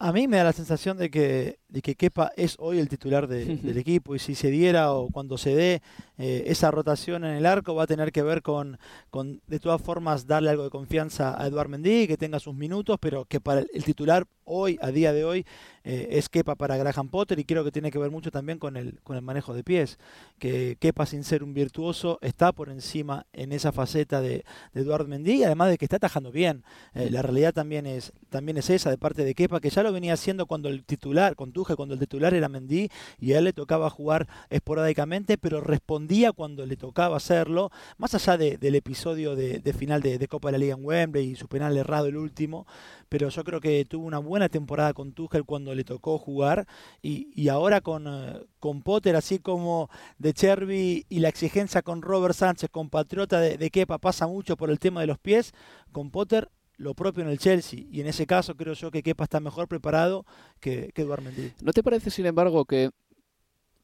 A 0.00 0.12
mí 0.12 0.28
me 0.28 0.36
da 0.36 0.44
la 0.44 0.52
sensación 0.52 0.96
de 0.96 1.10
que, 1.10 1.58
de 1.68 1.82
que 1.82 1.94
Kepa 1.94 2.32
es 2.36 2.56
hoy 2.58 2.78
el 2.78 2.88
titular 2.88 3.26
del 3.28 3.78
equipo 3.78 4.14
y 4.14 4.18
si 4.18 4.34
se 4.34 4.50
diera 4.50 4.92
o 4.92 5.08
cuando 5.08 5.38
se 5.38 5.54
dé 5.54 5.82
eh, 6.16 6.44
esa 6.46 6.70
rotación 6.70 7.24
en 7.24 7.34
el 7.34 7.46
arco 7.46 7.74
va 7.74 7.84
a 7.84 7.86
tener 7.86 8.10
que 8.10 8.22
ver 8.22 8.42
con, 8.42 8.78
con, 9.10 9.40
de 9.46 9.60
todas 9.60 9.80
formas, 9.80 10.26
darle 10.26 10.50
algo 10.50 10.64
de 10.64 10.70
confianza 10.70 11.40
a 11.40 11.46
Eduard 11.46 11.68
Mendy, 11.68 12.06
que 12.06 12.16
tenga 12.16 12.40
sus 12.40 12.54
minutos, 12.54 12.98
pero 13.00 13.24
que 13.24 13.40
para 13.40 13.60
el 13.60 13.84
titular 13.84 14.26
hoy, 14.44 14.78
a 14.80 14.90
día 14.90 15.12
de 15.12 15.24
hoy, 15.24 15.46
eh, 15.84 16.08
es 16.12 16.28
Kepa 16.28 16.54
para 16.54 16.76
Graham 16.76 17.08
Potter 17.08 17.38
y 17.38 17.44
creo 17.44 17.64
que 17.64 17.70
tiene 17.70 17.90
que 17.90 17.98
ver 17.98 18.10
mucho 18.10 18.30
también 18.30 18.58
con 18.58 18.76
el, 18.76 19.00
con 19.02 19.16
el 19.16 19.22
manejo 19.22 19.54
de 19.54 19.62
pies, 19.62 19.98
que 20.38 20.76
Kepa 20.80 21.06
sin 21.06 21.22
ser 21.22 21.44
un 21.44 21.54
virtuoso 21.54 22.18
está 22.22 22.52
por 22.52 22.68
encima 22.70 23.26
en 23.32 23.52
esa 23.52 23.72
faceta 23.72 24.20
de, 24.20 24.44
de 24.72 24.80
Eduard 24.80 25.06
Mendy, 25.06 25.44
además 25.44 25.70
de 25.70 25.78
que 25.78 25.84
está 25.84 25.96
atajando 25.96 26.32
bien. 26.32 26.64
Eh, 26.94 27.10
la 27.10 27.22
realidad 27.22 27.52
también 27.52 27.86
es, 27.86 28.12
también 28.30 28.58
es 28.58 28.70
esa 28.70 28.90
de 28.90 28.98
parte 28.98 29.24
de 29.24 29.34
Kepa, 29.34 29.60
que 29.60 29.70
ya 29.70 29.82
lo 29.82 29.92
venía 29.92 30.14
haciendo 30.14 30.46
cuando 30.46 30.68
el 30.68 30.84
titular, 30.84 31.36
con 31.36 31.52
Cuando 31.64 31.94
el 31.94 32.00
titular 32.00 32.34
era 32.34 32.48
Mendy 32.48 32.90
y 33.18 33.32
a 33.32 33.38
él 33.38 33.44
le 33.44 33.52
tocaba 33.52 33.90
jugar 33.90 34.28
esporádicamente, 34.50 35.38
pero 35.38 35.60
respondía 35.60 36.32
cuando 36.32 36.64
le 36.66 36.76
tocaba 36.76 37.16
hacerlo, 37.16 37.70
más 37.96 38.14
allá 38.14 38.36
del 38.36 38.74
episodio 38.74 39.34
de, 39.36 39.72
final 39.72 40.02
de, 40.02 40.28
Copa 40.28 40.48
de 40.48 40.52
la 40.52 40.58
Liga 40.58 40.74
en 40.74 40.84
Wembley 40.84 41.30
y 41.30 41.36
su 41.36 41.48
penal 41.48 41.76
errado 41.76 42.06
el 42.06 42.16
último, 42.16 42.66
pero 43.08 43.28
yo 43.28 43.44
creo 43.44 43.60
que 43.60 43.84
tuvo 43.84 44.06
una 44.06 44.18
buena 44.18 44.48
temporada 44.48 44.92
con 44.92 45.12
Tuchel 45.12 45.44
cuando 45.44 45.74
le 45.74 45.84
tocó 45.84 46.18
jugar 46.18 46.66
y, 47.02 47.30
y 47.34 47.48
ahora 47.48 47.80
con, 47.80 48.06
eh, 48.06 48.40
con 48.60 48.82
Potter, 48.82 49.16
así 49.16 49.38
como 49.38 49.88
de 50.18 50.32
Cherby 50.32 51.06
y 51.08 51.18
la 51.20 51.28
exigencia 51.28 51.82
con 51.82 52.02
Robert 52.02 52.34
Sánchez, 52.34 52.70
compatriota 52.70 53.40
de, 53.40 53.56
de 53.56 53.70
Kepa, 53.70 53.98
pasa 53.98 54.26
mucho 54.26 54.56
por 54.56 54.70
el 54.70 54.78
tema 54.78 55.00
de 55.00 55.06
los 55.06 55.18
pies, 55.18 55.52
con 55.92 56.10
Potter 56.10 56.50
lo 56.78 56.94
propio 56.94 57.24
en 57.24 57.28
el 57.28 57.38
Chelsea 57.38 57.80
y 57.90 58.00
en 58.00 58.06
ese 58.06 58.26
caso 58.26 58.56
creo 58.56 58.72
yo 58.72 58.90
que 58.90 59.02
Kepa 59.02 59.24
está 59.24 59.40
mejor 59.40 59.68
preparado 59.68 60.24
que, 60.60 60.90
que 60.94 61.02
Eduard 61.02 61.22
Mendy. 61.22 61.52
¿No 61.60 61.72
te 61.72 61.82
parece, 61.82 62.10
sin 62.10 62.24
embargo, 62.24 62.64
que 62.64 62.90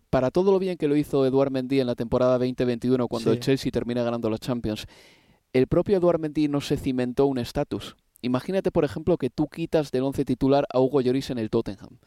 para 0.09 0.31
todo 0.31 0.53
lo 0.53 0.61
bien 0.61 0.79
que 0.79 0.89
lo 0.89 0.97
hizo 0.97 1.27
Eduard 1.27 1.51
Mendy 1.51 1.81
en 1.81 1.89
la 1.89 1.97
temporada 1.97 2.39
2021 2.39 3.09
cuando 3.09 3.33
el 3.33 3.41
Chelsea 3.41 3.73
termina 3.73 4.03
ganando 4.05 4.31
los 4.31 4.41
Champions, 4.41 4.87
el 5.53 5.67
propio 5.67 5.97
Eduard 5.97 6.21
Mendy 6.21 6.49
no 6.49 6.61
se 6.61 6.77
cimentó 6.77 7.27
un 7.27 7.39
estatus? 7.39 7.97
Imagínate, 8.23 8.71
por 8.71 8.85
ejemplo, 8.85 9.19
que 9.19 9.29
tú 9.29 9.49
quitas 9.49 9.91
del 9.91 10.05
once 10.05 10.25
titular 10.25 10.67
a 10.73 10.81
Hugo 10.81 11.01
Lloris 11.01 11.31
en 11.31 11.39
el 11.39 11.51
Tottenham. 11.51 11.99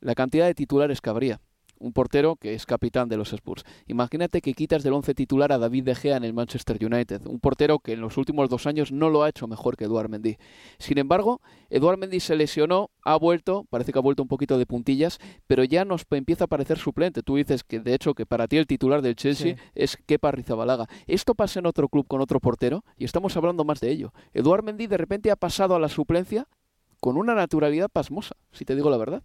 La 0.00 0.14
cantidad 0.14 0.46
de 0.46 0.54
titulares 0.54 1.00
que 1.00 1.10
habría 1.10 1.40
un 1.78 1.92
portero 1.92 2.36
que 2.36 2.54
es 2.54 2.66
capitán 2.66 3.08
de 3.08 3.16
los 3.16 3.32
Spurs. 3.32 3.64
Imagínate 3.86 4.40
que 4.40 4.54
quitas 4.54 4.82
del 4.82 4.92
once 4.92 5.14
titular 5.14 5.52
a 5.52 5.58
David 5.58 5.84
De 5.84 5.94
Gea 5.94 6.16
en 6.16 6.24
el 6.24 6.32
Manchester 6.32 6.78
United, 6.84 7.26
un 7.26 7.40
portero 7.40 7.78
que 7.78 7.92
en 7.92 8.00
los 8.00 8.16
últimos 8.16 8.48
dos 8.48 8.66
años 8.66 8.92
no 8.92 9.10
lo 9.10 9.22
ha 9.22 9.28
hecho 9.28 9.46
mejor 9.46 9.76
que 9.76 9.84
Eduard 9.84 10.08
Mendy. 10.08 10.36
Sin 10.78 10.98
embargo, 10.98 11.40
Eduard 11.70 11.98
Mendy 11.98 12.20
se 12.20 12.36
lesionó, 12.36 12.90
ha 13.02 13.16
vuelto, 13.16 13.66
parece 13.70 13.92
que 13.92 13.98
ha 13.98 14.02
vuelto 14.02 14.22
un 14.22 14.28
poquito 14.28 14.58
de 14.58 14.66
puntillas, 14.66 15.18
pero 15.46 15.64
ya 15.64 15.84
nos 15.84 16.04
empieza 16.10 16.44
a 16.44 16.48
parecer 16.48 16.78
suplente. 16.78 17.22
Tú 17.22 17.36
dices 17.36 17.64
que 17.64 17.80
de 17.80 17.94
hecho 17.94 18.14
que 18.14 18.26
para 18.26 18.48
ti 18.48 18.56
el 18.56 18.66
titular 18.66 19.02
del 19.02 19.16
Chelsea 19.16 19.56
es 19.74 19.96
Kepa 20.06 20.30
Rizabalaga. 20.30 20.86
Esto 21.06 21.34
pasa 21.34 21.58
en 21.58 21.66
otro 21.66 21.88
club 21.88 22.06
con 22.06 22.20
otro 22.20 22.40
portero 22.40 22.84
y 22.96 23.04
estamos 23.04 23.36
hablando 23.36 23.64
más 23.64 23.80
de 23.80 23.90
ello. 23.90 24.12
Eduard 24.32 24.64
Mendy 24.64 24.86
de 24.86 24.96
repente 24.96 25.30
ha 25.30 25.36
pasado 25.36 25.74
a 25.74 25.80
la 25.80 25.88
suplencia 25.88 26.48
con 27.00 27.16
una 27.16 27.34
naturalidad 27.34 27.90
pasmosa, 27.90 28.36
si 28.52 28.64
te 28.64 28.74
digo 28.74 28.88
la 28.90 28.96
verdad. 28.96 29.22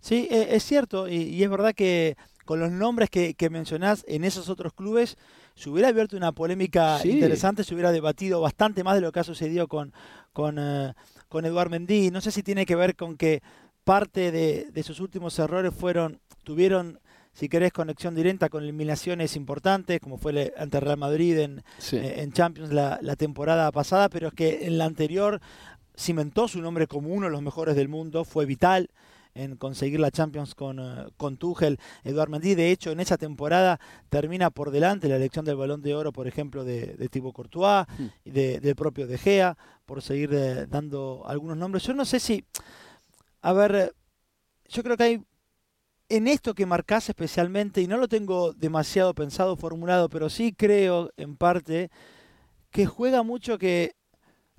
Sí, 0.00 0.28
eh, 0.30 0.48
es 0.50 0.64
cierto, 0.64 1.08
y, 1.08 1.42
es 1.42 1.50
verdad 1.50 1.74
que 1.74 2.16
con 2.44 2.60
los 2.60 2.70
nombres 2.70 3.10
que, 3.10 3.34
mencionás 3.50 4.04
en 4.06 4.24
esos 4.24 4.48
otros 4.48 4.72
clubes, 4.72 5.16
se 5.56 5.68
hubiera 5.68 5.88
abierto 5.88 6.16
una 6.16 6.32
polémica 6.32 7.00
interesante, 7.04 7.64
se 7.64 7.74
hubiera 7.74 7.90
debatido 7.90 8.40
bastante 8.40 8.84
más 8.84 8.94
de 8.94 9.00
lo 9.00 9.10
que 9.10 9.20
ha 9.20 9.24
sucedido 9.24 9.66
con, 9.66 9.92
con, 10.32 10.58
eh, 10.58 10.94
con 11.28 11.44
Eduard 11.44 11.70
Mendy. 11.70 12.10
No 12.10 12.20
sé 12.20 12.30
si 12.30 12.42
tiene 12.42 12.66
que 12.66 12.76
ver 12.76 12.94
con 12.94 13.16
que 13.16 13.42
parte 13.82 14.30
de, 14.30 14.82
sus 14.82 15.00
últimos 15.00 15.38
errores 15.38 15.72
fueron, 15.74 16.20
tuvieron 16.44 17.00
si 17.32 17.48
querés, 17.48 17.72
conexión 17.72 18.14
directa 18.14 18.48
con 18.48 18.62
eliminaciones 18.62 19.36
importantes, 19.36 20.00
como 20.00 20.16
fue 20.16 20.54
ante 20.56 20.80
Real 20.80 20.96
Madrid 20.96 21.38
en, 21.38 21.62
eh, 21.92 22.14
en 22.18 22.32
Champions 22.32 22.72
la, 22.72 22.98
la, 23.02 23.14
temporada 23.14 23.70
pasada, 23.72 24.08
pero 24.08 24.28
es 24.28 24.34
que 24.34 24.66
en 24.66 24.78
la 24.78 24.86
anterior 24.86 25.40
cimentó 25.98 26.48
su 26.48 26.62
nombre 26.62 26.86
como 26.86 27.10
uno 27.10 27.26
de 27.26 27.32
los 27.32 27.42
mejores 27.42 27.76
del 27.76 27.88
mundo, 27.88 28.24
fue 28.24 28.46
vital 28.46 28.88
en 29.36 29.56
conseguir 29.56 30.00
la 30.00 30.10
Champions 30.10 30.54
con, 30.54 30.78
eh, 30.80 31.06
con 31.16 31.36
Tuchel, 31.36 31.78
Eduard 32.04 32.30
Mendy. 32.30 32.54
De 32.54 32.70
hecho, 32.70 32.90
en 32.90 33.00
esa 33.00 33.16
temporada 33.18 33.78
termina 34.08 34.50
por 34.50 34.70
delante 34.70 35.08
la 35.08 35.16
elección 35.16 35.44
del 35.44 35.56
Balón 35.56 35.82
de 35.82 35.94
Oro, 35.94 36.12
por 36.12 36.26
ejemplo, 36.26 36.64
de, 36.64 36.94
de 36.96 37.08
Thibaut 37.08 37.34
Courtois 37.34 37.86
y 38.24 38.30
de- 38.30 38.60
del 38.60 38.74
propio 38.74 39.06
De 39.06 39.18
Gea, 39.18 39.56
por 39.84 40.02
seguir 40.02 40.30
eh, 40.32 40.66
dando 40.66 41.22
algunos 41.26 41.56
nombres. 41.56 41.84
Yo 41.84 41.94
no 41.94 42.04
sé 42.04 42.18
si, 42.18 42.44
a 43.42 43.52
ver, 43.52 43.74
eh, 43.74 43.90
yo 44.68 44.82
creo 44.82 44.96
que 44.96 45.02
hay 45.04 45.22
en 46.08 46.28
esto 46.28 46.54
que 46.54 46.66
marcás 46.66 47.08
especialmente, 47.08 47.80
y 47.82 47.86
no 47.88 47.96
lo 47.96 48.06
tengo 48.08 48.52
demasiado 48.52 49.12
pensado, 49.14 49.56
formulado, 49.56 50.08
pero 50.08 50.30
sí 50.30 50.52
creo 50.52 51.10
en 51.16 51.36
parte 51.36 51.90
que 52.70 52.86
juega 52.86 53.22
mucho 53.24 53.58
que 53.58 53.94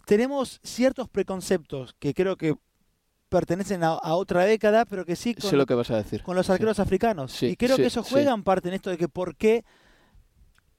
tenemos 0.06 0.60
ciertos 0.64 1.08
preconceptos 1.10 1.94
que 2.00 2.14
creo 2.14 2.36
que 2.36 2.56
pertenecen 3.30 3.84
a, 3.84 3.90
a 3.90 4.16
otra 4.16 4.46
década, 4.46 4.86
pero 4.86 5.06
que 5.06 5.16
sí 5.16 5.34
con, 5.36 5.50
Sé 5.50 5.58
lo 5.58 5.66
que 5.66 5.74
vas 5.74 5.92
a 5.92 5.98
decir. 5.98 6.24
con 6.24 6.36
los 6.36 6.46
Sí. 6.46 6.52
arqueros 6.54 6.80
africanos. 6.80 7.32
Sí, 7.32 7.48
y 7.48 7.56
creo 7.58 7.76
sí, 7.76 7.82
que 7.82 7.88
eso 7.88 8.04
juega 8.04 8.34
en 8.34 8.44
parte 8.44 8.70
en 8.70 8.76
esto 8.76 8.90
de 8.90 8.98
que 8.98 9.10
por 9.10 9.36
qué 9.36 9.64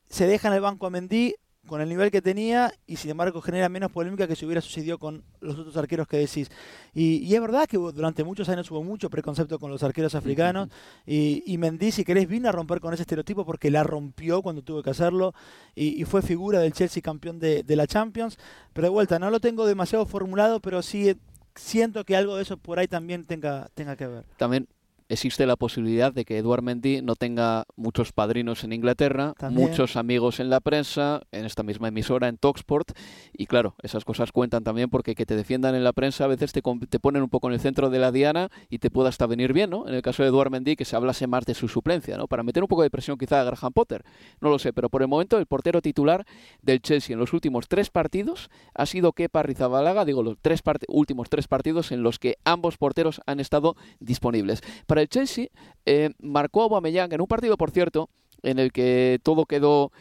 se 0.08 0.26
deja 0.26 0.48
en 0.48 0.54
el 0.54 0.61
banco 0.61 0.87
a 0.87 0.90
Mendy 0.90 1.35
con 1.66 1.83
el 1.83 1.88
nivel 1.90 2.10
que 2.10 2.23
tenía 2.23 2.73
y 2.87 2.96
sin 2.96 3.10
embargo 3.10 3.42
genera 3.42 3.68
menos 3.68 3.92
polémica 3.92 4.27
que 4.27 4.35
si 4.35 4.46
hubiera 4.46 4.62
sucedido 4.62 4.96
con 4.98 5.23
los 5.40 5.58
otros 5.58 5.77
arqueros 5.77 6.08
que 6.08 6.16
decís. 6.16 6.50
Y, 6.94 7.16
y 7.18 7.35
es 7.35 7.40
verdad 7.42 7.66
que 7.66 7.77
durante 7.77 8.25
muchos 8.25 8.48
años 8.48 8.70
hubo 8.70 8.83
mucho 8.83 9.10
preconcepto 9.10 9.58
con 9.58 9.70
los 9.70 9.83
arqueros 9.83 10.14
africanos 10.14 10.70
y, 11.04 11.42
y 11.44 11.58
Mendy, 11.58 11.90
si 11.92 12.04
querés, 12.06 12.27
vino 12.27 12.48
a 12.48 12.52
romper 12.52 12.81
con 12.81 12.94
ese 12.94 13.02
estereotipo 13.02 13.44
porque 13.44 13.70
la 13.70 13.85
rompió 13.85 14.40
cuando 14.40 14.62
tuvo 14.62 14.83
que 14.83 14.88
hacerlo 14.88 15.35
y, 15.75 16.00
y 16.00 16.04
fue 16.06 16.23
figura 16.23 16.60
del 16.60 16.73
Chelsea 16.73 17.02
campeón 17.02 17.38
de, 17.38 17.62
de 17.62 17.77
la 17.77 17.87
Champions. 17.87 18.38
Pero 18.73 18.87
de 18.87 18.90
vuelta, 18.90 19.18
no 19.18 19.29
lo 19.31 19.38
tengo 19.38 19.66
demasiado 19.66 20.06
formulado, 20.06 20.60
pero 20.60 20.81
sí 20.81 21.14
siento 21.59 22.04
que 22.04 22.17
algo 22.17 22.37
de 22.37 22.42
eso 22.42 22.56
por 22.56 22.79
ahí 22.79 22.88
también 22.88 23.25
tenga, 23.25 23.69
tenga 23.75 23.96
que 23.96 24.06
ver. 24.06 24.25
También 24.37 24.69
existe 25.09 25.46
la 25.46 25.56
posibilidad 25.56 26.13
de 26.13 26.25
que 26.25 26.38
Eduard 26.38 26.63
Mendy 26.63 27.02
no 27.02 27.17
tenga 27.17 27.65
muchos 27.77 28.13
padrinos 28.13 28.65
en 28.65 28.73
Inglaterra, 28.73 29.35
También. 29.38 29.69
muchos 29.69 29.96
amigos 29.96 30.40
en 30.40 30.50
la 30.50 30.61
prensa, 30.61 31.23
en 31.33 31.44
esta 31.44 31.63
misma 31.63 31.88
emisora, 31.88 32.29
en 32.29 32.37
Talksport, 32.37 32.92
y 33.33 33.46
claro, 33.46 33.75
esas 33.83 34.04
cosas 34.04 34.33
cuentan 34.33 34.65
también 34.65 34.90
porque 34.90 35.15
que 35.15 35.27
te 35.27 35.37
defiendan 35.37 35.75
en 35.75 35.85
la 35.85 35.92
prensa 35.92 36.25
a 36.25 36.27
veces 36.27 36.52
te, 36.52 36.63
te 36.63 37.00
ponen 37.00 37.23
un 37.23 37.29
poco 37.29 37.48
en 37.48 37.54
el 37.54 37.61
centro 37.61 37.90
de 37.90 37.98
la 37.98 38.13
diana 38.13 38.50
y 38.69 38.79
te 38.79 38.90
puede 38.90 39.09
hasta 39.09 39.27
venir 39.27 39.52
bien, 39.52 39.71
¿no? 39.71 39.88
En 39.88 39.94
el 39.94 40.02
caso 40.02 40.23
de 40.23 40.29
Eduard 40.29 40.50
Mendy, 40.50 40.77
que 40.77 40.85
se 40.85 40.96
hablase 40.96 41.27
más 41.27 41.44
de 41.44 41.54
su 41.54 41.69
suplencia, 41.69 42.17
¿no? 42.17 42.27
Para 42.27 42.42
meter 42.42 42.63
un 42.63 42.69
poco 42.69 42.83
de 42.83 42.90
presión 42.90 43.19
quizá 43.19 43.40
a 43.40 43.44
Graham 43.44 43.73
Potter, 43.73 44.04
no 44.40 44.50
lo 44.50 44.59
sé, 44.59 44.73
pero 44.73 44.90
por 44.90 45.02
el 45.02 45.09
momento 45.09 45.38
el 45.38 45.46
portero 45.46 45.81
titular 45.81 46.27
del 46.63 46.81
Chelsea 46.81 47.15
en 47.15 47.21
los 47.21 47.33
últimos 47.33 47.69
tres 47.69 47.90
partidos 47.90 48.50
ha 48.75 48.87
sido 48.87 49.13
Kepa 49.13 49.42
Rizabalaga, 49.42 50.04
digo, 50.04 50.23
los 50.23 50.37
tres 50.40 50.63
últimos 50.88 51.31
tres 51.31 51.48
partidos 51.48 51.92
en 51.92 52.02
los 52.02 52.19
que 52.19 52.37
ambos 52.44 52.77
porteros 52.77 53.21
han 53.27 53.40
estado 53.40 53.77
disponibles. 54.00 54.63
Para 54.87 54.98
el 54.99 55.09
Chelsea 55.09 55.49
eh, 55.87 56.11
marcó 56.21 56.61
a 56.61 56.65
Aubameyang 56.65 57.13
en 57.13 57.21
un 57.21 57.27
partido, 57.27 57.57
por 57.57 57.71
cierto, 57.71 58.11
en 58.42 58.59
el 58.59 58.73
que 58.73 59.19
todo 59.23 59.46
quedó 59.46 59.92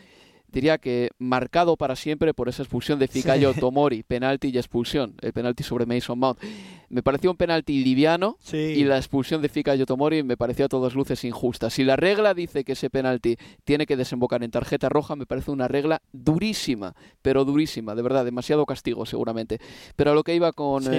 diría 0.47 0.77
que 0.77 1.11
marcado 1.19 1.75
para 1.75 1.95
siempre 1.95 2.33
por 2.33 2.49
esa 2.49 2.63
expulsión 2.63 2.99
de 2.99 3.07
Fikayo 3.07 3.53
Sí. 3.53 3.59
Tomori, 3.59 4.03
penalti 4.03 4.49
y 4.49 4.57
expulsión, 4.57 5.15
el 5.21 5.33
penalti 5.33 5.63
sobre 5.63 5.85
Mason 5.85 6.17
Mount. 6.17 6.39
Me 6.89 7.03
pareció 7.03 7.31
un 7.31 7.37
penalti 7.37 7.83
liviano 7.83 8.37
Sí. 8.39 8.57
y 8.57 8.83
la 8.85 8.97
expulsión 8.97 9.41
de 9.41 9.49
Fikayo 9.49 9.85
Tomori 9.85 10.23
me 10.23 10.37
pareció 10.37 10.65
a 10.65 10.69
todas 10.69 10.95
luces 10.95 11.23
injusta. 11.25 11.69
Si 11.69 11.83
la 11.83 11.95
regla 11.97 12.33
dice 12.33 12.63
que 12.63 12.71
ese 12.73 12.89
penalti 12.89 13.35
tiene 13.65 13.85
que 13.85 13.97
desembocar 13.97 14.43
en 14.43 14.51
tarjeta 14.51 14.87
roja, 14.87 15.15
me 15.17 15.25
parece 15.25 15.51
una 15.51 15.67
regla 15.67 16.01
durísima, 16.13 16.95
pero 17.21 17.43
durísima, 17.45 17.93
de 17.95 18.01
verdad, 18.01 18.23
demasiado 18.23 18.65
castigo 18.65 19.05
seguramente. 19.05 19.59
Pero 19.95 20.11
a 20.11 20.13
lo 20.13 20.23
que 20.23 20.35
iba 20.35 20.51
con... 20.53 20.83
Sí. 20.83 20.89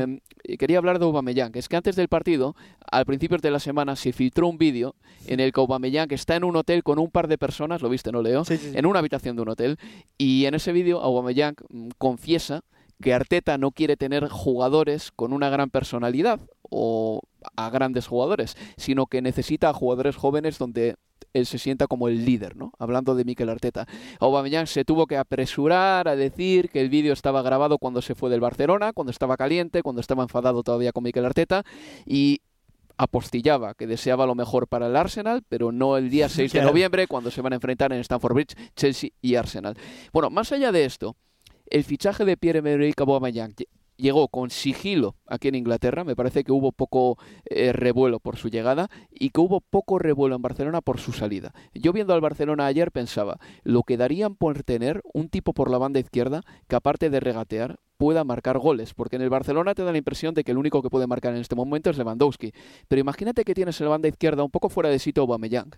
eh, 0.44 0.56
quería 0.58 0.78
hablar 0.78 0.98
de 0.98 1.06
Aubameyang, 1.06 1.52
es 1.54 1.68
que 1.68 1.76
antes 1.76 1.96
del 1.96 2.08
partido, 2.08 2.54
al 2.90 3.06
principio 3.06 3.38
de 3.38 3.50
la 3.50 3.60
semana, 3.60 3.96
se 3.96 4.12
filtró 4.12 4.46
un 4.48 4.58
vídeo 4.58 4.94
en 5.26 5.40
el 5.40 5.52
que 5.52 5.60
Aubameyang 5.60 6.12
está 6.12 6.36
en 6.36 6.44
un 6.44 6.56
hotel 6.56 6.82
con 6.82 6.98
un 6.98 7.10
par 7.10 7.28
de 7.28 7.38
personas, 7.38 7.80
lo 7.82 7.88
viste, 7.88 8.12
¿no, 8.12 8.20
Leo? 8.22 8.44
Sí. 8.44 8.58
En 8.74 8.84
una 8.86 8.98
habitación 8.98 9.36
de 9.36 9.42
un 9.42 9.48
hotel. 9.50 9.78
Y 10.18 10.44
en 10.44 10.54
ese 10.54 10.72
vídeo, 10.72 11.00
Aubameyang 11.00 11.54
mm, 11.70 11.88
confiesa 11.98 12.62
que 13.02 13.14
Arteta 13.14 13.58
no 13.58 13.70
quiere 13.70 13.96
tener 13.96 14.28
jugadores 14.28 15.12
con 15.14 15.32
una 15.32 15.50
gran 15.50 15.70
personalidad 15.70 16.40
o 16.62 17.20
a 17.56 17.70
grandes 17.70 18.06
jugadores, 18.06 18.56
sino 18.76 19.06
que 19.06 19.22
necesita 19.22 19.70
a 19.70 19.74
jugadores 19.74 20.16
jóvenes 20.16 20.58
donde 20.58 20.96
él 21.32 21.46
se 21.46 21.58
sienta 21.58 21.86
como 21.86 22.08
el 22.08 22.24
líder, 22.24 22.56
¿no? 22.56 22.72
Hablando 22.78 23.14
de 23.14 23.24
Mikel 23.24 23.48
Arteta. 23.48 23.86
Aubameyang 24.20 24.66
se 24.66 24.84
tuvo 24.84 25.06
que 25.06 25.16
apresurar 25.16 26.08
a 26.08 26.16
decir 26.16 26.70
que 26.70 26.80
el 26.80 26.88
vídeo 26.88 27.12
estaba 27.12 27.42
grabado 27.42 27.78
cuando 27.78 28.02
se 28.02 28.14
fue 28.14 28.30
del 28.30 28.40
Barcelona, 28.40 28.92
cuando 28.92 29.10
estaba 29.10 29.36
caliente, 29.36 29.82
cuando 29.82 30.00
estaba 30.00 30.22
enfadado 30.22 30.62
todavía 30.62 30.92
con 30.92 31.04
Mikel 31.04 31.24
Arteta 31.24 31.64
y 32.06 32.40
apostillaba 32.96 33.74
que 33.74 33.86
deseaba 33.86 34.26
lo 34.26 34.34
mejor 34.34 34.66
para 34.66 34.88
el 34.88 34.96
Arsenal, 34.96 35.42
pero 35.48 35.70
no 35.70 35.96
el 35.96 36.10
día 36.10 36.28
6 36.28 36.52
de 36.52 36.62
noviembre 36.62 37.06
cuando 37.06 37.30
se 37.30 37.40
van 37.42 37.52
a 37.52 37.56
enfrentar 37.56 37.92
en 37.92 38.00
Stamford 38.00 38.34
Bridge 38.34 38.56
Chelsea 38.74 39.10
y 39.22 39.36
Arsenal. 39.36 39.76
Bueno, 40.12 40.30
más 40.30 40.50
allá 40.52 40.72
de 40.72 40.84
esto, 40.84 41.16
el 41.70 41.84
fichaje 41.84 42.24
de 42.24 42.36
Pierre-Emerick 42.36 43.00
Aubameyang 43.00 43.54
lle- 43.54 43.68
llegó 43.96 44.28
con 44.28 44.50
sigilo 44.50 45.16
aquí 45.26 45.48
en 45.48 45.56
Inglaterra, 45.56 46.04
me 46.04 46.14
parece 46.14 46.44
que 46.44 46.52
hubo 46.52 46.70
poco 46.70 47.18
eh, 47.46 47.72
revuelo 47.72 48.20
por 48.20 48.36
su 48.36 48.48
llegada 48.48 48.88
y 49.10 49.30
que 49.30 49.40
hubo 49.40 49.60
poco 49.60 49.98
revuelo 49.98 50.36
en 50.36 50.42
Barcelona 50.42 50.80
por 50.80 51.00
su 51.00 51.12
salida. 51.12 51.52
Yo 51.74 51.92
viendo 51.92 52.14
al 52.14 52.20
Barcelona 52.20 52.66
ayer 52.66 52.92
pensaba, 52.92 53.40
lo 53.64 53.82
que 53.82 53.96
darían 53.96 54.36
por 54.36 54.62
tener 54.62 55.02
un 55.12 55.28
tipo 55.28 55.52
por 55.52 55.68
la 55.70 55.78
banda 55.78 55.98
izquierda 55.98 56.42
que 56.68 56.76
aparte 56.76 57.10
de 57.10 57.18
regatear 57.18 57.80
pueda 57.96 58.22
marcar 58.22 58.58
goles, 58.58 58.94
porque 58.94 59.16
en 59.16 59.22
el 59.22 59.30
Barcelona 59.30 59.74
te 59.74 59.82
da 59.82 59.90
la 59.90 59.98
impresión 59.98 60.32
de 60.32 60.44
que 60.44 60.52
el 60.52 60.58
único 60.58 60.80
que 60.80 60.90
puede 60.90 61.08
marcar 61.08 61.34
en 61.34 61.40
este 61.40 61.56
momento 61.56 61.90
es 61.90 61.98
Lewandowski, 61.98 62.52
pero 62.86 63.00
imagínate 63.00 63.44
que 63.44 63.54
tienes 63.54 63.80
en 63.80 63.86
la 63.86 63.90
banda 63.90 64.06
izquierda 64.06 64.44
un 64.44 64.50
poco 64.52 64.68
fuera 64.68 64.88
de 64.88 65.00
sitio 65.00 65.24
Aubameyang, 65.24 65.70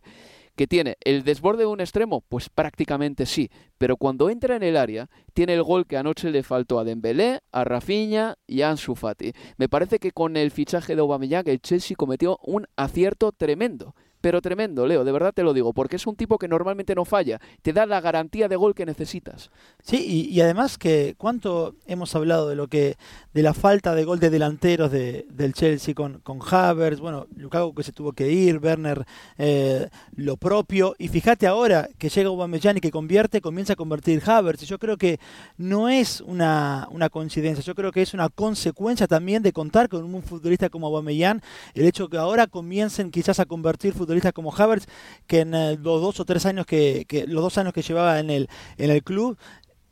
que 0.57 0.67
tiene 0.67 0.97
el 1.03 1.25
desborde 1.25 1.61
de 1.61 1.67
un 1.67 1.81
extremo, 1.81 2.23
pues 2.29 2.49
prácticamente 2.49 3.27
sí, 3.27 3.51
pero 3.79 3.97
cuando 3.97 4.31
entra 4.31 4.57
en 4.57 4.63
el 4.63 4.77
área 4.77 5.09
tiene 5.33 5.55
el 5.55 5.63
gol 5.63 5.87
que 5.87 5.97
anoche 5.97 6.31
le 6.31 6.43
faltó 6.43 6.79
a 6.79 6.85
Dembélé, 6.85 7.41
a 7.53 7.65
Rafinha 7.65 8.37
y 8.47 8.63
a 8.63 8.71
Ansu 8.71 8.95
Fati. 8.95 9.33
Me 9.57 9.69
parece 9.69 9.99
que 9.99 10.13
con 10.13 10.37
el 10.37 10.51
fichaje 10.51 10.95
de 10.95 11.01
Aubameyang 11.01 11.49
el 11.49 11.61
Chelsea 11.61 11.97
cometió 11.97 12.39
un 12.43 12.67
acierto 12.77 13.33
tremendo. 13.33 13.95
Pero 14.21 14.43
tremendo, 14.43 14.87
Leo, 14.87 15.03
de 15.03 15.13
verdad 15.13 15.33
te 15.33 15.43
lo 15.43 15.55
digo, 15.55 15.73
porque 15.73 15.97
es 15.97 16.07
un 16.07 16.15
tipo 16.15 16.37
que 16.37 16.47
normalmente 16.47 16.95
no 16.95 17.07
falla, 17.07 17.41
te 17.63 17.73
da 17.73 17.87
la 17.87 18.03
garantía 18.03 18.49
de 18.49 18.57
gol 18.57 18.75
que 18.75 18.85
necesitas. 18.85 19.51
Sí, 19.83 20.29
y, 20.31 20.41
además 20.43 20.77
que 20.77 21.15
cuánto 21.17 21.75
hemos 21.87 22.15
hablado 22.15 22.49
de 22.49 22.55
lo 22.55 22.69
que 22.69 22.97
de 23.33 23.43
la 23.43 23.55
falta 23.55 23.95
de 23.95 24.05
gol 24.05 24.21
de 24.21 24.29
delanteros 24.29 24.91
de, 24.91 25.27
del 25.31 25.55
Chelsea 25.55 25.95
con, 25.95 26.21
con 26.21 26.39
Havertz, 26.43 27.01
bueno, 27.01 27.29
Lukaku 27.35 27.75
que 27.75 27.83
se 27.83 27.93
tuvo 27.93 28.13
que 28.13 28.31
ir, 28.31 28.59
Werner 28.59 29.07
eh, 29.39 29.89
lo 30.17 30.37
propio, 30.37 30.95
y 30.99 31.09
fíjate 31.09 31.47
ahora 31.47 31.89
que 31.97 32.11
llega 32.11 32.29
Aubameyang 32.29 32.77
y 32.77 32.81
que 32.81 32.91
convierte, 32.91 33.41
comienza 33.41 33.73
a 33.73 33.77
convertir 33.77 34.23
Havertz, 34.27 34.65
y 34.65 34.67
yo 34.67 34.79
creo 34.79 34.99
que 34.99 35.19
no 35.57 35.89
es 35.89 36.21
una, 36.21 36.89
una 36.91 37.09
coincidencia, 37.09 37.65
yo 37.65 37.75
creo 37.75 37.91
que 37.91 38.03
es 38.03 38.13
una 38.13 38.29
consecuencia 38.29 39.07
también 39.07 39.43
de 39.43 39.53
contar 39.53 39.89
con 39.89 40.05
un 40.05 40.23
futbolista 40.23 40.69
como 40.69 40.89
Aubameyang, 40.89 41.41
el 41.73 41.87
hecho 41.87 42.09
que 42.09 42.19
ahora 42.19 42.47
comiencen 42.47 43.11
quizás 43.11 43.41
a 43.41 43.47
convertir 43.47 43.95
futbolistas 43.95 44.10
como 44.35 44.55
Havertz, 44.55 44.87
que 45.27 45.41
en 45.41 45.55
eh, 45.55 45.79
los 45.81 46.01
dos 46.01 46.21
o 46.21 46.25
tres 46.25 46.47
años 46.47 46.67
que, 46.67 47.05
que 47.09 47.27
los 47.27 47.43
dos 47.43 47.59
años 47.59 47.73
que 47.73 47.83
llevaba 47.83 48.19
en 48.19 48.31
el 48.31 48.49
en 48.77 48.91
el 48.91 49.03
club 49.03 49.37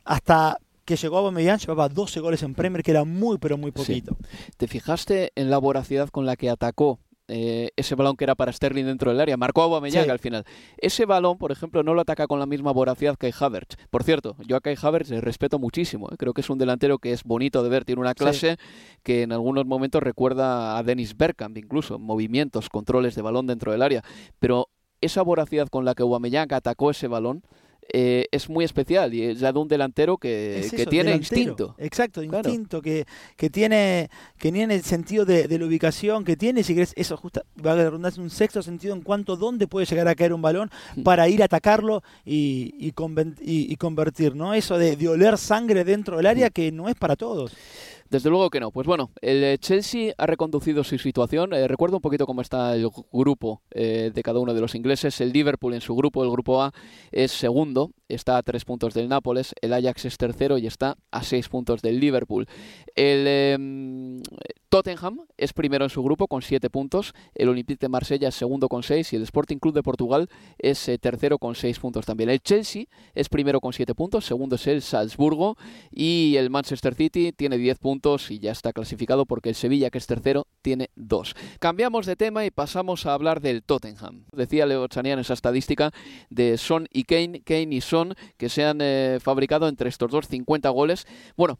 hasta 0.05 0.57
que 0.85 0.95
llegó 0.95 1.17
a 1.17 1.19
Aubameyang 1.19 1.59
llevaba 1.59 1.87
12 1.87 2.19
goles 2.19 2.41
en 2.41 2.55
Premier, 2.55 2.81
que 2.81 2.89
era 2.89 3.03
muy, 3.03 3.37
pero 3.37 3.59
muy 3.59 3.71
poquito. 3.71 4.17
¿Te 4.57 4.67
fijaste 4.67 5.31
en 5.35 5.51
la 5.51 5.59
voracidad 5.59 6.09
con 6.09 6.25
la 6.25 6.35
que 6.35 6.49
atacó 6.49 6.97
eh, 7.29 7.69
ese 7.77 7.95
balón 7.95 8.15
que 8.17 8.25
era 8.25 8.35
para 8.35 8.51
Sterling 8.51 8.85
dentro 8.85 9.11
del 9.11 9.21
área? 9.21 9.37
Marcó 9.37 9.61
a 9.61 9.65
Aubameyang 9.65 10.03
Sí. 10.05 10.09
al 10.09 10.19
final. 10.19 10.43
Ese 10.77 11.05
balón, 11.05 11.37
por 11.37 11.51
ejemplo, 11.51 11.81
no 11.83 11.93
lo 11.93 12.01
ataca 12.01 12.27
con 12.27 12.39
la 12.39 12.45
misma 12.45 12.71
voracidad 12.73 13.15
que 13.15 13.31
Havertz. 13.39 13.77
Por 13.89 14.03
cierto, 14.03 14.35
yo 14.45 14.57
a 14.57 14.61
Kai 14.61 14.75
Havertz 14.81 15.09
le 15.09 15.21
respeto 15.21 15.59
muchísimo. 15.59 16.09
eh. 16.11 16.15
Creo 16.17 16.33
que 16.33 16.41
es 16.41 16.49
un 16.49 16.57
delantero 16.57 16.97
que 16.99 17.13
es 17.13 17.23
bonito 17.23 17.63
de 17.63 17.69
ver. 17.69 17.85
Tiene 17.85 18.01
una 18.01 18.13
clase 18.15 18.57
que 19.03 19.21
en 19.21 19.31
algunos 19.31 19.65
momentos 19.65 20.03
recuerda 20.03 20.77
a 20.77 20.83
Dennis 20.83 21.15
Bergkamp, 21.15 21.57
incluso. 21.57 21.99
Movimientos, 21.99 22.69
controles 22.69 23.15
de 23.15 23.21
balón 23.21 23.47
dentro 23.47 23.71
del 23.71 23.81
área. 23.81 24.03
Pero 24.39 24.67
esa 25.01 25.21
voracidad 25.21 25.67
con 25.69 25.85
la 25.85 25.95
que 25.95 26.03
Aubameyang 26.03 26.53
atacó 26.53 26.91
ese 26.91 27.07
balón 27.07 27.43
eh, 27.91 28.25
es 28.31 28.49
muy 28.49 28.65
especial 28.65 29.13
y 29.13 29.23
es 29.23 29.39
ya 29.39 29.51
de 29.51 29.59
un 29.59 29.67
delantero 29.67 30.17
que, 30.17 30.59
Es 30.59 30.71
que 30.71 30.81
eso, 30.83 30.89
tiene 30.89 31.11
delantero. 31.11 31.39
instinto. 31.41 31.75
Exacto, 31.77 32.21
Claro. 32.21 32.49
instinto, 32.49 32.81
que, 32.81 33.05
que 33.35 33.49
tiene 33.49 34.09
que 34.37 34.51
tiene 34.51 34.75
el 34.75 34.83
sentido 34.83 35.25
de, 35.25 35.47
de 35.47 35.59
la 35.59 35.65
ubicación, 35.65 36.23
que 36.23 36.37
tiene, 36.37 36.63
si 36.63 36.73
querés, 36.73 36.93
eso 36.95 37.17
justo, 37.17 37.41
va 37.65 37.73
a 37.73 37.75
redundarse 37.75 38.21
un 38.21 38.29
sexto 38.29 38.61
sentido 38.61 38.93
en 38.95 39.01
cuanto 39.01 39.35
dónde 39.35 39.67
puede 39.67 39.85
llegar 39.85 40.07
a 40.07 40.15
caer 40.15 40.33
un 40.33 40.41
balón 40.41 40.69
Mm. 40.95 41.03
para 41.03 41.27
ir 41.29 41.41
a 41.41 41.45
atacarlo 41.45 42.03
y, 42.25 42.73
y, 42.79 42.91
conven- 42.93 43.35
y- 43.41 43.71
y 43.71 43.75
convertir, 43.75 44.35
¿no? 44.35 44.53
Eso 44.53 44.77
de, 44.77 44.95
de 44.95 45.07
oler 45.09 45.37
sangre 45.37 45.83
dentro 45.83 46.17
del 46.17 46.25
Mm. 46.25 46.29
área 46.29 46.49
que 46.49 46.71
no 46.71 46.87
es 46.89 46.95
para 46.95 47.15
todos. 47.15 47.51
Desde 48.09 48.31
luego 48.31 48.49
que 48.49 48.59
no. 48.59 48.71
Pues 48.71 48.87
bueno, 48.87 49.11
el 49.21 49.43
eh, 49.43 49.57
Chelsea 49.59 50.13
ha 50.17 50.25
reconducido 50.25 50.83
su 50.83 50.97
situación. 50.97 51.53
Eh, 51.53 51.67
recuerdo 51.67 51.97
un 51.97 52.01
poquito 52.01 52.25
cómo 52.25 52.41
está 52.41 52.73
el 52.73 52.89
grupo 53.13 53.61
eh, 53.69 54.11
de 54.13 54.23
cada 54.23 54.39
uno 54.39 54.55
de 54.55 54.61
los 54.61 54.73
ingleses. 54.73 55.21
El 55.21 55.31
Liverpool 55.31 55.75
en 55.75 55.81
su 55.81 55.95
grupo, 55.95 56.23
el 56.23 56.31
grupo 56.31 56.63
A, 56.63 56.73
es 57.11 57.31
segundo, 57.31 57.91
está 58.07 58.37
a 58.37 58.41
tres 58.41 58.65
puntos 58.65 58.95
del 58.95 59.09
Nápoles. 59.09 59.53
El 59.61 59.73
Ajax 59.73 60.05
es 60.05 60.17
tercero 60.17 60.57
y 60.57 60.65
está 60.65 60.97
a 61.11 61.21
seis 61.21 61.49
puntos 61.49 61.83
del 61.83 61.99
Liverpool. 61.99 62.47
El 62.95 63.27
em, 63.27 64.23
Tottenham 64.69 65.19
es 65.37 65.53
primero 65.53 65.85
en 65.85 65.91
su 65.91 66.01
grupo 66.01 66.27
con 66.27 66.41
siete 66.41 66.71
puntos. 66.71 67.13
El 67.35 67.49
Olympique 67.49 67.79
de 67.79 67.89
Marsella 67.89 68.29
es 68.29 68.35
segundo 68.35 68.69
con 68.69 68.81
seis 68.81 69.13
y 69.13 69.17
el 69.17 69.21
Sporting 69.21 69.57
Club 69.57 69.75
de 69.75 69.83
Portugal 69.83 70.29
es 70.57 70.89
tercero 70.99 71.37
con 71.37 71.53
seis 71.53 71.77
puntos 71.77 72.07
también. 72.07 72.31
El 72.31 72.41
Chelsea 72.41 72.85
es 73.13 73.29
primero 73.29 73.61
con 73.61 73.71
siete 73.71 73.93
puntos, 73.93 74.25
segundo 74.25 74.55
es 74.55 74.65
el 74.65 74.81
Salzburgo 74.81 75.57
y 75.91 76.35
el 76.37 76.49
Manchester 76.49 76.95
City 76.95 77.31
tiene 77.33 77.59
diez 77.59 77.77
puntos 77.77 77.98
y 78.29 78.39
ya 78.39 78.51
está 78.51 78.71
clasificado 78.71 79.25
porque 79.25 79.49
el 79.49 79.55
Sevilla, 79.55 79.89
que 79.89 79.97
es 79.97 80.07
tercero, 80.07 80.47
tiene 80.61 80.89
dos. 80.95 81.35
Cambiamos 81.59 82.05
de 82.05 82.15
tema 82.15 82.45
y 82.45 82.51
pasamos 82.51 83.05
a 83.05 83.13
hablar 83.13 83.41
del 83.41 83.61
Tottenham. 83.61 84.25
Decía 84.31 84.65
Leo 84.65 84.87
Chanian 84.87 85.19
esa 85.19 85.33
estadística 85.33 85.91
de 86.29 86.57
Son 86.57 86.87
y 86.91 87.03
Kane, 87.03 87.41
Kane 87.41 87.75
y 87.75 87.81
Son, 87.81 88.15
que 88.37 88.49
se 88.49 88.63
han 88.63 88.79
eh, 88.81 89.19
fabricado 89.21 89.67
entre 89.67 89.89
estos 89.89 90.11
dos 90.11 90.27
50 90.27 90.69
goles. 90.69 91.07
Bueno, 91.35 91.59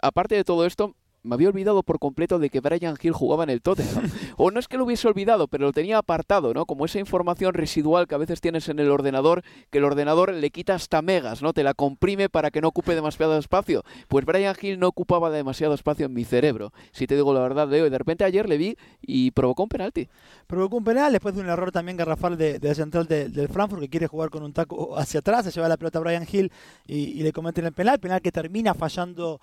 aparte 0.00 0.34
de 0.34 0.44
todo 0.44 0.66
esto, 0.66 0.96
me 1.24 1.34
había 1.34 1.48
olvidado 1.48 1.82
por 1.82 1.98
completo 1.98 2.38
de 2.38 2.50
que 2.50 2.60
Brian 2.60 2.96
Hill 3.00 3.12
jugaba 3.12 3.44
en 3.44 3.50
el 3.50 3.62
Tottenham. 3.62 4.10
o 4.36 4.50
no 4.50 4.60
es 4.60 4.68
que 4.68 4.76
lo 4.76 4.84
hubiese 4.84 5.08
olvidado, 5.08 5.48
pero 5.48 5.66
lo 5.66 5.72
tenía 5.72 5.98
apartado, 5.98 6.54
¿no? 6.54 6.66
Como 6.66 6.84
esa 6.84 6.98
información 6.98 7.54
residual 7.54 8.06
que 8.06 8.14
a 8.14 8.18
veces 8.18 8.40
tienes 8.40 8.68
en 8.68 8.78
el 8.78 8.90
ordenador, 8.90 9.42
que 9.70 9.78
el 9.78 9.84
ordenador 9.84 10.32
le 10.32 10.50
quita 10.50 10.74
hasta 10.74 11.02
megas, 11.02 11.42
¿no? 11.42 11.52
Te 11.52 11.64
la 11.64 11.74
comprime 11.74 12.28
para 12.28 12.50
que 12.50 12.60
no 12.60 12.68
ocupe 12.68 12.94
demasiado 12.94 13.36
espacio. 13.38 13.82
Pues 14.08 14.24
Brian 14.24 14.54
Hill 14.60 14.78
no 14.78 14.88
ocupaba 14.88 15.30
demasiado 15.30 15.74
espacio 15.74 16.06
en 16.06 16.12
mi 16.12 16.24
cerebro. 16.24 16.72
Si 16.92 17.06
te 17.06 17.16
digo 17.16 17.32
la 17.34 17.40
verdad, 17.40 17.68
Leo, 17.68 17.86
y 17.86 17.90
de 17.90 17.98
repente 17.98 18.24
ayer 18.24 18.48
le 18.48 18.58
vi 18.58 18.76
y 19.02 19.30
provocó 19.30 19.64
un 19.64 19.70
penalti. 19.70 20.08
Provocó 20.46 20.76
un 20.76 20.84
penal 20.84 21.12
después 21.12 21.34
de 21.34 21.40
un 21.40 21.48
error 21.48 21.72
también 21.72 21.96
garrafal 21.96 22.36
de, 22.36 22.58
de 22.58 22.74
central 22.74 23.06
del 23.06 23.48
Frankfurt 23.48 23.80
que 23.80 23.88
quiere 23.88 24.06
jugar 24.06 24.30
con 24.30 24.42
un 24.42 24.52
taco 24.52 24.98
hacia 24.98 25.20
atrás, 25.20 25.44
se 25.46 25.50
lleva 25.50 25.68
la 25.68 25.76
pelota 25.76 25.98
a 25.98 26.02
Brian 26.02 26.26
Hill 26.30 26.52
y, 26.86 27.22
le 27.22 27.32
cometen 27.32 27.64
el 27.64 27.72
penal, 27.72 27.98
penal 27.98 28.20
que 28.20 28.30
termina 28.30 28.74
fallando 28.74 29.40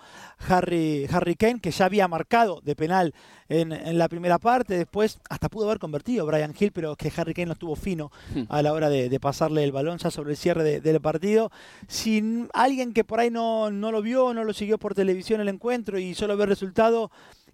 Harry, 0.48 1.08
Harry 1.12 1.36
Kane, 1.36 1.60
que 1.60 1.71
ya 1.72 1.86
había 1.86 2.08
marcado 2.08 2.62
de 2.62 2.76
penal 2.76 3.14
en, 3.50 3.98
la 3.98 4.08
primera 4.08 4.40
parte, 4.40 4.78
después 4.78 5.20
hasta 5.30 5.50
pudo 5.50 5.66
haber 5.66 5.80
convertido 5.80 6.26
Brian 6.26 6.54
Hill, 6.58 6.72
pero 6.72 6.96
que 6.96 7.12
Harry 7.16 7.34
Kane 7.34 7.48
no 7.48 7.54
estuvo 7.54 7.76
fino 7.76 8.12
hmm. 8.34 8.44
a 8.48 8.62
la 8.62 8.72
hora 8.74 8.90
de, 8.90 9.20
pasarle 9.20 9.64
el 9.64 9.72
balón 9.72 9.98
ya 9.98 10.10
sobre 10.10 10.32
el 10.32 10.38
cierre 10.38 10.80
del 10.80 11.02
partido. 11.02 11.52
Sin 11.88 12.50
alguien 12.54 12.94
que 12.94 13.04
por 13.04 13.20
ahí 13.20 13.30
no, 13.30 13.72
no 13.72 13.92
lo 13.92 14.02
vio, 14.02 14.34
no 14.34 14.44
lo 14.44 14.54
siguió 14.54 14.78
por 14.78 14.96
televisión 14.96 15.42
el 15.42 15.50
encuentro 15.50 16.00
y 16.00 16.14
solo 16.14 16.38
ve 16.38 16.44
el 16.44 16.50
resultado, 16.50 17.12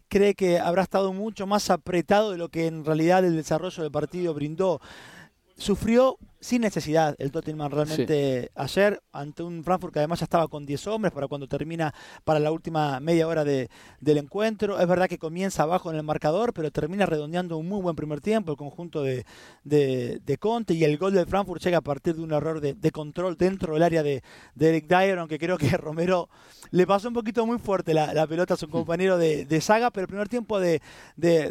cree 0.07 0.35
que 0.35 0.59
habrá 0.59 0.83
estado 0.83 1.13
mucho 1.13 1.47
más 1.47 1.69
apretado 1.69 2.31
de 2.31 2.37
lo 2.37 2.49
que 2.49 2.67
en 2.67 2.85
realidad 2.85 3.25
el 3.25 3.35
desarrollo 3.35 3.83
del 3.83 3.91
partido 3.91 4.33
brindó. 4.33 4.79
Sufrió 5.57 6.17
sin 6.39 6.61
necesidad 6.61 7.15
el 7.17 7.31
Tottenham 7.31 7.71
realmente 7.71 8.51
ayer 8.55 9.01
ante 9.11 9.43
un 9.43 9.63
Frankfurt 9.63 9.93
que 9.93 9.99
además 9.99 10.19
ya 10.19 10.25
estaba 10.25 10.47
con 10.47 10.65
10 10.65 10.87
hombres 10.87 11.13
para 11.13 11.27
cuando 11.27 11.47
termina 11.47 11.93
para 12.23 12.39
la 12.39 12.51
última 12.51 12.99
media 12.99 13.27
hora 13.27 13.43
de, 13.43 13.69
del 13.99 14.17
encuentro. 14.17 14.79
Es 14.79 14.87
verdad 14.87 15.07
que 15.07 15.17
comienza 15.17 15.63
abajo 15.63 15.89
en 15.89 15.97
el 15.97 16.03
marcador, 16.03 16.53
pero 16.53 16.71
termina 16.71 17.05
redondeando 17.05 17.57
un 17.57 17.67
muy 17.67 17.81
buen 17.81 17.95
primer 17.95 18.21
tiempo 18.21 18.51
el 18.51 18.57
conjunto 18.57 19.01
de, 19.03 19.25
de, 19.63 20.37
Conte 20.39 20.75
y 20.75 20.83
el 20.83 20.97
gol 20.97 21.13
del 21.13 21.25
Frankfurt 21.25 21.61
llega 21.63 21.79
a 21.79 21.81
partir 21.81 22.15
de 22.15 22.21
un 22.21 22.31
error 22.31 22.61
de, 22.61 22.91
control 22.91 23.35
dentro 23.37 23.73
del 23.73 23.83
área 23.83 24.03
de, 24.03 24.21
Eric 24.59 24.87
Dyer, 24.87 25.17
aunque 25.19 25.39
creo 25.39 25.57
que 25.57 25.69
Romero 25.77 26.29
le 26.71 26.85
pasó 26.85 27.07
un 27.07 27.13
poquito 27.13 27.45
muy 27.45 27.57
fuerte 27.57 27.93
la, 27.93 28.27
pelota 28.27 28.53
a 28.53 28.57
su 28.57 28.69
compañero 28.69 29.17
de, 29.17 29.61
saga, 29.61 29.91
pero 29.91 30.03
el 30.03 30.07
primer 30.07 30.29
tiempo 30.29 30.59
de, 30.59 30.81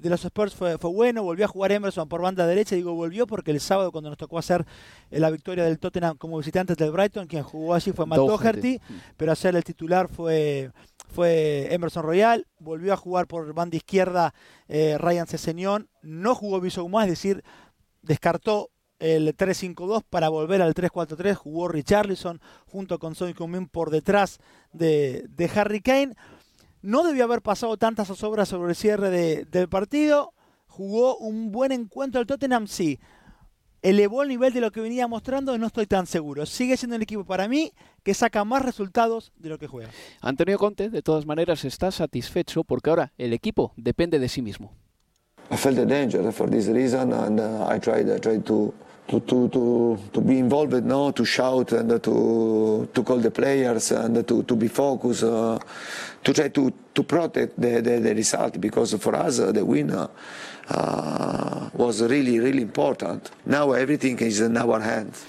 los 0.03 0.25
Spurs 0.25 0.55
fue, 0.55 0.79
fue 0.79 0.91
bueno, 0.91 1.23
volvió 1.23 1.45
a 1.45 1.49
jugar 1.49 1.73
Emerson 1.73 2.09
por 2.09 2.23
banda 2.23 2.47
derecha, 2.47 2.77
digo 2.77 2.95
volvió 2.95 3.27
porque 3.27 3.51
el 3.51 3.61
sábado 3.61 3.91
cuando 3.91 4.11
nos 4.11 4.19
tocó 4.19 4.39
hacer 4.39 4.65
la 5.11 5.31
victoria 5.31 5.65
del 5.65 5.79
Tottenham 5.79 6.17
como 6.17 6.39
visitantes 6.39 6.77
del 6.77 6.91
Brighton. 6.91 7.27
Quien 7.27 7.43
jugó 7.43 7.75
allí 7.75 7.93
fue 7.93 8.07
Matt 8.07 8.19
Doherty, 8.19 8.81
pero 9.17 9.33
ayer 9.33 9.57
el 9.57 9.65
titular 9.65 10.09
fue, 10.09 10.71
fue 11.09 11.69
Emerson 11.73 12.03
Royal. 12.03 12.47
Volvió 12.59 12.93
a 12.93 12.97
jugar 12.97 13.27
por 13.27 13.53
banda 13.55 13.77
izquierda 13.77 14.35
eh, 14.69 14.97
Ryan 14.99 15.27
Ceseñón. 15.27 15.89
No 16.03 16.35
jugó 16.35 16.61
Bissouma, 16.61 17.05
es 17.05 17.11
decir, 17.11 17.45
descartó 18.03 18.71
el 18.99 19.37
3-5-2 19.37 20.05
para 20.09 20.29
volver 20.29 20.63
al 20.63 20.75
3-4-3. 20.75 21.35
Jugó 21.35 21.69
Richarlison 21.69 22.41
junto 22.67 22.99
con 22.99 23.15
Son 23.15 23.33
Heung-min 23.33 23.69
por 23.69 23.91
detrás 23.91 24.39
de, 24.73 25.29
Harry 25.55 25.81
Kane. 25.81 26.15
No 26.83 27.03
debió 27.03 27.25
haber 27.25 27.43
pasado 27.43 27.77
tantas 27.77 28.09
zozobras 28.09 28.49
sobre 28.49 28.71
el 28.71 28.77
cierre 28.77 29.11
del 29.45 29.69
partido. 29.69 30.33
Jugó 30.67 31.17
un 31.17 31.53
buen 31.53 31.73
encuentro 31.73 32.21
el 32.21 32.27
Tottenham, 32.27 32.67
sí 32.67 33.01
elevó 33.89 34.25
el 34.25 34.29
nivel 34.29 34.53
de 34.53 34.61
lo 34.61 34.73
que 34.73 34.81
venía 34.81 35.07
mostrando, 35.07 35.57
no 35.59 35.69
estoy 35.69 35.87
tan 35.87 36.07
seguro. 36.07 36.45
Sigue 36.45 36.77
siendo 36.77 36.97
un 36.97 37.03
equipo 37.03 37.25
para 37.25 37.47
mí 37.47 37.73
que 38.03 38.15
saca 38.15 38.45
más 38.45 38.63
resultados 38.63 39.33
de 39.39 39.49
lo 39.49 39.59
que 39.59 39.69
juega. 39.69 39.91
Antonio 40.21 40.59
Conte, 40.59 40.91
de 40.91 41.03
todas 41.03 41.25
maneras, 41.25 41.65
está 41.65 41.93
satisfecho 41.93 42.65
porque 42.65 42.91
ahora 42.91 43.13
el 43.17 43.33
equipo 43.33 43.73
depende 43.77 44.19
de 44.19 44.29
sí 44.29 44.43
mismo. 44.43 44.73
I 45.49 45.57
felt 45.57 45.77
the 45.77 45.87
danger 45.87 46.33
for 46.33 46.51
this 46.51 46.67
reason 46.67 47.13
and 47.13 47.39
uh, 47.39 47.69
I 47.69 47.79
tried, 47.79 48.11
I 48.11 48.19
tried 48.19 48.45
to, 48.47 48.75
to, 49.07 49.21
to, 49.21 49.49
to, 49.49 49.97
to 50.13 50.21
be 50.21 50.41
involved, 50.41 50.85
no? 50.85 51.13
to 51.13 51.25
shout 51.25 51.71
and 51.71 52.03
to, 52.03 52.89
to 52.93 53.03
call 53.05 53.19
the 53.19 53.31
players 53.31 53.93
and 53.93 54.27
to, 54.27 54.43
to 54.43 54.57
be 54.57 54.67
focused, 54.67 55.23
uh, 55.23 55.57
to 56.25 56.33
try 56.33 56.49
to, 56.49 56.73
to 56.93 57.03
protect 57.05 57.61
the, 57.61 57.81
the, 57.81 58.01
the 58.01 58.15
result 58.17 58.61
because 58.61 58.95
for 58.95 59.15
us 59.15 59.39
uh, 59.39 59.53
the 59.53 59.65
winner 59.65 59.99
uh, 59.99 60.09
Uh, 60.69 61.71
was 61.75 62.03
really, 62.03 62.39
really 62.41 62.63
important. 62.63 63.31
Now 63.45 63.73
everything 63.73 64.19
is 64.19 64.41
in 64.41 64.57
our 64.57 64.81
hands. 64.81 65.25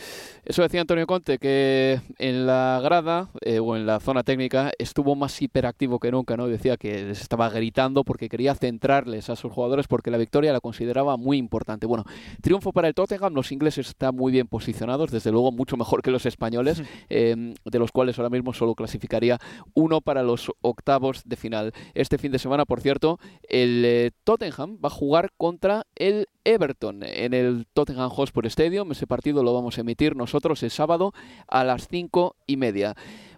Eso 0.47 0.61
decía 0.61 0.79
Antonio 0.79 1.05
Conte, 1.07 1.39
que 1.39 1.99
en 2.19 2.47
la 2.47 2.79
grada 2.81 3.29
eh, 3.41 3.59
o 3.59 3.75
en 3.75 3.85
la 3.85 3.99
zona 3.99 4.23
técnica 4.23 4.71
estuvo 4.79 5.13
más 5.13 5.41
hiperactivo 5.41 5.99
que 5.99 6.09
nunca, 6.09 6.37
¿no? 6.37 6.47
Decía 6.47 6.77
que 6.77 7.03
les 7.03 7.19
estaba 7.19 7.49
gritando 7.49 8.05
porque 8.05 8.29
quería 8.29 8.55
centrarles 8.55 9.29
a 9.29 9.35
sus 9.35 9.51
jugadores 9.51 9.87
porque 9.89 10.09
la 10.09 10.17
victoria 10.17 10.53
la 10.53 10.61
consideraba 10.61 11.17
muy 11.17 11.35
importante. 11.35 11.85
Bueno, 11.85 12.05
triunfo 12.41 12.71
para 12.71 12.87
el 12.87 12.93
Tottenham, 12.93 13.33
los 13.33 13.51
ingleses 13.51 13.89
están 13.89 14.15
muy 14.15 14.31
bien 14.31 14.47
posicionados, 14.47 15.11
desde 15.11 15.33
luego 15.33 15.51
mucho 15.51 15.75
mejor 15.75 16.01
que 16.01 16.11
los 16.11 16.25
españoles, 16.25 16.81
em, 17.09 17.53
de 17.65 17.79
los 17.79 17.91
cuales 17.91 18.17
ahora 18.17 18.29
mismo 18.29 18.53
solo 18.53 18.73
clasificaría 18.73 19.39
uno 19.73 19.99
para 19.99 20.23
los 20.23 20.49
octavos 20.61 21.23
de 21.25 21.35
final. 21.35 21.73
Este 21.93 22.17
fin 22.17 22.31
de 22.31 22.39
semana, 22.39 22.63
por 22.63 22.79
cierto, 22.79 23.19
el 23.49 23.83
eh, 23.83 24.11
Tottenham 24.23 24.77
va 24.77 24.87
a 24.87 24.91
jugar 24.91 25.29
contra 25.35 25.85
el 25.95 26.29
Everton 26.47 27.03
en 27.03 27.33
el 27.33 27.67
Tottenham 27.73 28.09
Hotspur 28.09 28.45
Stadium. 28.45 28.91
Ese 28.91 29.05
partido 29.05 29.43
lo 29.43 29.53
vamos 29.53 29.77
a 29.77 29.81
emitir 29.81 30.15
nosotros 30.15 30.63
el 30.63 30.71
sábado 30.71 31.13
a 31.47 31.63
las 31.65 31.87
cinco 31.87 32.35
y 32.47 32.55
media. 32.55 32.95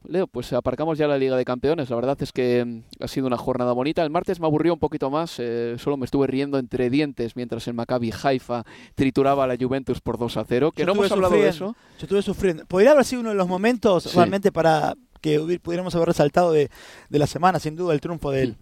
Leo, 0.07 0.27
pues 0.27 0.53
aparcamos 0.53 0.97
ya 0.97 1.07
la 1.07 1.17
Liga 1.17 1.35
de 1.35 1.43
Campeones. 1.43 1.89
La 1.89 1.95
verdad 1.95 2.17
es 2.21 2.31
que 2.31 2.63
mm, 2.63 3.03
ha 3.03 3.07
sido 3.07 3.27
una 3.27 3.37
jornada 3.37 3.73
bonita. 3.73 4.03
El 4.03 4.11
martes 4.11 4.39
me 4.39 4.45
aburrió 4.45 4.73
un 4.73 4.79
poquito 4.79 5.09
más. 5.09 5.35
Eh, 5.39 5.75
solo 5.79 5.97
me 5.97 6.05
estuve 6.05 6.27
riendo 6.27 6.59
entre 6.59 6.89
dientes 6.89 7.35
mientras 7.35 7.67
el 7.67 7.73
Maccabi 7.73 8.13
Haifa 8.23 8.63
trituraba 8.95 9.45
a 9.45 9.47
la 9.47 9.57
Juventus 9.59 10.01
por 10.01 10.17
2 10.17 10.37
a 10.37 10.45
0. 10.45 10.71
Que 10.71 10.85
no 10.85 10.91
hemos 10.93 11.11
hablado 11.11 11.33
de 11.33 11.47
eso. 11.47 11.75
Yo 11.97 12.03
estuve 12.03 12.21
sufriendo. 12.21 12.65
Podría 12.67 12.91
haber 12.91 13.05
sido 13.05 13.21
uno 13.21 13.29
de 13.29 13.35
los 13.35 13.47
momentos 13.47 14.13
realmente 14.13 14.51
para 14.51 14.95
que 15.19 15.59
pudiéramos 15.61 15.95
haber 15.95 16.09
resaltado 16.09 16.51
de, 16.51 16.69
la 17.09 17.27
semana, 17.27 17.59
sin 17.59 17.75
duda, 17.75 17.93
el 17.93 18.01
triunfo 18.01 18.31
del, 18.31 18.55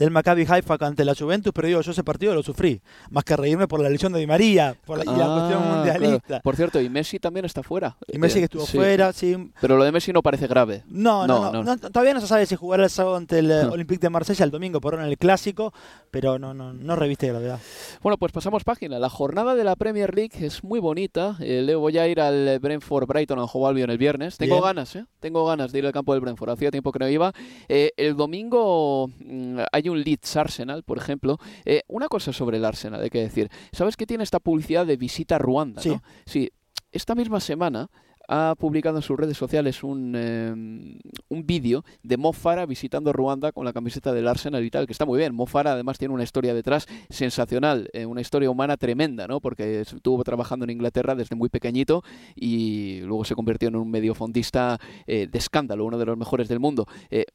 del 0.00 0.10
Maccabi 0.10 0.46
Haifa 0.48 0.78
ante 0.80 1.04
la 1.04 1.14
Juventus, 1.14 1.52
pero 1.54 1.68
digo, 1.68 1.82
yo 1.82 1.90
ese 1.90 2.02
partido 2.02 2.34
lo 2.34 2.42
sufrí, 2.42 2.80
más 3.10 3.22
que 3.22 3.36
reírme 3.36 3.68
por 3.68 3.82
la 3.82 3.90
lesión 3.90 4.14
de 4.14 4.18
Di 4.18 4.26
María 4.26 4.74
por 4.86 4.96
la, 4.96 5.04
y 5.04 5.16
la 5.16 5.26
cuestión 5.26 5.62
ah, 5.62 5.74
mundialista. 5.74 6.40
Por 6.40 6.56
cierto, 6.56 6.80
y 6.80 6.88
Messi 6.88 7.18
también 7.18 7.44
está 7.44 7.62
fuera. 7.62 7.98
Y 8.08 8.16
Messi 8.16 8.38
que 8.38 8.44
estuvo 8.44 8.64
fuera, 8.64 9.12
sí. 9.12 9.36
Pero 9.60 9.76
lo 9.76 9.84
de 9.84 9.92
Messi 9.92 10.10
no 10.10 10.22
parece 10.22 10.46
grave. 10.46 10.84
No, 10.88 11.26
no, 11.26 11.62
no, 11.62 11.78
todavía 11.78 12.14
no 12.14 12.22
se 12.22 12.26
sabe 12.26 12.46
si 12.46 12.56
jugará 12.56 12.84
el 12.84 12.90
sábado 12.90 13.16
ante 13.16 13.40
el 13.40 13.50
eh, 13.50 13.64
Olympique 13.70 14.00
de 14.00 14.08
Marsella 14.08 14.42
el 14.42 14.50
domingo 14.50 14.80
por 14.80 14.94
en 14.94 15.02
el 15.02 15.18
clásico, 15.18 15.74
pero 16.10 16.38
no, 16.38 16.54
no, 16.54 16.72
no 16.72 16.96
reviste 16.96 17.28
gravedad. 17.28 17.60
Bueno, 18.02 18.16
pues 18.16 18.32
pasamos 18.32 18.64
página. 18.64 18.98
La 18.98 19.10
jornada 19.10 19.54
de 19.54 19.64
la 19.64 19.76
Premier 19.76 20.14
League 20.14 20.32
es 20.40 20.64
muy 20.64 20.80
bonita. 20.80 21.36
Eh, 21.40 21.60
Leo, 21.62 21.78
voy 21.78 21.98
a 21.98 22.08
ir 22.08 22.22
al 22.22 22.58
Brentford 22.58 23.06
Brighton 23.06 23.46
juego 23.46 23.68
Albion 23.68 23.90
el 23.90 23.98
viernes. 23.98 24.38
Tengo 24.38 24.62
ganas, 24.62 24.96
¿eh? 24.96 25.04
Tengo 25.20 25.44
ganas 25.44 25.72
de 25.72 25.80
ir 25.80 25.86
al 25.86 25.92
campo 25.92 26.14
del 26.14 26.22
Brentford. 26.22 26.50
Hacía 26.50 26.70
tiempo 26.70 26.90
que 26.90 26.98
no 27.00 27.08
iba. 27.08 27.32
Eh, 27.68 27.92
el 27.98 28.16
domingo 28.16 29.08
mm, 29.18 29.58
hay 29.70 29.88
un 29.89 29.89
Leeds 29.94 30.36
Arsenal 30.36 30.82
por 30.82 30.98
ejemplo. 30.98 31.38
Eh, 31.64 31.82
una 31.88 32.08
cosa 32.08 32.32
sobre 32.32 32.58
el 32.58 32.64
Arsenal, 32.64 33.00
hay 33.00 33.10
que 33.10 33.20
decir. 33.20 33.50
¿Sabes 33.72 33.96
que 33.96 34.06
tiene 34.06 34.24
esta 34.24 34.40
publicidad 34.40 34.86
de 34.86 34.96
visita 34.96 35.36
a 35.36 35.38
Ruanda? 35.38 35.82
Sí. 35.82 35.96
Sí. 36.26 36.50
Esta 36.92 37.14
misma 37.14 37.40
semana 37.40 37.88
ha 38.32 38.54
publicado 38.56 38.98
en 38.98 39.02
sus 39.02 39.18
redes 39.18 39.36
sociales 39.36 39.82
un, 39.82 40.14
em, 40.14 40.98
un 41.28 41.46
vídeo 41.46 41.84
de 42.04 42.16
Mo 42.16 42.32
Farah 42.32 42.64
visitando 42.64 43.12
Ruanda 43.12 43.50
con 43.50 43.64
la 43.64 43.72
camiseta 43.72 44.12
del 44.12 44.28
Arsenal 44.28 44.64
y 44.64 44.70
tal, 44.70 44.86
que 44.86 44.92
está 44.92 45.04
muy 45.04 45.18
bien. 45.18 45.34
Mo 45.34 45.46
Farah 45.46 45.72
además 45.72 45.98
tiene 45.98 46.14
una 46.14 46.22
historia 46.22 46.54
detrás 46.54 46.86
sensacional, 47.08 47.90
eh, 47.92 48.06
una 48.06 48.20
historia 48.20 48.48
humana 48.48 48.76
tremenda, 48.76 49.26
¿no? 49.26 49.40
Porque 49.40 49.80
estuvo 49.80 50.22
trabajando 50.22 50.64
en 50.64 50.70
Inglaterra 50.70 51.16
desde 51.16 51.34
muy 51.34 51.48
pequeñito 51.48 52.04
y 52.36 53.00
luego 53.00 53.24
se 53.24 53.34
convirtió 53.34 53.68
en 53.68 53.74
un 53.74 53.90
mediofondista 53.90 54.78
eh, 55.08 55.26
de 55.28 55.38
escándalo, 55.38 55.84
uno 55.84 55.98
de 55.98 56.06
los 56.06 56.16
mejores 56.16 56.48
del 56.48 56.60
mundo. 56.60 56.86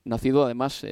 nacido 0.05 0.45
además 0.45 0.85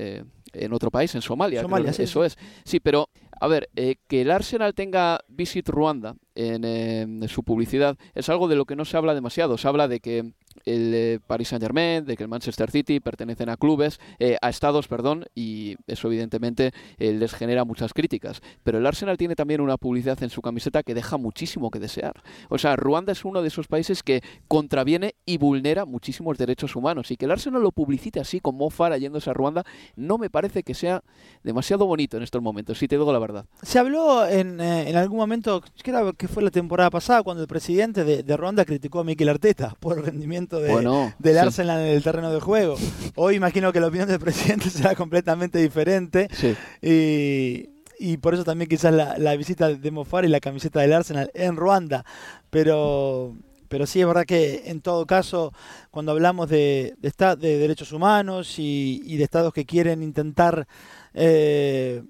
en 0.53 0.73
otro 0.73 0.91
país, 0.91 1.13
en 1.15 1.21
Somalia. 1.21 1.61
Somalia, 1.61 1.91
creo, 1.91 1.93
sí, 1.95 2.03
eso 2.03 2.23
es. 2.23 2.37
Sí, 2.63 2.79
pero 2.79 3.09
a 3.39 3.47
ver, 3.47 3.69
eh, 3.75 3.95
que 4.07 4.21
el 4.21 4.31
Arsenal 4.31 4.73
tenga 4.73 5.19
Visit 5.27 5.67
Ruanda 5.67 6.15
en, 6.35 6.63
eh, 6.63 7.01
en 7.01 7.27
su 7.27 7.43
publicidad 7.43 7.97
es 8.13 8.29
algo 8.29 8.47
de 8.47 8.55
lo 8.55 8.65
que 8.65 8.75
no 8.75 8.85
se 8.85 8.95
habla 8.97 9.13
demasiado. 9.13 9.57
Se 9.57 9.67
habla 9.67 9.87
de 9.87 9.99
que 9.99 10.33
el 10.65 10.93
eh, 10.93 11.19
Paris 11.25 11.49
Saint 11.49 11.63
Germain, 11.63 12.05
de 12.05 12.15
que 12.15 12.23
el 12.23 12.29
Manchester 12.29 12.71
City 12.71 12.99
pertenecen 12.99 13.49
a 13.49 13.57
clubes, 13.57 13.99
eh, 14.19 14.37
a 14.41 14.49
estados, 14.49 14.87
perdón, 14.87 15.25
y 15.35 15.75
eso 15.87 16.07
evidentemente 16.07 16.71
eh, 16.97 17.13
les 17.13 17.33
genera 17.33 17.65
muchas 17.65 17.93
críticas. 17.93 18.41
Pero 18.63 18.77
el 18.77 18.85
Arsenal 18.85 19.17
tiene 19.17 19.35
también 19.35 19.61
una 19.61 19.77
publicidad 19.77 20.21
en 20.23 20.29
su 20.29 20.41
camiseta 20.41 20.83
que 20.83 20.93
deja 20.93 21.17
muchísimo 21.17 21.71
que 21.71 21.79
desear. 21.79 22.21
O 22.49 22.57
sea, 22.57 22.75
Ruanda 22.75 23.11
es 23.11 23.25
uno 23.25 23.41
de 23.41 23.47
esos 23.47 23.67
países 23.67 24.03
que 24.03 24.21
contraviene 24.47 25.15
y 25.25 25.37
vulnera 25.37 25.85
muchísimos 25.85 26.37
derechos 26.37 26.75
humanos. 26.75 27.11
Y 27.11 27.17
que 27.17 27.25
el 27.25 27.31
Arsenal 27.31 27.61
lo 27.61 27.71
publicite 27.71 28.19
así, 28.19 28.39
con 28.39 28.55
Mo 28.55 28.69
Farah 28.69 28.97
yéndose 28.97 29.29
a 29.29 29.33
Ruanda, 29.33 29.63
no 29.95 30.17
me 30.17 30.29
parece 30.29 30.63
que 30.63 30.73
sea 30.73 31.03
demasiado 31.43 31.85
bonito 31.85 32.17
en 32.17 32.23
estos 32.23 32.41
momentos, 32.41 32.77
si 32.77 32.87
te 32.87 32.97
digo 32.97 33.11
la 33.11 33.19
verdad. 33.19 33.45
Se 33.61 33.79
habló 33.79 34.27
en, 34.27 34.59
eh, 34.59 34.89
en 34.89 34.95
algún 34.95 35.17
momento, 35.17 35.61
creo 35.81 36.13
que 36.13 36.27
fue 36.27 36.43
la 36.43 36.51
temporada 36.51 36.89
pasada, 36.89 37.23
cuando 37.23 37.41
el 37.41 37.47
presidente 37.47 38.03
de, 38.03 38.23
de 38.23 38.37
Ruanda 38.37 38.65
criticó 38.65 38.99
a 38.99 39.03
Mikel 39.03 39.29
Arteta 39.29 39.75
por 39.79 39.97
el 39.97 40.05
rendimiento 40.05 40.42
de, 40.59 40.69
Bueno, 40.71 41.13
del 41.19 41.33
sí. 41.35 41.39
Arsenal 41.39 41.81
en 41.81 41.87
el 41.87 42.03
terreno 42.03 42.31
de 42.31 42.39
juego. 42.39 42.75
Hoy 43.15 43.35
imagino 43.35 43.71
que 43.73 43.79
la 43.79 43.87
opinión 43.87 44.07
del 44.07 44.19
presidente 44.19 44.69
será 44.69 44.95
completamente 44.95 45.59
diferente. 45.59 46.27
Sí. 46.33 46.55
Y, 46.81 47.69
y 47.99 48.17
por 48.17 48.33
eso 48.33 48.43
también 48.43 48.69
quizás 48.69 48.93
la, 48.93 49.17
la 49.17 49.35
visita 49.35 49.69
de 49.69 49.91
Mofar 49.91 50.25
y 50.25 50.27
la 50.27 50.39
camiseta 50.39 50.81
del 50.81 50.93
Arsenal 50.93 51.31
en 51.33 51.55
Ruanda. 51.55 52.03
Pero, 52.49 53.35
pero 53.69 53.85
sí 53.87 54.01
es 54.01 54.07
verdad 54.07 54.25
que 54.25 54.63
en 54.65 54.81
todo 54.81 55.05
caso, 55.05 55.51
cuando 55.91 56.11
hablamos 56.11 56.49
de, 56.49 56.95
de, 56.97 57.07
esta- 57.07 57.35
de 57.35 57.57
derechos 57.57 57.91
humanos 57.91 58.59
y, 58.59 59.01
y 59.05 59.17
de 59.17 59.23
estados 59.23 59.53
que 59.53 59.65
quieren 59.65 60.03
intentar 60.03 60.67
eh, 61.13 62.03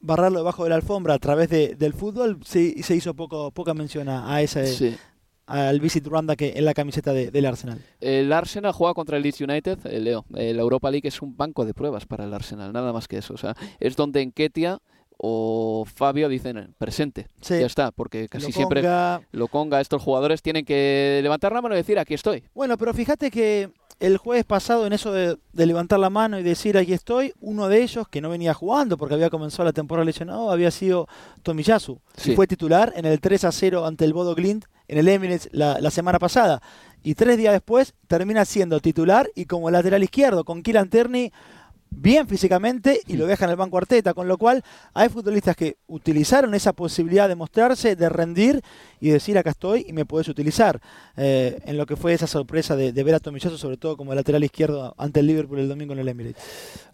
barrarlo 0.00 0.38
debajo 0.38 0.64
de 0.64 0.70
la 0.70 0.76
alfombra 0.76 1.14
a 1.14 1.18
través 1.18 1.48
de- 1.48 1.74
del 1.76 1.92
fútbol, 1.94 2.38
sí, 2.44 2.82
se 2.82 2.94
hizo 2.94 3.14
poco, 3.14 3.50
poca 3.52 3.72
mención 3.74 4.08
a, 4.08 4.34
a 4.34 4.42
ese, 4.42 4.66
Sí. 4.66 4.96
Al 5.46 5.80
Visit 5.80 6.06
Ruanda 6.06 6.36
que 6.36 6.54
en 6.56 6.64
la 6.64 6.74
camiseta 6.74 7.12
de- 7.12 7.30
del 7.30 7.46
Arsenal. 7.46 7.78
El 8.00 8.32
Arsenal 8.32 8.72
juega 8.72 8.94
contra 8.94 9.16
el 9.16 9.22
Leeds 9.22 9.40
United, 9.40 9.78
eh, 9.86 10.00
Leo. 10.00 10.24
la 10.30 10.40
Europa 10.62 10.90
League 10.90 11.06
es 11.08 11.20
un 11.22 11.36
banco 11.36 11.64
de 11.64 11.74
pruebas 11.74 12.06
para 12.06 12.24
el 12.24 12.32
Arsenal, 12.34 12.72
nada 12.72 12.92
más 12.92 13.08
que 13.08 13.18
eso. 13.18 13.34
O 13.34 13.38
sea, 13.38 13.54
es 13.80 13.94
donde 13.96 14.22
Enketia 14.22 14.80
o 15.16 15.84
Fabio 15.86 16.28
dicen 16.28 16.74
presente. 16.78 17.28
Sí. 17.40 17.58
Ya 17.60 17.66
está, 17.66 17.92
porque 17.92 18.28
casi 18.28 18.50
siempre 18.52 18.82
lo 19.32 19.48
conga 19.48 19.80
estos 19.80 20.02
jugadores 20.02 20.42
tienen 20.42 20.64
que 20.64 21.20
levantar 21.22 21.52
la 21.52 21.62
mano 21.62 21.74
y 21.74 21.78
decir 21.78 21.98
aquí 21.98 22.14
estoy. 22.14 22.42
Bueno, 22.54 22.76
pero 22.76 22.92
fíjate 22.92 23.30
que 23.30 23.70
el 24.00 24.16
jueves 24.18 24.44
pasado 24.44 24.86
en 24.86 24.92
eso 24.92 25.12
de, 25.12 25.36
de 25.52 25.66
levantar 25.66 26.00
la 26.00 26.10
mano 26.10 26.38
y 26.38 26.42
decir 26.42 26.76
aquí 26.76 26.92
estoy, 26.92 27.32
uno 27.40 27.68
de 27.68 27.82
ellos 27.82 28.08
que 28.08 28.20
no 28.20 28.28
venía 28.28 28.52
jugando 28.54 28.98
porque 28.98 29.14
había 29.14 29.30
comenzado 29.30 29.64
la 29.64 29.72
temporada 29.72 30.04
lesionado 30.04 30.50
había 30.50 30.72
sido 30.72 31.06
Tomiyasu. 31.44 32.00
Sí. 32.16 32.32
Y 32.32 32.34
fue 32.34 32.48
titular 32.48 32.92
en 32.96 33.04
el 33.06 33.20
3 33.20 33.44
a 33.44 33.52
0 33.52 33.86
ante 33.86 34.04
el 34.04 34.12
Bodo 34.12 34.34
Glint 34.34 34.64
en 34.88 34.98
el 34.98 35.08
Emirates 35.08 35.48
la, 35.52 35.90
semana 35.90 36.18
pasada. 36.18 36.62
Y 37.02 37.14
tres 37.14 37.36
días 37.36 37.52
después 37.52 37.94
termina 38.06 38.44
siendo 38.44 38.80
titular 38.80 39.28
y 39.34 39.44
como 39.44 39.70
lateral 39.70 40.02
izquierdo 40.02 40.44
con 40.44 40.62
Kieran 40.62 40.88
Tierney 40.88 41.32
bien 41.96 42.26
físicamente 42.28 43.00
y 43.06 43.16
lo 43.16 43.26
deja 43.26 43.44
en 43.44 43.50
el 43.52 43.56
banco 43.56 43.78
Arteta, 43.78 44.14
con 44.14 44.28
lo 44.28 44.38
cual 44.38 44.62
hay 44.92 45.08
futbolistas 45.08 45.56
que 45.56 45.76
utilizaron 45.86 46.54
esa 46.54 46.72
posibilidad 46.72 47.28
de 47.28 47.34
mostrarse, 47.34 47.96
de 47.96 48.08
rendir 48.08 48.62
y 49.00 49.10
decir 49.10 49.38
acá 49.38 49.50
estoy 49.50 49.84
y 49.88 49.92
me 49.92 50.04
puedes 50.04 50.28
utilizar. 50.28 50.80
Eh, 51.16 51.58
en 51.64 51.76
lo 51.76 51.86
que 51.86 51.96
fue 51.96 52.12
esa 52.12 52.26
sorpresa 52.26 52.76
de, 52.76 52.92
de 52.92 53.02
ver 53.02 53.14
a 53.14 53.20
Tomiyasu, 53.20 53.58
sobre 53.58 53.76
todo 53.76 53.96
como 53.96 54.14
lateral 54.14 54.42
izquierdo 54.44 54.94
ante 54.98 55.20
el 55.20 55.26
Liverpool 55.26 55.58
el 55.58 55.68
domingo 55.68 55.92
en 55.92 55.98
el 56.00 56.08
Emirates. 56.08 56.42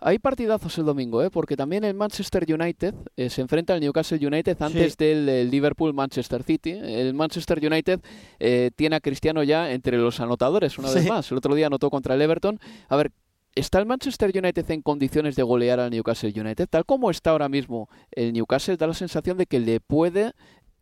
Hay 0.00 0.18
partidazos 0.18 0.76
el 0.78 0.84
domingo, 0.84 1.22
¿eh? 1.22 1.30
porque 1.30 1.56
también 1.56 1.84
el 1.84 1.94
Manchester 1.94 2.46
United 2.48 2.94
eh, 3.16 3.30
se 3.30 3.40
enfrenta 3.40 3.74
al 3.74 3.80
Newcastle 3.80 4.24
United 4.24 4.60
antes 4.60 4.96
del 4.96 5.50
Liverpool-Manchester 5.50 6.42
City. 6.42 6.70
El 6.70 7.14
Manchester 7.14 7.58
United 7.64 8.00
eh, 8.38 8.70
tiene 8.74 8.96
a 8.96 9.00
Cristiano 9.00 9.42
ya 9.42 9.70
entre 9.72 9.96
los 9.98 10.20
anotadores, 10.20 10.78
una 10.78 10.90
vez 10.90 11.06
más. 11.06 11.30
El 11.30 11.38
otro 11.38 11.54
día 11.54 11.66
anotó 11.66 11.90
contra 11.90 12.14
el 12.14 12.22
Everton. 12.22 12.58
A 12.88 12.96
ver, 12.96 13.12
¿está 13.54 13.78
el 13.78 13.86
Manchester 13.86 14.30
United 14.34 14.70
en 14.70 14.82
condiciones 14.82 15.36
de 15.36 15.42
golear 15.42 15.80
al 15.80 15.90
Newcastle 15.90 16.32
United? 16.34 16.68
Tal 16.68 16.84
como 16.84 17.10
está 17.10 17.30
ahora 17.30 17.48
mismo 17.48 17.88
el 18.12 18.32
Newcastle, 18.32 18.76
da 18.76 18.86
la 18.86 18.94
sensación 18.94 19.38
de 19.38 19.46
que 19.46 19.60
le 19.60 19.80
puede 19.80 20.32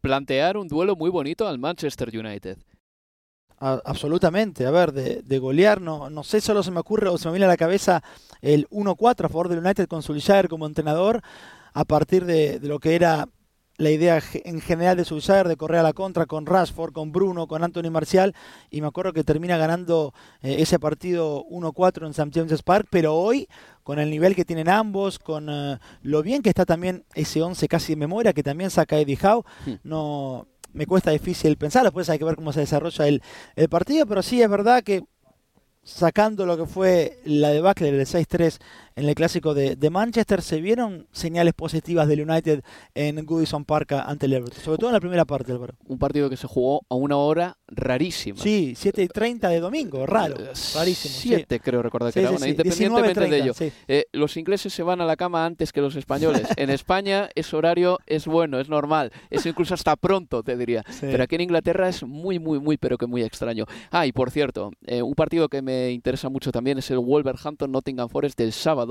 plantear 0.01 0.57
un 0.57 0.69
duelo 0.69 0.97
muy 0.97 1.11
bonito 1.11 1.47
al 1.47 1.59
Manchester 1.59 2.11
United. 2.17 2.59
Absolutamente, 3.61 4.67
a 4.67 4.71
ver, 4.71 4.93
de, 4.93 5.39
golear, 5.41 5.81
no, 5.81 6.11
no 6.11 6.23
sé, 6.23 6.41
solo 6.41 6.63
se 6.63 6.71
me 6.71 6.79
ocurre 6.79 7.09
o 7.09 7.19
se 7.19 7.27
me 7.27 7.33
viene 7.33 7.47
a 7.47 7.49
la 7.49 7.57
cabeza 7.57 8.05
el 8.41 8.69
1-4 8.69 9.25
a 9.25 9.29
favor 9.29 9.49
del 9.49 9.59
United 9.59 9.89
con 9.89 10.03
Solskjaer 10.03 10.49
como 10.49 10.65
entrenador, 10.65 11.23
a 11.73 11.85
partir 11.85 12.25
de 12.25 12.61
lo 12.63 12.79
que 12.79 12.95
era 12.95 13.29
la 13.79 13.91
idea 13.91 14.21
en 14.45 14.61
general 14.61 14.97
de 14.97 15.05
Solskjaer 15.05 15.47
de 15.49 15.57
correr 15.57 15.79
a 15.79 15.83
la 15.85 15.93
contra 15.93 16.27
con 16.27 16.47
Rashford, 16.47 16.93
con 16.93 17.13
Bruno, 17.13 17.47
con 17.47 17.63
Anthony 17.63 17.91
Marcial, 17.91 18.35
y 18.71 18.81
me 18.81 18.89
acuerdo 18.89 19.13
que 19.13 19.23
termina 19.25 19.57
ganando 19.57 20.13
eh, 20.43 20.57
ese 20.59 20.79
partido 20.81 21.45
1-4 21.47 22.05
en 22.05 22.11
St. 22.11 22.31
James's 22.35 22.63
Park, 22.63 22.89
pero 22.91 23.15
hoy, 23.15 23.49
con 23.85 24.01
el 24.01 24.11
nivel 24.11 24.35
que 24.35 24.45
tienen 24.45 24.69
ambos, 24.69 25.19
con 25.21 25.49
eh, 25.49 25.79
lo 26.03 26.23
bien 26.23 26.43
que 26.43 26.49
está 26.49 26.67
también 26.67 27.05
ese 27.15 27.41
11 27.41 27.69
casi 27.69 27.93
de 27.93 27.97
memoria, 27.97 28.33
que 28.33 28.43
también 28.43 28.71
saca 28.71 28.99
Eddie 28.99 29.19
Howe, 29.23 29.45
Hmm. 29.65 29.75
no 29.85 30.47
me 30.73 30.87
cuesta 30.87 31.13
difícil 31.13 31.57
pensar, 31.57 31.85
después 31.85 32.11
hay 32.11 32.19
que 32.19 32.25
ver 32.25 32.37
cómo 32.37 32.53
se 32.53 32.61
desarrolla 32.61 33.07
el, 33.07 33.23
el 33.57 33.69
partido, 33.69 34.07
pero 34.07 34.23
sí 34.23 34.43
es 34.43 34.51
verdad 34.51 34.83
que 34.83 35.03
sacando 35.83 36.45
lo 36.45 36.57
que 36.59 36.67
fue 36.67 37.19
la 37.25 37.49
debacle 37.49 37.91
del 37.91 38.07
6-3 38.07 38.59
en 38.99 39.09
el 39.09 39.15
clásico 39.15 39.55
de, 39.55 39.77
de 39.77 39.91
Manchester, 39.91 40.43
se 40.43 40.61
vieron 40.61 41.07
señales 41.13 41.55
positivas 41.55 42.09
del 42.09 42.29
United 42.29 42.63
en 42.95 43.25
Goodison 43.25 43.65
Park 43.65 43.93
ante 43.93 44.27
el 44.27 44.33
Everton, 44.35 44.63
sobre 44.63 44.79
todo 44.79 44.91
en 44.91 44.95
la 44.95 45.01
primera 45.01 45.25
parte, 45.25 45.53
Álvaro. 45.53 45.75
Un 45.87 45.99
partido 45.99 46.29
que 46.29 46.37
se 46.37 46.47
jugó 46.47 46.83
a 46.89 46.95
una 46.95 47.17
hora 47.17 47.57
rarísima. 47.69 48.39
Sí, 48.39 48.75
7 48.77 49.03
y 49.03 49.09
30 49.09 49.49
de 49.49 49.61
domingo, 49.61 50.05
raro, 50.07 50.37
Eh, 50.39 50.51
rarísimo. 50.75 51.15
sí. 51.15 51.29
Siete, 51.29 51.61
creo 51.61 51.83
recordar 51.83 52.13
que 52.13 52.21
Sí, 52.21 52.27
era 52.27 52.39
sí, 52.39 52.49
independientemente 52.51 53.21
19:30, 53.21 53.31
de 53.31 53.39
ello. 53.39 53.53
Eh, 53.89 54.05
los 54.13 54.37
ingleses 54.37 54.73
se 54.73 54.83
van 54.83 55.01
a 55.01 55.05
la 55.07 55.17
cama 55.17 55.45
antes 55.47 55.73
que 55.73 55.81
los 55.81 55.95
españoles. 55.97 56.43
en 56.57 56.71
España 56.71 57.29
ese 57.35 57.55
horario 57.57 57.99
es 58.07 58.27
bueno, 58.27 58.59
es 58.59 58.69
normal. 58.69 59.13
Es 59.31 59.47
incluso 59.47 59.75
hasta 59.75 59.97
pronto, 59.97 60.43
te 60.43 60.57
diría. 60.57 60.83
Pero 61.01 61.23
aquí 61.23 61.37
en 61.37 61.43
Inglaterra 61.43 61.89
es 61.89 62.03
muy, 62.03 62.39
muy, 62.39 62.59
muy, 62.59 62.77
pero 62.79 62.99
que 62.99 63.07
muy 63.07 63.23
extraño. 63.23 63.65
Ah, 63.91 64.07
y 64.07 64.13
por 64.13 64.31
cierto, 64.31 64.71
eh, 64.87 65.03
un 65.03 65.15
partido 65.15 65.49
que 65.49 65.63
me 65.63 65.91
interesa 65.93 66.29
mucho 66.29 66.51
también 66.51 66.79
es 66.79 66.91
el 66.91 66.99
Wolverhampton-Nottingham 66.99 68.09
Forest 68.09 68.39
del 68.39 68.53
sábado, 68.53 68.88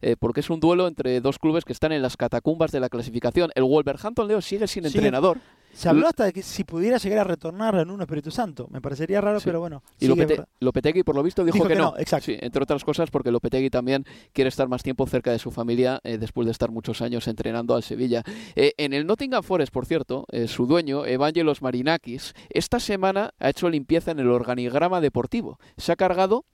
eh, 0.00 0.16
porque 0.18 0.40
es 0.40 0.50
un 0.50 0.60
duelo 0.60 0.86
entre 0.86 1.20
dos 1.20 1.38
clubes 1.38 1.64
que 1.64 1.72
están 1.72 1.92
en 1.92 2.02
las 2.02 2.16
catacumbas 2.16 2.72
de 2.72 2.80
la 2.80 2.88
clasificación. 2.88 3.50
El 3.54 3.64
Wolverhampton, 3.64 4.28
Leo, 4.28 4.40
sigue 4.40 4.66
sin 4.66 4.86
entrenador. 4.86 5.38
Se 5.72 5.88
habló 5.88 6.08
hasta 6.08 6.24
de 6.24 6.32
que 6.32 6.42
si 6.42 6.64
pudiera 6.64 6.98
llegar 6.98 7.20
a 7.20 7.24
retornar 7.24 7.76
en 7.76 7.90
un 7.90 8.00
Espíritu 8.00 8.32
Santo. 8.32 8.66
Me 8.72 8.80
parecería 8.80 9.20
raro, 9.20 9.38
Sí. 9.38 9.44
pero 9.46 9.60
bueno. 9.60 9.84
Y 10.00 10.08
Lopete-. 10.08 10.44
Lopetegui, 10.58 11.04
por 11.04 11.14
lo 11.14 11.22
visto, 11.22 11.44
dijo, 11.44 11.54
Dijo 11.54 11.68
que, 11.68 11.74
que 11.74 11.78
no. 11.78 11.92
no, 11.92 11.98
exacto. 11.98 12.26
Sí, 12.26 12.36
entre 12.40 12.60
otras 12.60 12.82
cosas 12.84 13.08
porque 13.10 13.30
Lopetegui 13.30 13.70
también 13.70 14.04
quiere 14.32 14.48
estar 14.48 14.68
más 14.68 14.82
tiempo 14.82 15.06
cerca 15.06 15.30
de 15.30 15.38
su 15.38 15.52
familia 15.52 16.00
eh, 16.02 16.18
después 16.18 16.46
de 16.46 16.50
estar 16.52 16.72
muchos 16.72 17.00
años 17.02 17.28
entrenando 17.28 17.76
al 17.76 17.84
Sevilla. 17.84 18.24
Eh, 18.56 18.72
en 18.78 18.92
el 18.92 19.06
Nottingham 19.06 19.44
Forest, 19.44 19.72
por 19.72 19.86
cierto, 19.86 20.26
eh, 20.32 20.48
su 20.48 20.66
dueño, 20.66 21.06
Evangelos 21.06 21.62
Marinakis, 21.62 22.34
esta 22.48 22.80
semana 22.80 23.30
ha 23.38 23.50
hecho 23.50 23.70
limpieza 23.70 24.10
en 24.10 24.18
el 24.18 24.28
organigrama 24.28 25.00
deportivo. 25.00 25.60
Se 25.76 25.92
ha 25.92 25.96
cargado 25.96 26.46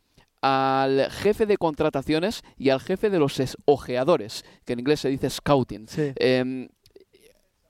al 0.47 1.11
jefe 1.11 1.47
de 1.47 1.57
contrataciones 1.57 2.42
y 2.57 2.70
al 2.70 2.80
jefe 2.80 3.11
de 3.11 3.18
los 3.18 3.40
es- 3.40 3.57
ojeadores, 3.64 4.44
que 4.64 4.74
en 4.74 4.80
inglés 4.80 5.01
se 5.01 5.09
dice 5.09 5.28
scouting. 5.30 5.88
Sí. 5.88 6.12
Em, 6.16 6.68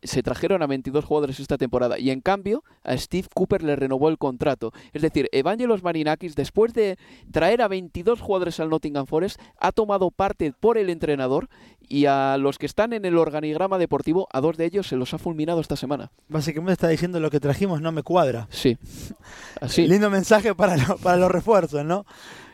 se 0.02 0.22
trajeron 0.22 0.62
a 0.62 0.66
22 0.68 1.04
jugadores 1.04 1.40
esta 1.40 1.58
temporada 1.58 1.98
y 1.98 2.10
en 2.10 2.20
cambio 2.20 2.62
a 2.84 2.96
Steve 2.96 3.26
Cooper 3.34 3.64
le 3.64 3.74
renovó 3.74 4.08
el 4.08 4.18
contrato. 4.18 4.72
Es 4.92 5.02
decir, 5.02 5.28
Evangelos 5.32 5.82
Marinakis, 5.82 6.36
después 6.36 6.72
de 6.74 6.96
traer 7.32 7.60
a 7.60 7.66
22 7.66 8.20
jugadores 8.20 8.60
al 8.60 8.68
Nottingham 8.68 9.06
Forest, 9.06 9.40
ha 9.58 9.72
tomado 9.72 10.12
parte 10.12 10.52
por 10.52 10.78
el 10.78 10.90
entrenador 10.90 11.48
y 11.88 12.06
a 12.06 12.36
los 12.38 12.58
que 12.58 12.66
están 12.66 12.92
en 12.92 13.04
el 13.04 13.16
organigrama 13.18 13.78
deportivo, 13.78 14.28
a 14.32 14.40
dos 14.40 14.56
de 14.56 14.66
ellos 14.66 14.86
se 14.86 14.96
los 14.96 15.12
ha 15.14 15.18
fulminado 15.18 15.60
esta 15.60 15.74
semana. 15.76 16.12
Básicamente 16.28 16.72
está 16.74 16.88
diciendo 16.88 17.18
lo 17.18 17.30
que 17.30 17.40
trajimos 17.40 17.80
no 17.80 17.90
me 17.90 18.04
cuadra. 18.04 18.46
Sí, 18.50 18.78
así. 19.60 19.88
Lindo 19.88 20.08
mensaje 20.10 20.54
para, 20.54 20.76
lo- 20.76 20.98
para 20.98 21.16
los 21.16 21.30
refuerzos, 21.32 21.84
¿no? 21.84 22.04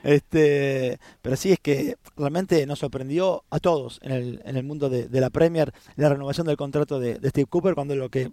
Este, 0.03 0.99
pero 1.21 1.37
sí 1.37 1.53
es 1.53 1.61
que 1.61 1.97
realmente 2.17 2.67
nos 2.67 2.81
sorprendió 2.81 3.45
a 3.51 3.59
todos 3.61 4.01
en 4.03 4.13
el, 4.13 4.43
en 4.45 4.57
el 4.57 4.65
mundo 4.65 4.91
de, 4.91 5.09
la 5.21 5.31
Premier 5.31 5.73
la 5.97 6.09
renovación 6.09 6.47
del 6.47 6.57
contrato 6.57 6.99
de, 6.99 7.17
Steve 7.31 7.47
Cooper 7.47 7.75
cuando 7.75 7.95
lo 7.95 8.09
que 8.09 8.33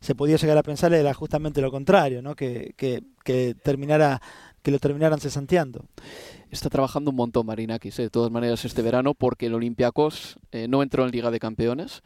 se 0.00 0.14
podía 0.14 0.36
llegar 0.36 0.56
a 0.56 0.62
pensar 0.62 0.94
era 0.94 1.12
justamente 1.12 1.60
lo 1.60 1.70
contrario, 1.70 2.22
¿no? 2.22 2.34
Que, 2.34 2.74
que, 2.76 3.02
que 3.24 3.54
terminara 3.54 4.20
que 4.62 4.70
lo 4.70 4.78
terminaran 4.78 5.20
cesanteando. 5.20 5.84
Está 6.50 6.68
trabajando 6.68 7.10
un 7.10 7.16
montón 7.16 7.46
Marinakis, 7.46 7.98
eh, 7.98 8.02
de 8.02 8.10
todas 8.10 8.30
maneras, 8.30 8.64
este 8.64 8.82
verano, 8.82 9.14
porque 9.14 9.46
el 9.46 9.54
Olympiacos 9.54 10.36
eh, 10.52 10.68
no 10.68 10.82
entró 10.82 11.04
en 11.04 11.10
Liga 11.10 11.30
de 11.30 11.40
Campeones. 11.40 12.02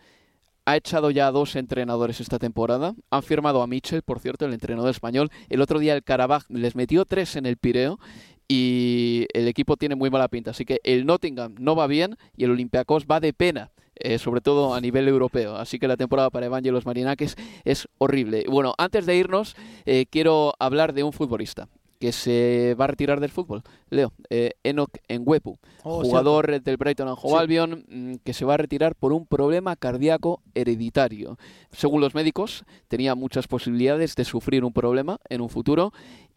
Ha 0.67 0.77
echado 0.77 1.11
ya 1.11 1.27
a 1.27 1.31
dos 1.31 1.57
entrenadores 1.57 2.21
esta 2.21 2.39
temporada. 2.39 2.95
Han 3.11 3.23
firmado 3.23 3.61
a 3.61 3.67
Mitchell, 3.67 4.03
por 4.03 4.19
cierto, 4.19 4.47
el 4.47 4.55
entrenador 4.55 4.91
español. 4.91 5.31
El 5.51 5.61
otro 5.61 5.79
día 5.79 5.95
el 5.95 6.03
Karabaj 6.03 6.45
les 6.49 6.75
metió 6.75 7.05
tres 7.05 7.37
en 7.37 7.45
el 7.45 7.59
Pireo. 7.59 7.99
Y 8.49 9.27
el 9.33 9.49
equipo 9.49 9.77
tiene 9.77 9.95
muy 9.95 10.11
mala 10.11 10.29
pinta. 10.29 10.51
Así 10.51 10.65
que 10.65 10.81
el 10.85 11.07
Nottingham 11.07 11.55
no 11.59 11.77
va 11.77 11.87
bien 11.87 12.17
y 12.37 12.45
el 12.45 12.51
Olympiacos 12.51 13.07
va 13.07 13.21
de 13.21 13.33
pena. 13.33 13.71
Eh, 13.97 14.19
sobre 14.19 14.41
todo 14.41 14.75
a 14.75 14.81
nivel 14.81 15.07
europeo. 15.07 15.55
Así 15.55 15.79
que 15.79 15.87
la 15.87 15.97
temporada 15.97 16.29
para 16.29 16.47
Evangelos 16.47 16.85
Marinakis 16.85 17.37
es 17.65 17.87
horrible. 17.99 18.45
Bueno, 18.49 18.75
antes 18.77 19.07
de 19.07 19.17
irnos, 19.17 19.55
eh, 19.87 20.07
quiero 20.11 20.53
hablar 20.59 20.95
de 20.95 21.05
un 21.05 21.13
futbolista 21.13 21.69
que 22.01 22.11
se 22.11 22.75
va 22.79 22.87
a 22.87 22.89
retirar 22.89 23.21
del 23.21 23.31
fútbol. 23.31 23.63
Leo, 23.91 24.13
eh, 24.31 24.55
Enoch 24.65 24.91
Enguepu, 25.07 25.59
Oh, 25.85 26.03
jugador 26.03 26.61
del 26.61 26.77
Brighton 26.77 27.07
and 27.07 27.17
Hove 27.23 27.35
Sí. 27.35 27.39
Albion, 27.39 27.85
mm, 27.89 28.15
que 28.25 28.33
se 28.33 28.45
va 28.45 28.55
a 28.55 28.57
retirar 28.57 28.97
por 28.97 29.13
un 29.13 29.27
problema 29.27 29.77
cardíaco 29.77 30.43
hereditario. 30.55 31.39
Según 31.71 32.01
los 32.01 32.17
médicos, 32.17 32.65
tenía 32.89 33.15
muchas 33.15 33.47
posibilidades 33.47 34.17
de 34.17 34.25
sufrir 34.25 34.65
un 34.65 34.73
problema 34.73 35.19
en 35.29 35.41
un 35.41 35.49
futuro. 35.49 35.93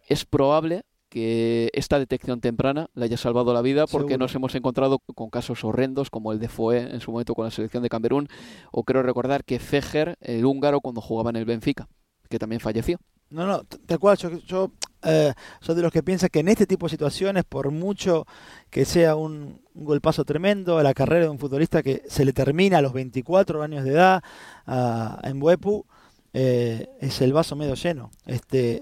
Es 0.08 0.26
probable 0.26 0.84
que 1.18 1.70
esta 1.74 1.98
detección 1.98 2.42
temprana 2.42 2.90
le 2.94 3.06
haya 3.06 3.18
salvado 3.18 3.52
la 3.54 3.62
vida 3.64 3.88
porque 3.88 4.10
Seguro. 4.14 4.26
nos 4.26 4.36
hemos 4.36 4.54
encontrado 4.54 5.00
con 5.00 5.30
casos 5.32 5.64
horrendos 5.64 6.12
como 6.12 6.32
el 6.32 6.38
de 6.40 6.48
Foe 6.48 6.78
en 6.94 7.00
su 7.00 7.12
momento 7.12 7.34
con 7.34 7.46
la 7.46 7.52
selección 7.52 7.82
de 7.82 7.90
Camerún 7.90 8.28
o 8.72 8.84
creo 8.84 9.02
recordar 9.02 9.44
que 9.44 9.58
Fejer, 9.58 10.16
el 10.22 10.46
húngaro, 10.46 10.80
cuando 10.80 11.02
jugaba 11.02 11.32
en 11.32 11.38
el 11.38 11.46
Benfica, 11.46 11.88
que 12.30 12.38
también 12.38 12.60
falleció. 12.60 13.00
No, 13.30 13.46
no, 13.48 13.64
tal 13.86 14.00
cual. 14.00 14.16
Yo, 14.18 14.30
yo 14.46 14.72
eh, 15.04 15.34
soy 15.60 15.76
de 15.76 15.82
los 15.82 15.92
que 15.92 16.04
piensa 16.04 16.30
que 16.30 16.40
en 16.40 16.48
este 16.50 16.66
tipo 16.68 16.86
de 16.86 16.92
situaciones, 16.92 17.44
por 17.44 17.72
mucho 17.72 18.26
que 18.70 18.86
sea 18.86 19.16
un, 19.16 19.60
un 19.74 19.84
golpazo 19.86 20.24
tremendo 20.24 20.78
a 20.78 20.84
la 20.84 20.94
carrera 20.94 21.26
de 21.26 21.30
un 21.32 21.40
futbolista 21.40 21.82
que 21.84 22.04
se 22.08 22.24
le 22.26 22.32
termina 22.32 22.78
a 22.78 22.82
los 22.82 22.94
24 22.94 23.64
años 23.64 23.84
de 23.84 23.92
edad 23.92 24.22
a, 24.66 25.20
en 25.24 25.40
Buepu, 25.40 25.86
eh, 26.34 26.88
es 27.02 27.20
el 27.22 27.34
vaso 27.34 27.56
medio 27.56 27.74
lleno. 27.74 28.12
Este, 28.28 28.82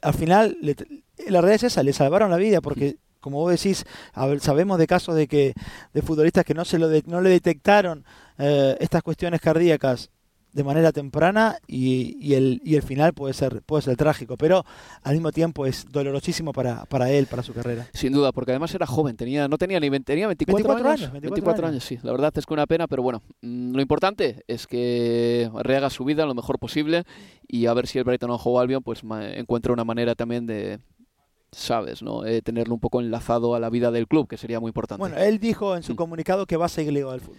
al 0.00 0.14
final, 0.14 0.56
le- 0.60 0.76
la 1.28 1.40
realidad 1.40 1.64
es 1.64 1.72
esa, 1.72 1.82
le 1.82 1.92
salvaron 1.92 2.30
la 2.30 2.36
vida 2.36 2.60
porque, 2.60 2.96
como 3.20 3.38
vos 3.38 3.50
decís, 3.52 3.84
sabemos 4.40 4.78
de 4.78 4.86
casos 4.86 5.14
de 5.14 5.28
que 5.28 5.54
de 5.94 6.02
futbolistas 6.02 6.44
que 6.44 6.54
no 6.54 6.64
se 6.64 6.78
lo 6.78 6.88
de- 6.88 7.02
no 7.06 7.20
le 7.20 7.30
detectaron 7.30 8.04
eh, 8.38 8.76
estas 8.80 9.02
cuestiones 9.02 9.40
cardíacas 9.40 10.10
de 10.52 10.64
manera 10.64 10.92
temprana 10.92 11.56
y, 11.66 12.14
y 12.20 12.34
el, 12.34 12.60
y 12.62 12.74
el 12.74 12.82
final 12.82 13.14
puede 13.14 13.32
ser, 13.32 13.62
puede 13.62 13.80
ser 13.84 13.96
trágico, 13.96 14.36
pero 14.36 14.66
al 15.02 15.14
mismo 15.14 15.32
tiempo 15.32 15.64
es 15.64 15.86
dolorosísimo 15.90 16.52
para, 16.52 16.84
para 16.84 17.10
él, 17.10 17.24
para 17.26 17.42
su 17.42 17.54
carrera. 17.54 17.86
Sin 17.94 18.12
duda, 18.12 18.32
porque 18.32 18.50
además 18.52 18.74
era 18.74 18.86
joven, 18.86 19.16
tenía, 19.16 19.48
no 19.48 19.56
tenía 19.56 19.80
ni 19.80 19.88
20, 19.88 20.04
tenía 20.12 20.26
24, 20.26 20.62
24 20.74 20.90
años. 20.90 21.00
años, 21.00 21.12
24 21.12 21.34
24 21.36 21.66
años. 21.68 21.72
años, 21.72 21.84
sí. 22.02 22.06
La 22.06 22.12
verdad 22.12 22.32
es 22.36 22.44
que 22.44 22.52
una 22.52 22.66
pena, 22.66 22.86
pero 22.86 23.02
bueno, 23.02 23.22
mm, 23.40 23.74
lo 23.74 23.80
importante 23.80 24.44
es 24.46 24.66
que 24.66 25.50
rehaga 25.62 25.88
su 25.88 26.04
vida 26.04 26.26
lo 26.26 26.34
mejor 26.34 26.58
posible 26.58 27.04
y 27.48 27.64
a 27.64 27.72
ver 27.72 27.86
si 27.86 27.96
el 27.96 28.04
Brighton 28.04 28.30
o 28.30 28.36
Hove 28.36 28.60
Albion 28.60 28.82
pues 28.82 29.00
encuentra 29.34 29.72
una 29.72 29.84
manera 29.84 30.14
también 30.14 30.44
de, 30.44 30.80
sabes, 31.52 32.02
¿no? 32.02 32.24
Eh, 32.24 32.40
tenerlo 32.42 32.74
un 32.74 32.80
poco 32.80 33.00
enlazado 33.00 33.54
a 33.54 33.60
la 33.60 33.68
vida 33.70 33.90
del 33.90 34.08
club, 34.08 34.26
que 34.26 34.36
sería 34.38 34.58
muy 34.58 34.70
importante. 34.70 34.98
Bueno, 35.00 35.16
él 35.18 35.38
dijo 35.38 35.76
en 35.76 35.82
su 35.82 35.92
Mm. 35.92 35.96
comunicado 35.96 36.46
que 36.46 36.56
va 36.56 36.66
a 36.66 36.68
seguir 36.68 36.92
ligado 36.94 37.12
al 37.12 37.20
fútbol. 37.20 37.36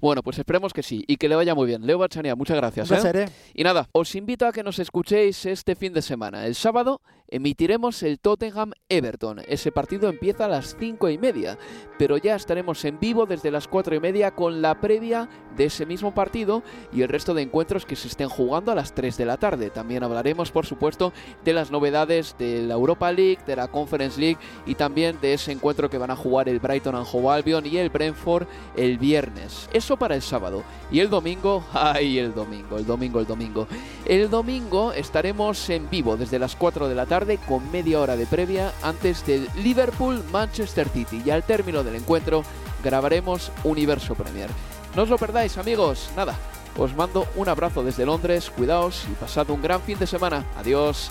Bueno, 0.00 0.22
pues 0.22 0.38
esperemos 0.38 0.72
que 0.72 0.82
sí 0.82 1.04
y 1.08 1.16
que 1.16 1.28
le 1.28 1.34
vaya 1.34 1.54
muy 1.54 1.66
bien. 1.66 1.84
Leo 1.84 1.98
Bachania, 1.98 2.36
muchas 2.36 2.56
gracias. 2.56 2.88
Un 2.90 2.96
¿eh? 2.96 3.00
placer, 3.00 3.16
¿eh? 3.28 3.32
Y 3.54 3.64
nada, 3.64 3.88
os 3.92 4.14
invito 4.14 4.46
a 4.46 4.52
que 4.52 4.62
nos 4.62 4.78
escuchéis 4.78 5.44
este 5.46 5.74
fin 5.74 5.92
de 5.92 6.02
semana. 6.02 6.46
El 6.46 6.54
sábado 6.54 7.00
emitiremos 7.28 8.02
el 8.02 8.18
Tottenham 8.18 8.72
Everton. 8.88 9.40
Ese 9.46 9.72
partido 9.72 10.08
empieza 10.08 10.46
a 10.46 10.48
las 10.48 10.76
cinco 10.78 11.08
y 11.08 11.18
media, 11.18 11.58
pero 11.98 12.16
ya 12.16 12.34
estaremos 12.34 12.84
en 12.84 12.98
vivo 12.98 13.26
desde 13.26 13.50
las 13.50 13.68
cuatro 13.68 13.94
y 13.94 14.00
media 14.00 14.30
con 14.30 14.62
la 14.62 14.80
previa 14.80 15.28
de 15.56 15.64
ese 15.66 15.86
mismo 15.86 16.14
partido 16.14 16.62
y 16.92 17.02
el 17.02 17.08
resto 17.08 17.34
de 17.34 17.42
encuentros 17.42 17.86
que 17.86 17.96
se 17.96 18.08
estén 18.08 18.28
jugando 18.28 18.72
a 18.72 18.74
las 18.74 18.94
3 18.94 19.16
de 19.16 19.24
la 19.24 19.36
tarde. 19.36 19.70
También 19.70 20.02
hablaremos, 20.02 20.50
por 20.50 20.66
supuesto, 20.66 21.12
de 21.44 21.52
las 21.52 21.70
novedades 21.70 22.36
de 22.38 22.62
la 22.62 22.74
Europa 22.74 23.10
League, 23.12 23.38
de 23.46 23.56
la 23.56 23.68
Conference 23.68 24.20
League 24.20 24.38
y 24.66 24.74
también 24.74 25.18
de 25.20 25.34
ese 25.34 25.52
encuentro 25.52 25.90
que 25.90 25.98
van 25.98 26.10
a 26.10 26.16
jugar 26.16 26.48
el 26.48 26.60
Brighton 26.60 26.94
and 26.94 27.06
Hove 27.10 27.30
Albion 27.30 27.66
y 27.66 27.78
el 27.78 27.90
Brentford 27.90 28.46
el 28.76 28.98
viernes. 28.98 29.68
Eso 29.72 29.96
para 29.96 30.14
el 30.14 30.22
sábado. 30.22 30.62
Y 30.90 31.00
el 31.00 31.10
domingo, 31.10 31.64
ay, 31.72 32.18
el 32.18 32.34
domingo, 32.34 32.78
el 32.78 32.86
domingo, 32.86 33.20
el 33.20 33.26
domingo. 33.26 33.66
El 34.04 34.30
domingo 34.30 34.92
estaremos 34.92 35.68
en 35.70 35.88
vivo 35.90 36.16
desde 36.16 36.38
las 36.38 36.54
4 36.56 36.88
de 36.88 36.94
la 36.94 37.06
tarde 37.16 37.38
con 37.38 37.72
media 37.72 37.98
hora 37.98 38.14
de 38.14 38.26
previa 38.26 38.74
antes 38.82 39.24
del 39.24 39.48
Liverpool-Manchester 39.54 40.86
City. 40.90 41.22
Y 41.24 41.30
al 41.30 41.44
término 41.44 41.82
del 41.82 41.94
encuentro 41.94 42.42
grabaremos 42.84 43.50
Universo 43.64 44.14
Premier. 44.14 44.50
No 44.94 45.04
os 45.04 45.08
lo 45.08 45.16
perdáis, 45.16 45.56
amigos. 45.56 46.10
Nada, 46.14 46.34
os 46.76 46.94
mando 46.94 47.26
un 47.36 47.48
abrazo 47.48 47.82
desde 47.82 48.04
Londres. 48.04 48.50
Cuidaos 48.50 49.06
y 49.10 49.14
pasad 49.14 49.48
un 49.48 49.62
gran 49.62 49.80
fin 49.80 49.98
de 49.98 50.06
semana. 50.06 50.44
Adiós. 50.58 51.10